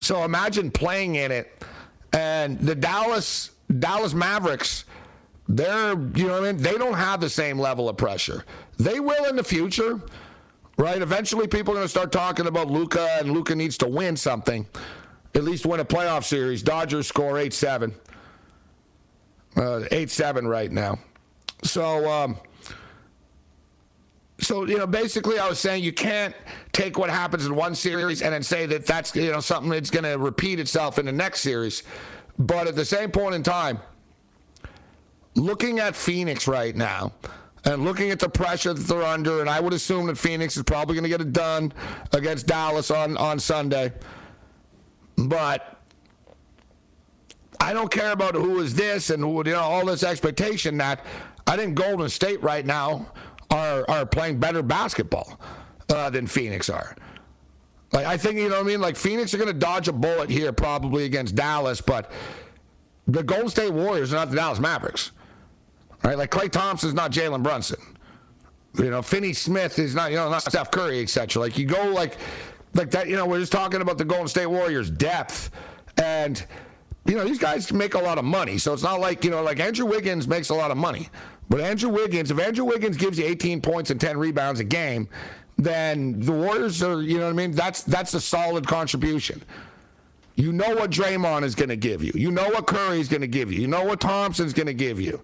So 0.00 0.24
imagine 0.24 0.70
playing 0.70 1.16
in 1.16 1.30
it 1.30 1.62
and 2.14 2.58
the 2.58 2.74
Dallas 2.74 3.50
Dallas 3.78 4.14
Mavericks 4.14 4.86
they're 5.48 5.90
you 6.14 6.26
know 6.26 6.40
what 6.40 6.44
I 6.44 6.52
mean 6.52 6.62
they 6.62 6.78
don't 6.78 6.94
have 6.94 7.20
the 7.20 7.28
same 7.28 7.58
level 7.58 7.88
of 7.90 7.98
pressure. 7.98 8.44
They 8.78 8.98
will 8.98 9.26
in 9.26 9.36
the 9.36 9.44
future, 9.44 10.00
right? 10.78 11.02
Eventually, 11.02 11.46
people 11.46 11.74
are 11.74 11.76
going 11.76 11.84
to 11.84 11.90
start 11.90 12.10
talking 12.10 12.46
about 12.46 12.70
Luka 12.70 13.18
and 13.20 13.32
Luka 13.32 13.54
needs 13.54 13.76
to 13.78 13.86
win 13.88 14.16
something, 14.16 14.66
at 15.34 15.44
least 15.44 15.66
win 15.66 15.80
a 15.80 15.84
playoff 15.84 16.24
series. 16.24 16.62
Dodgers 16.62 17.06
score 17.06 17.38
eight 17.38 17.52
seven, 17.52 17.94
uh, 19.60 19.84
eight 19.90 20.10
seven 20.10 20.48
right 20.48 20.72
now. 20.72 20.98
So, 21.62 22.10
um, 22.10 22.36
so 24.40 24.64
you 24.64 24.78
know, 24.78 24.86
basically, 24.86 25.38
I 25.38 25.48
was 25.48 25.58
saying 25.58 25.84
you 25.84 25.92
can't 25.92 26.34
take 26.72 26.98
what 26.98 27.10
happens 27.10 27.46
in 27.46 27.54
one 27.54 27.74
series 27.74 28.22
and 28.22 28.32
then 28.32 28.42
say 28.42 28.66
that 28.66 28.86
that's 28.86 29.14
you 29.14 29.30
know 29.30 29.40
something 29.40 29.70
that's 29.70 29.90
going 29.90 30.04
to 30.04 30.16
repeat 30.18 30.58
itself 30.58 30.98
in 30.98 31.06
the 31.06 31.12
next 31.12 31.40
series. 31.40 31.82
But 32.38 32.66
at 32.66 32.74
the 32.74 32.86
same 32.86 33.10
point 33.10 33.34
in 33.34 33.42
time, 33.42 33.78
looking 35.34 35.78
at 35.78 35.94
Phoenix 35.94 36.48
right 36.48 36.74
now 36.74 37.12
and 37.66 37.84
looking 37.84 38.10
at 38.10 38.18
the 38.18 38.30
pressure 38.30 38.72
that 38.72 38.82
they're 38.82 39.02
under, 39.02 39.40
and 39.40 39.50
I 39.50 39.60
would 39.60 39.74
assume 39.74 40.06
that 40.06 40.16
Phoenix 40.16 40.56
is 40.56 40.62
probably 40.62 40.94
going 40.94 41.02
to 41.04 41.10
get 41.10 41.20
it 41.20 41.34
done 41.34 41.72
against 42.14 42.46
Dallas 42.46 42.90
on, 42.90 43.18
on 43.18 43.38
Sunday. 43.38 43.92
But 45.18 45.79
I 47.60 47.72
don't 47.72 47.90
care 47.90 48.12
about 48.12 48.34
who 48.34 48.60
is 48.60 48.74
this 48.74 49.10
and 49.10 49.22
who, 49.22 49.36
you 49.46 49.52
know, 49.52 49.60
all 49.60 49.84
this 49.84 50.02
expectation 50.02 50.78
that 50.78 51.04
I 51.46 51.56
think 51.56 51.74
Golden 51.74 52.08
State 52.08 52.42
right 52.42 52.64
now 52.64 53.12
are, 53.50 53.84
are 53.88 54.06
playing 54.06 54.40
better 54.40 54.62
basketball 54.62 55.38
uh, 55.90 56.10
than 56.10 56.26
Phoenix 56.26 56.70
are. 56.70 56.96
Like 57.92 58.06
I 58.06 58.16
think 58.16 58.36
you 58.36 58.48
know 58.48 58.56
what 58.56 58.66
I 58.66 58.68
mean. 58.68 58.80
Like 58.80 58.96
Phoenix 58.96 59.34
are 59.34 59.38
going 59.38 59.52
to 59.52 59.58
dodge 59.58 59.88
a 59.88 59.92
bullet 59.92 60.30
here 60.30 60.52
probably 60.52 61.04
against 61.04 61.34
Dallas, 61.34 61.80
but 61.80 62.10
the 63.06 63.22
Golden 63.22 63.48
State 63.48 63.72
Warriors 63.72 64.12
are 64.12 64.16
not 64.16 64.30
the 64.30 64.36
Dallas 64.36 64.60
Mavericks. 64.60 65.10
Right? 66.04 66.16
Like 66.16 66.30
Klay 66.30 66.50
Thompson's 66.50 66.94
not 66.94 67.10
Jalen 67.10 67.42
Brunson. 67.42 67.80
You 68.78 68.90
know, 68.90 69.02
Finney 69.02 69.32
Smith 69.32 69.78
is 69.78 69.94
not, 69.94 70.10
you 70.10 70.16
know, 70.16 70.30
not 70.30 70.42
Steph 70.42 70.70
Curry, 70.70 71.00
etc. 71.02 71.42
Like 71.42 71.58
you 71.58 71.66
go 71.66 71.88
like 71.88 72.16
like 72.74 72.92
that, 72.92 73.08
you 73.08 73.16
know, 73.16 73.26
we're 73.26 73.40
just 73.40 73.52
talking 73.52 73.80
about 73.80 73.98
the 73.98 74.04
Golden 74.04 74.28
State 74.28 74.46
Warriors 74.46 74.88
depth 74.90 75.50
and 76.00 76.46
you 77.06 77.14
know, 77.14 77.24
these 77.24 77.38
guys 77.38 77.72
make 77.72 77.94
a 77.94 77.98
lot 77.98 78.18
of 78.18 78.24
money. 78.24 78.58
So 78.58 78.72
it's 78.72 78.82
not 78.82 79.00
like, 79.00 79.24
you 79.24 79.30
know, 79.30 79.42
like 79.42 79.60
Andrew 79.60 79.86
Wiggins 79.86 80.28
makes 80.28 80.50
a 80.50 80.54
lot 80.54 80.70
of 80.70 80.76
money. 80.76 81.08
But 81.48 81.60
Andrew 81.60 81.90
Wiggins, 81.90 82.30
if 82.30 82.38
Andrew 82.38 82.64
Wiggins 82.64 82.96
gives 82.96 83.18
you 83.18 83.24
18 83.24 83.60
points 83.60 83.90
and 83.90 84.00
10 84.00 84.16
rebounds 84.16 84.60
a 84.60 84.64
game, 84.64 85.08
then 85.56 86.20
the 86.20 86.32
Warriors 86.32 86.82
are, 86.82 87.02
you 87.02 87.18
know 87.18 87.24
what 87.24 87.30
I 87.30 87.34
mean? 87.34 87.52
That's 87.52 87.82
that's 87.82 88.14
a 88.14 88.20
solid 88.20 88.66
contribution. 88.66 89.42
You 90.36 90.52
know 90.52 90.74
what 90.74 90.90
Draymond 90.90 91.42
is 91.42 91.54
going 91.54 91.68
to 91.68 91.76
give 91.76 92.02
you. 92.02 92.12
You 92.14 92.30
know 92.30 92.48
what 92.48 92.66
Curry 92.66 93.00
is 93.00 93.08
going 93.08 93.20
to 93.20 93.26
give 93.26 93.52
you. 93.52 93.60
You 93.60 93.66
know 93.66 93.84
what 93.84 94.00
Thompson's 94.00 94.54
going 94.54 94.68
to 94.68 94.74
give 94.74 95.00
you. 95.00 95.20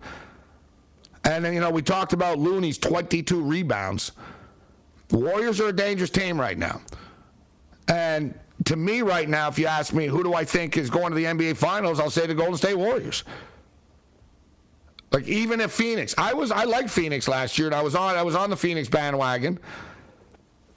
And 1.25 1.45
then, 1.45 1.55
you 1.55 1.61
know, 1.61 1.71
we 1.71 1.83
talked 1.83 2.13
about 2.13 2.39
Looney's 2.39 2.79
22 2.79 3.41
rebounds. 3.41 4.13
The 5.09 5.19
Warriors 5.19 5.61
are 5.61 5.69
a 5.69 5.73
dangerous 5.73 6.11
team 6.11 6.39
right 6.39 6.59
now. 6.59 6.81
And 7.89 8.39
to 8.65 8.77
me, 8.77 9.03
right 9.03 9.29
now, 9.29 9.49
if 9.49 9.59
you 9.59 9.67
ask 9.67 9.93
me 9.93 10.07
who 10.07 10.23
do 10.23 10.35
I 10.35 10.45
think 10.45 10.77
is 10.77 10.91
going 10.91 11.11
to 11.11 11.15
the 11.15 11.25
NBA 11.25 11.57
Finals, 11.57 12.01
I'll 12.01 12.11
say 12.11 12.27
the 12.27 12.35
Golden 12.35 12.57
State 12.57 12.77
Warriors. 12.77 13.25
Like 15.13 15.29
even 15.29 15.61
if 15.61 15.73
Phoenix, 15.73 16.15
I 16.19 16.35
was 16.35 16.51
I 16.51 16.65
liked 16.65 16.91
Phoenix 16.91 17.29
last 17.29 17.59
year, 17.59 17.69
and 17.69 17.75
I 17.75 17.83
was 17.83 17.95
on 17.95 18.17
I 18.17 18.23
was 18.23 18.35
on 18.35 18.51
the 18.51 18.57
Phoenix 18.57 18.89
bandwagon, 18.89 19.59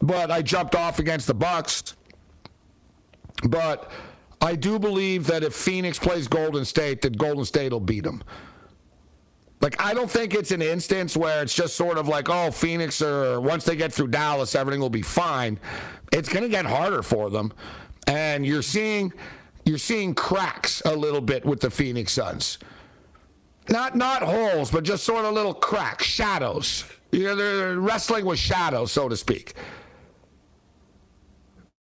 but 0.01 0.29
I 0.29 0.41
jumped 0.41 0.75
off 0.75 0.99
against 0.99 1.27
the 1.27 1.33
Bucks. 1.33 1.95
But 3.43 3.91
I 4.41 4.55
do 4.55 4.79
believe 4.79 5.27
that 5.27 5.43
if 5.43 5.53
Phoenix 5.53 5.97
plays 5.97 6.27
Golden 6.27 6.63
State, 6.63 7.01
that 7.01 7.17
Golden 7.17 7.45
State 7.45 7.71
will 7.71 7.79
beat 7.79 8.03
them. 8.03 8.23
Like, 9.61 9.81
I 9.81 9.93
don't 9.93 10.09
think 10.09 10.33
it's 10.33 10.51
an 10.51 10.61
instance 10.61 11.17
where 11.17 11.41
it's 11.43 11.53
just 11.53 11.75
sort 11.75 11.97
of 11.97 12.07
like, 12.07 12.29
oh, 12.29 12.49
Phoenix 12.49 13.01
or 13.01 13.41
once 13.41 13.65
they 13.65 13.75
get 13.75 13.91
through 13.91 14.07
Dallas, 14.07 14.55
everything 14.55 14.79
will 14.79 14.89
be 14.89 15.01
fine. 15.01 15.59
It's 16.13 16.29
going 16.29 16.43
to 16.43 16.49
get 16.49 16.65
harder 16.65 17.03
for 17.03 17.29
them. 17.29 17.51
And 18.07 18.45
you're 18.45 18.61
seeing 18.61 19.13
you're 19.65 19.77
seeing 19.77 20.15
cracks 20.15 20.81
a 20.85 20.95
little 20.95 21.21
bit 21.21 21.45
with 21.45 21.59
the 21.59 21.69
Phoenix 21.69 22.13
Suns. 22.13 22.57
Not 23.67 23.95
not 23.95 24.23
holes, 24.23 24.71
but 24.71 24.83
just 24.83 25.03
sort 25.03 25.25
of 25.25 25.33
little 25.33 25.53
cracks, 25.53 26.05
shadows. 26.05 26.85
You 27.11 27.23
know, 27.23 27.35
they're 27.35 27.79
wrestling 27.79 28.25
with 28.25 28.39
shadows, 28.39 28.91
so 28.91 29.09
to 29.09 29.17
speak. 29.17 29.53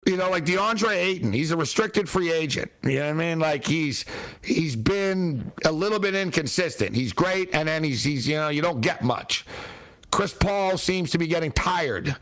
You 0.05 0.17
know, 0.17 0.29
like 0.29 0.45
DeAndre 0.45 0.95
Ayton, 0.95 1.33
he's 1.33 1.51
a 1.51 1.57
restricted 1.57 2.07
free 2.07 2.31
agent. 2.31 2.71
You 2.83 2.99
know 2.99 3.05
what 3.05 3.09
I 3.09 3.13
mean? 3.13 3.39
Like 3.39 3.65
he's 3.65 4.05
he's 4.41 4.75
been 4.75 5.51
a 5.65 5.71
little 5.71 5.99
bit 5.99 6.15
inconsistent. 6.15 6.95
He's 6.95 7.13
great, 7.13 7.49
and 7.53 7.67
then 7.67 7.83
he's 7.83 8.03
he's 8.03 8.27
you 8.27 8.35
know 8.35 8.49
you 8.49 8.61
don't 8.61 8.81
get 8.81 9.03
much. 9.03 9.45
Chris 10.11 10.33
Paul 10.33 10.77
seems 10.77 11.11
to 11.11 11.17
be 11.17 11.27
getting 11.27 11.51
tired 11.51 12.15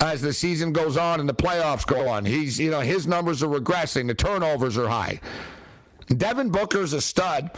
as 0.00 0.20
the 0.20 0.32
season 0.32 0.72
goes 0.72 0.96
on 0.96 1.20
and 1.20 1.28
the 1.28 1.34
playoffs 1.34 1.86
go 1.86 2.08
on. 2.08 2.24
He's 2.24 2.60
you 2.60 2.70
know 2.70 2.80
his 2.80 3.06
numbers 3.06 3.42
are 3.42 3.48
regressing. 3.48 4.06
The 4.06 4.14
turnovers 4.14 4.76
are 4.76 4.88
high. 4.88 5.20
Devin 6.16 6.50
Booker's 6.50 6.92
a 6.92 7.00
stud, 7.00 7.50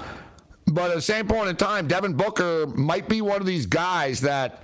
but 0.66 0.90
at 0.90 0.94
the 0.94 1.02
same 1.02 1.26
point 1.26 1.48
in 1.48 1.56
time, 1.56 1.88
Devin 1.88 2.14
Booker 2.14 2.66
might 2.68 3.08
be 3.08 3.20
one 3.20 3.40
of 3.40 3.46
these 3.46 3.66
guys 3.66 4.20
that 4.20 4.62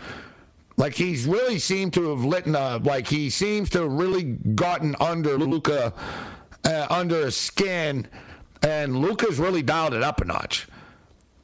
like 0.81 0.95
he's 0.95 1.26
really 1.26 1.59
seemed 1.59 1.93
to 1.93 2.09
have 2.09 2.24
lit 2.24 2.47
a, 2.47 2.78
like 2.83 3.07
he 3.07 3.28
seems 3.28 3.68
to 3.68 3.83
have 3.83 3.93
really 3.93 4.22
gotten 4.22 4.97
under 4.99 5.37
Luka, 5.37 5.93
uh, 6.64 6.87
under 6.89 7.26
his 7.26 7.37
skin, 7.37 8.09
and 8.62 8.97
Luka's 8.97 9.39
really 9.39 9.61
dialed 9.61 9.93
it 9.93 10.03
up 10.03 10.22
a 10.22 10.24
notch. 10.24 10.66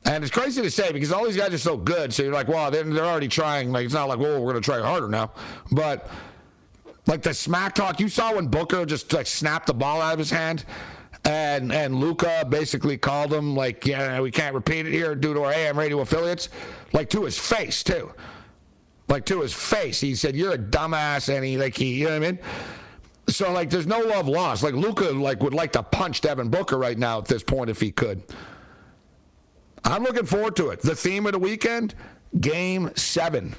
And 0.07 0.24
it's 0.24 0.32
crazy 0.32 0.62
to 0.62 0.70
say 0.70 0.91
because 0.91 1.12
all 1.12 1.26
these 1.26 1.37
guys 1.37 1.53
are 1.53 1.59
so 1.59 1.76
good. 1.76 2.14
So 2.14 2.22
you're 2.22 2.32
like, 2.32 2.49
wow, 2.49 2.70
they're, 2.70 2.84
they're 2.84 3.05
already 3.05 3.28
trying. 3.28 3.72
Like 3.72 3.84
it's 3.84 3.93
not 3.93 4.09
like, 4.09 4.18
well, 4.18 4.43
we're 4.43 4.55
to 4.55 4.61
try 4.62 4.80
harder 4.80 5.09
now. 5.09 5.32
But 5.70 6.09
like 7.07 7.20
the 7.20 7.34
smack 7.34 7.74
talk 7.74 8.01
you 8.01 8.09
saw 8.09 8.37
when 8.37 8.47
Booker 8.47 8.87
just 8.87 9.12
like 9.12 9.26
snapped 9.26 9.66
the 9.66 9.74
ball 9.74 10.01
out 10.01 10.14
of 10.14 10.18
his 10.18 10.30
hand, 10.30 10.64
and 11.26 11.70
and 11.72 11.97
Luka 11.97 12.47
basically 12.49 12.97
called 12.97 13.34
him 13.34 13.55
like, 13.55 13.84
yeah, 13.84 14.18
we 14.18 14.30
can't 14.30 14.55
repeat 14.55 14.87
it 14.87 14.93
here 14.93 15.14
due 15.14 15.34
to 15.34 15.43
our 15.43 15.53
AM 15.53 15.78
radio 15.78 16.01
affiliates, 16.01 16.49
like 16.95 17.11
to 17.11 17.24
his 17.24 17.39
face 17.39 17.82
too 17.82 18.14
like 19.09 19.24
to 19.26 19.40
his 19.40 19.52
face. 19.52 20.00
He 20.00 20.14
said, 20.14 20.36
"You're 20.36 20.52
a 20.52 20.59
dumbass," 20.59 21.34
and 21.34 21.44
he 21.44 21.57
like 21.57 21.76
he, 21.76 21.94
you 21.94 22.04
know 22.04 22.18
what 22.18 22.26
I 22.26 22.32
mean. 22.32 22.38
So 23.28 23.52
like, 23.52 23.70
there's 23.70 23.86
no 23.86 24.00
love 24.00 24.28
lost. 24.28 24.62
Like 24.62 24.74
Luka 24.74 25.11
like 25.11 25.42
would 25.42 25.54
like 25.54 25.72
to 25.72 25.82
punch 25.82 26.20
Devin 26.20 26.48
Booker 26.48 26.78
right 26.78 26.96
now 26.96 27.18
at 27.18 27.26
this 27.26 27.42
point 27.42 27.70
if 27.70 27.80
he 27.80 27.90
could. 27.90 28.22
I'm 29.84 30.02
looking 30.02 30.26
forward 30.26 30.57
to 30.57 30.70
it. 30.70 30.82
The 30.82 30.94
theme 30.94 31.26
of 31.26 31.32
the 31.32 31.38
weekend: 31.38 31.94
Game 32.40 32.90
Seven. 32.96 33.54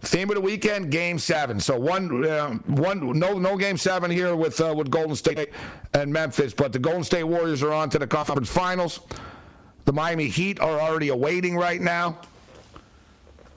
Theme 0.00 0.30
of 0.30 0.36
the 0.36 0.40
weekend: 0.40 0.90
Game 0.90 1.18
Seven. 1.18 1.58
So 1.60 1.78
one, 1.78 2.24
uh, 2.24 2.50
one, 2.66 3.18
no, 3.18 3.34
no 3.34 3.56
Game 3.56 3.76
Seven 3.76 4.10
here 4.10 4.36
with 4.36 4.60
uh, 4.60 4.74
with 4.76 4.90
Golden 4.90 5.16
State 5.16 5.50
and 5.94 6.12
Memphis, 6.12 6.54
but 6.54 6.72
the 6.72 6.78
Golden 6.78 7.04
State 7.04 7.24
Warriors 7.24 7.62
are 7.62 7.72
on 7.72 7.90
to 7.90 7.98
the 7.98 8.06
conference 8.06 8.48
finals. 8.48 9.00
The 9.86 9.92
Miami 9.92 10.28
Heat 10.28 10.60
are 10.60 10.78
already 10.80 11.08
awaiting 11.08 11.56
right 11.56 11.80
now. 11.80 12.20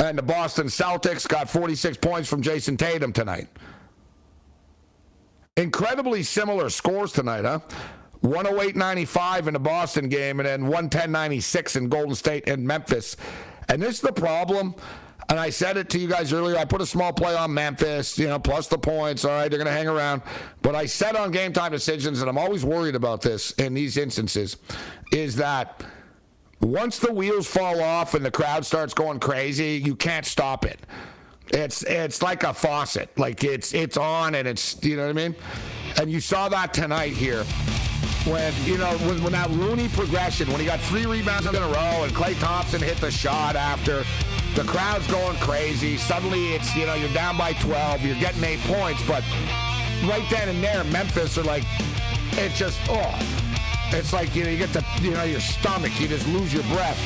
And 0.02 0.18
the 0.18 0.24
Boston 0.24 0.66
Celtics 0.66 1.28
got 1.28 1.48
46 1.48 1.98
points 1.98 2.28
from 2.28 2.42
Jayson 2.42 2.76
Tatum 2.76 3.14
tonight. 3.14 3.48
Incredibly 5.56 6.24
similar 6.24 6.72
scores 6.72 7.12
tonight, 7.12 7.46
huh? 7.46 7.60
108.95 8.24 9.48
in 9.48 9.54
the 9.54 9.60
Boston 9.60 10.10
game 10.10 10.40
and 10.40 10.48
then 10.48 10.64
110.96 10.64 11.76
in 11.76 11.88
Golden 11.88 12.16
State 12.16 12.50
and 12.50 12.66
Memphis. 12.66 13.16
And 13.70 13.80
this 13.80 13.96
is 13.96 14.02
the 14.02 14.12
problem. 14.12 14.74
And 15.30 15.40
I 15.40 15.52
said 15.52 15.78
it 15.78 15.88
to 15.92 16.00
you 16.00 16.08
guys 16.08 16.34
earlier. 16.34 16.58
I 16.58 16.66
put 16.66 16.82
a 16.82 16.86
small 16.86 17.14
play 17.14 17.36
on 17.36 17.54
Memphis, 17.54 18.18
you 18.18 18.28
know, 18.28 18.40
plus 18.40 18.68
the 18.68 18.80
points. 18.80 19.24
All 19.24 19.32
right, 19.32 19.50
they're 19.50 19.60
going 19.60 19.68
to 19.68 19.72
hang 19.72 19.88
around. 19.88 20.24
But 20.64 20.74
I 20.74 20.88
said 20.88 21.16
on 21.16 21.30
game 21.30 21.54
time 21.54 21.72
decisions, 21.72 22.22
and 22.22 22.30
I'm 22.30 22.40
always 22.40 22.66
worried 22.66 22.96
about 22.96 23.22
this 23.22 23.52
in 23.52 23.76
these 23.76 23.98
instances, 23.98 24.58
is 25.12 25.36
that 25.36 25.84
once 26.62 27.00
the 27.00 27.12
wheels 27.12 27.48
fall 27.48 27.82
off 27.82 28.14
and 28.14 28.24
the 28.24 28.32
crowd 28.32 28.66
starts 28.66 28.94
going 28.94 29.20
crazy, 29.20 29.82
you 29.84 29.96
can't 29.96 30.26
stop 30.26 30.66
it. 30.66 30.80
It's 31.54 31.84
it's 31.84 32.22
like 32.22 32.44
a 32.44 32.54
faucet. 32.54 33.10
Like 33.18 33.44
it's 33.44 33.74
it's 33.74 33.98
on 33.98 34.36
and 34.36 34.48
it's 34.48 34.82
you 34.84 34.96
know 34.96 35.04
what 35.04 35.10
I 35.10 35.14
mean? 35.14 35.36
And 36.00 36.10
you 36.10 36.22
saw 36.22 36.48
that 36.50 36.74
tonight 36.74 37.14
here. 37.14 37.44
When 38.26 38.54
you 38.64 38.78
know 38.78 38.96
when, 39.00 39.24
when 39.24 39.34
that 39.34 39.50
Looney 39.52 39.90
progression, 39.90 40.48
when 40.50 40.60
he 40.60 40.66
got 40.66 40.80
three 40.82 41.06
rebounds 41.06 41.48
in 41.48 41.56
a 41.56 41.60
row 41.60 42.04
and 42.04 42.14
Klay 42.14 42.40
Thompson 42.40 42.80
hit 42.80 42.98
the 42.98 43.12
shot 43.12 43.56
after, 43.56 44.04
the 44.56 44.64
crowd's 44.64 45.08
going 45.08 45.36
crazy. 45.38 45.98
Suddenly 45.98 46.54
it's 46.54 46.74
you 46.76 46.86
know 46.86 46.94
you're 46.94 47.14
down 47.14 47.38
by 47.38 47.54
12, 47.54 48.06
you're 48.06 48.16
getting 48.20 48.44
eight 48.44 48.62
points, 48.62 49.06
but 49.08 49.24
right 50.08 50.26
then 50.30 50.50
and 50.50 50.64
there, 50.64 50.84
Memphis 50.86 51.38
are 51.38 51.44
like, 51.44 51.64
it 52.38 52.54
just 52.54 52.80
oh 52.88 53.41
it's 53.94 54.14
like 54.14 54.36
you 54.36 54.44
know 54.44 54.50
you 54.50 54.58
get 54.58 54.74
the 54.74 54.86
you 55.02 55.12
know 55.12 55.24
your 55.24 55.40
stomach, 55.40 56.00
you 56.00 56.08
just 56.08 56.28
lose 56.28 56.54
your 56.54 56.64
breath. 56.64 57.00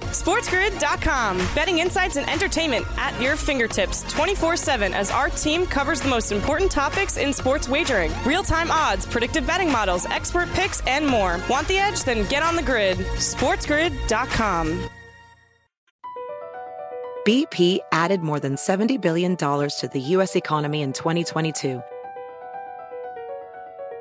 SportsGrid.com. 0.00 1.38
Betting 1.54 1.78
insights 1.78 2.16
and 2.16 2.28
entertainment 2.30 2.86
at 2.96 3.20
your 3.20 3.36
fingertips 3.36 4.02
24 4.12 4.56
7 4.56 4.94
as 4.94 5.10
our 5.10 5.28
team 5.28 5.66
covers 5.66 6.00
the 6.00 6.08
most 6.08 6.32
important 6.32 6.70
topics 6.70 7.16
in 7.16 7.32
sports 7.32 7.68
wagering 7.68 8.12
real 8.24 8.42
time 8.42 8.70
odds, 8.70 9.06
predictive 9.06 9.46
betting 9.46 9.70
models, 9.70 10.06
expert 10.06 10.50
picks, 10.52 10.80
and 10.86 11.06
more. 11.06 11.40
Want 11.50 11.68
the 11.68 11.78
edge? 11.78 12.02
Then 12.04 12.26
get 12.28 12.42
on 12.42 12.56
the 12.56 12.62
grid. 12.62 12.98
SportsGrid.com. 12.98 14.88
BP 17.26 17.80
added 17.90 18.20
more 18.20 18.38
than 18.38 18.54
$70 18.54 19.00
billion 19.00 19.36
to 19.36 19.90
the 19.92 20.00
U.S. 20.00 20.36
economy 20.36 20.82
in 20.82 20.92
2022 20.92 21.82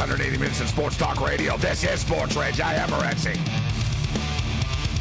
Quickest 0.00 0.18
180 0.18 0.38
minutes 0.38 0.60
in 0.62 0.66
sports 0.66 0.96
talk 0.96 1.20
radio. 1.20 1.58
This 1.58 1.84
is 1.84 2.00
Sports 2.00 2.34
Rage. 2.34 2.58
I 2.58 2.72
am 2.74 2.88
Morency. 2.88 3.34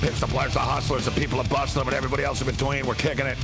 Pips, 0.02 0.20
the 0.20 0.28
players, 0.28 0.54
the 0.54 0.60
hustlers, 0.60 1.06
the 1.06 1.12
people 1.12 1.42
that 1.42 1.50
bust 1.50 1.76
them, 1.76 1.88
and 1.88 1.96
everybody 1.96 2.26
else 2.26 2.42
in 2.42 2.48
between. 2.48 2.86
We're 2.86 2.96
kicking 2.96 3.26
it. 3.26 3.38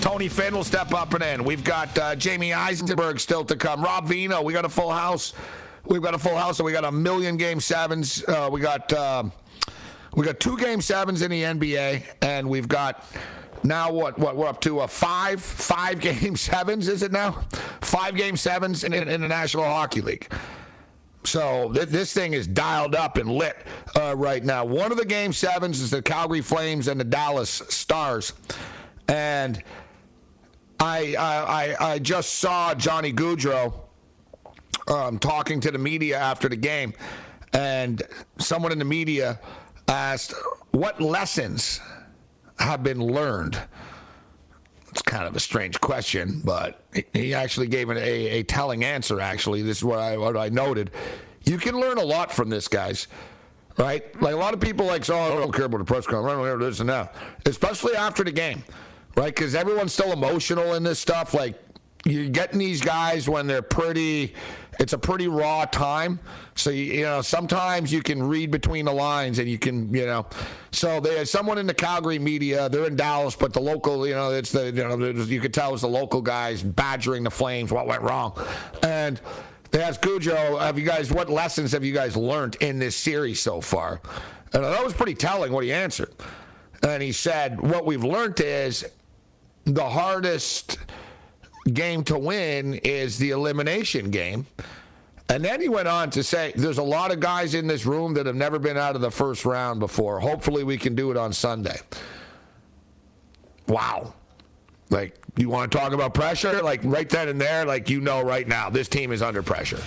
Tony 0.00 0.28
Finn 0.28 0.54
will 0.54 0.62
step 0.62 0.94
up 0.94 1.14
and 1.14 1.24
in. 1.24 1.42
We've 1.42 1.64
got 1.64 1.98
uh, 1.98 2.14
Jamie 2.14 2.52
Eisenberg 2.52 3.18
still 3.18 3.44
to 3.46 3.56
come. 3.56 3.82
Rob 3.82 4.06
Veno, 4.06 4.44
we 4.44 4.52
got 4.52 4.64
a 4.64 4.68
full 4.68 4.92
house. 4.92 5.32
We've 5.86 6.02
got 6.02 6.14
a 6.14 6.18
full 6.18 6.36
house, 6.36 6.60
and 6.60 6.66
we 6.66 6.70
got 6.70 6.84
a 6.84 6.92
million 6.92 7.36
game 7.36 7.58
sevens. 7.58 8.22
Uh, 8.28 8.48
we 8.52 8.60
got 8.60 8.92
uh, 8.92 9.24
we 10.14 10.24
got 10.24 10.38
two 10.38 10.56
game 10.56 10.80
sevens 10.80 11.22
in 11.22 11.32
the 11.32 11.42
NBA, 11.42 12.04
and 12.22 12.48
we've 12.48 12.68
got 12.68 13.04
now 13.64 13.90
what? 13.90 14.16
What 14.16 14.36
we're 14.36 14.46
up 14.46 14.60
to 14.60 14.82
a 14.82 14.88
five 14.88 15.42
five 15.42 15.98
game 16.00 16.36
sevens? 16.36 16.86
Is 16.86 17.02
it 17.02 17.10
now? 17.10 17.44
Five 17.92 18.16
game 18.16 18.38
sevens 18.38 18.84
in, 18.84 18.94
in, 18.94 19.06
in 19.06 19.20
the 19.20 19.28
National 19.28 19.64
Hockey 19.64 20.00
League. 20.00 20.32
So 21.24 21.70
th- 21.74 21.88
this 21.88 22.14
thing 22.14 22.32
is 22.32 22.46
dialed 22.46 22.94
up 22.94 23.18
and 23.18 23.30
lit 23.30 23.54
uh, 23.94 24.14
right 24.16 24.42
now. 24.42 24.64
One 24.64 24.90
of 24.92 24.96
the 24.96 25.04
game 25.04 25.34
sevens 25.34 25.78
is 25.78 25.90
the 25.90 26.00
Calgary 26.00 26.40
Flames 26.40 26.88
and 26.88 26.98
the 26.98 27.04
Dallas 27.04 27.50
Stars, 27.68 28.32
and 29.08 29.62
I 30.80 31.14
I, 31.18 31.92
I 31.92 31.98
just 31.98 32.36
saw 32.36 32.74
Johnny 32.74 33.12
Gaudreau 33.12 33.74
um, 34.88 35.18
talking 35.18 35.60
to 35.60 35.70
the 35.70 35.78
media 35.78 36.18
after 36.18 36.48
the 36.48 36.56
game, 36.56 36.94
and 37.52 38.02
someone 38.38 38.72
in 38.72 38.78
the 38.78 38.86
media 38.86 39.38
asked 39.86 40.32
what 40.70 40.98
lessons 40.98 41.78
have 42.58 42.82
been 42.82 43.04
learned. 43.04 43.60
It's 44.92 45.02
kind 45.02 45.26
of 45.26 45.34
a 45.34 45.40
strange 45.40 45.80
question, 45.80 46.42
but 46.44 46.84
he 47.12 47.34
actually 47.34 47.66
gave 47.66 47.90
a, 47.90 47.98
a 47.98 48.42
telling 48.44 48.84
answer. 48.84 49.20
Actually, 49.20 49.62
this 49.62 49.78
is 49.78 49.84
what 49.84 49.98
I 49.98 50.16
what 50.16 50.36
I 50.36 50.50
noted. 50.50 50.90
You 51.44 51.58
can 51.58 51.80
learn 51.80 51.98
a 51.98 52.04
lot 52.04 52.30
from 52.30 52.48
this, 52.50 52.68
guys. 52.68 53.08
Right? 53.78 54.20
Like 54.20 54.34
a 54.34 54.36
lot 54.36 54.52
of 54.52 54.60
people, 54.60 54.84
like, 54.84 55.08
oh, 55.08 55.18
I 55.18 55.28
don't 55.30 55.50
care 55.50 55.64
about 55.64 55.78
the 55.78 55.84
press 55.84 56.04
conference. 56.04 56.30
I 56.30 56.36
don't 56.36 56.44
care 56.44 56.54
about 56.56 56.66
this 56.66 56.80
and 56.80 56.90
that, 56.90 57.14
especially 57.46 57.96
after 57.96 58.22
the 58.22 58.30
game, 58.30 58.62
right? 59.16 59.34
Because 59.34 59.54
everyone's 59.54 59.94
still 59.94 60.12
emotional 60.12 60.74
in 60.74 60.82
this 60.82 60.98
stuff. 60.98 61.32
Like, 61.32 61.58
you're 62.04 62.28
getting 62.28 62.58
these 62.58 62.82
guys 62.82 63.30
when 63.30 63.46
they're 63.46 63.62
pretty 63.62 64.34
it's 64.78 64.92
a 64.92 64.98
pretty 64.98 65.28
raw 65.28 65.64
time. 65.64 66.18
So 66.54 66.70
you, 66.70 67.02
know 67.02 67.22
sometimes 67.22 67.92
you 67.92 68.02
can 68.02 68.22
read 68.22 68.50
between 68.50 68.84
the 68.84 68.92
lines 68.92 69.38
and 69.38 69.48
you 69.48 69.58
can 69.58 69.92
you 69.94 70.06
know. 70.06 70.26
So 70.70 71.00
there's 71.00 71.30
someone 71.30 71.58
in 71.58 71.66
the 71.66 71.74
calgary 71.74 72.18
media 72.18 72.68
they're 72.68 72.86
in 72.86 72.96
dallas 72.96 73.36
but 73.36 73.52
the 73.52 73.60
local 73.60 74.06
you 74.06 74.14
know 74.14 74.30
it's 74.30 74.52
the 74.52 74.66
you 74.66 74.72
know 74.72 74.96
you 74.96 75.40
could 75.40 75.54
tell 75.54 75.72
it's 75.72 75.82
the 75.82 75.88
local 75.88 76.20
guys 76.22 76.62
badgering 76.62 77.24
the 77.24 77.30
flames 77.30 77.72
what 77.72 77.86
went 77.86 78.02
wrong. 78.02 78.38
And 78.82 79.20
they 79.70 79.82
asked 79.82 80.02
Cujo, 80.02 80.58
have 80.58 80.78
you 80.78 80.84
guys 80.84 81.10
what 81.10 81.30
lessons 81.30 81.72
have 81.72 81.84
you 81.84 81.94
guys 81.94 82.16
learned 82.16 82.56
in 82.60 82.78
this 82.78 82.96
series 82.96 83.40
so 83.40 83.60
far? 83.60 84.00
And 84.52 84.64
that 84.64 84.84
was 84.84 84.92
pretty 84.92 85.14
telling 85.14 85.52
what 85.52 85.64
he 85.64 85.72
answered. 85.72 86.12
And 86.82 87.02
he 87.02 87.12
said 87.12 87.60
what 87.60 87.86
we've 87.86 88.04
learned 88.04 88.40
is 88.40 88.84
the 89.64 89.88
hardest 89.88 90.78
game 91.72 92.04
to 92.04 92.18
win 92.18 92.74
is 92.74 93.18
the 93.18 93.30
elimination 93.30 94.10
game. 94.10 94.46
And 95.28 95.44
then 95.44 95.60
he 95.60 95.68
went 95.68 95.88
on 95.88 96.10
to 96.10 96.22
say, 96.22 96.52
there's 96.56 96.78
a 96.78 96.82
lot 96.82 97.10
of 97.10 97.20
guys 97.20 97.54
in 97.54 97.66
this 97.66 97.86
room 97.86 98.12
that 98.14 98.26
have 98.26 98.36
never 98.36 98.58
been 98.58 98.76
out 98.76 98.96
of 98.96 99.00
the 99.00 99.10
first 99.10 99.46
round 99.46 99.80
before. 99.80 100.20
Hopefully, 100.20 100.62
we 100.62 100.76
can 100.76 100.94
do 100.94 101.10
it 101.10 101.16
on 101.16 101.32
Sunday. 101.32 101.78
Wow. 103.66 104.12
Like, 104.90 105.16
you 105.36 105.48
want 105.48 105.72
to 105.72 105.78
talk 105.78 105.92
about 105.92 106.12
pressure? 106.12 106.60
Like, 106.60 106.80
right 106.84 107.08
then 107.08 107.28
and 107.28 107.40
there, 107.40 107.64
like, 107.64 107.88
you 107.88 108.02
know 108.02 108.20
right 108.20 108.46
now, 108.46 108.68
this 108.68 108.88
team 108.88 109.10
is 109.10 109.22
under 109.22 109.42
pressure. 109.42 109.80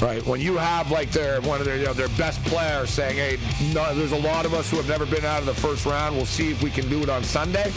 Right? 0.00 0.24
When 0.26 0.40
you 0.40 0.56
have, 0.56 0.90
like, 0.90 1.10
their 1.10 1.42
one 1.42 1.60
of 1.60 1.66
their, 1.66 1.76
you 1.76 1.84
know, 1.84 1.92
their 1.92 2.08
best 2.16 2.42
players 2.44 2.88
saying, 2.88 3.16
hey, 3.16 3.38
no, 3.74 3.94
there's 3.94 4.12
a 4.12 4.20
lot 4.20 4.46
of 4.46 4.54
us 4.54 4.70
who 4.70 4.78
have 4.78 4.88
never 4.88 5.04
been 5.04 5.24
out 5.24 5.40
of 5.40 5.46
the 5.46 5.54
first 5.54 5.84
round. 5.84 6.16
We'll 6.16 6.24
see 6.24 6.50
if 6.50 6.62
we 6.62 6.70
can 6.70 6.88
do 6.88 7.02
it 7.02 7.10
on 7.10 7.22
Sunday. 7.22 7.70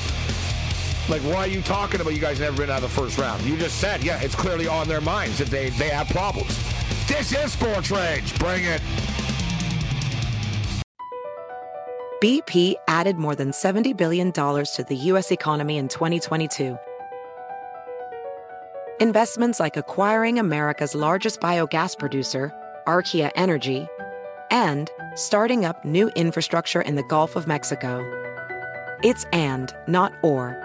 Like, 1.08 1.22
why 1.22 1.36
are 1.36 1.48
you 1.48 1.62
talking 1.62 2.02
about 2.02 2.14
you 2.14 2.20
guys 2.20 2.40
never 2.40 2.58
been 2.58 2.72
out 2.72 2.84
of 2.84 2.90
the 2.94 3.02
first 3.02 3.20
round? 3.20 3.44
You 3.44 3.56
just 3.58 3.80
said, 3.80 4.04
yeah, 4.04 4.20
it's 4.22 4.34
clearly 4.34 4.68
on 4.68 4.88
their 4.88 5.02
minds 5.02 5.38
that 5.38 5.50
they, 5.50 5.70
they 5.72 5.90
have 5.90 6.08
problems. 6.10 6.58
This 7.08 7.32
is 7.32 7.52
Sports 7.52 7.92
Rage. 7.92 8.38
Bring 8.40 8.64
it. 8.64 8.82
BP 12.24 12.74
added 12.88 13.18
more 13.18 13.36
than 13.36 13.52
$70 13.52 13.96
billion 13.96 14.32
to 14.32 14.86
the 14.88 14.96
U.S. 14.96 15.32
economy 15.32 15.78
in 15.78 15.88
2022. 15.88 16.76
Investments 19.00 19.60
like 19.60 19.78
acquiring 19.78 20.40
America's 20.40 20.96
largest 20.96 21.40
biogas 21.40 22.00
producer, 22.00 22.52
Archaea 22.88 23.30
Energy, 23.36 23.88
and 24.50 24.90
starting 25.14 25.66
up 25.66 25.86
new 25.86 26.10
infrastructure 26.16 26.82
in 26.82 26.96
the 26.96 27.04
Gulf 27.04 27.36
of 27.36 27.46
Mexico. 27.46 28.02
It's 29.04 29.26
and, 29.34 29.72
not 29.88 30.12
or. 30.24 30.65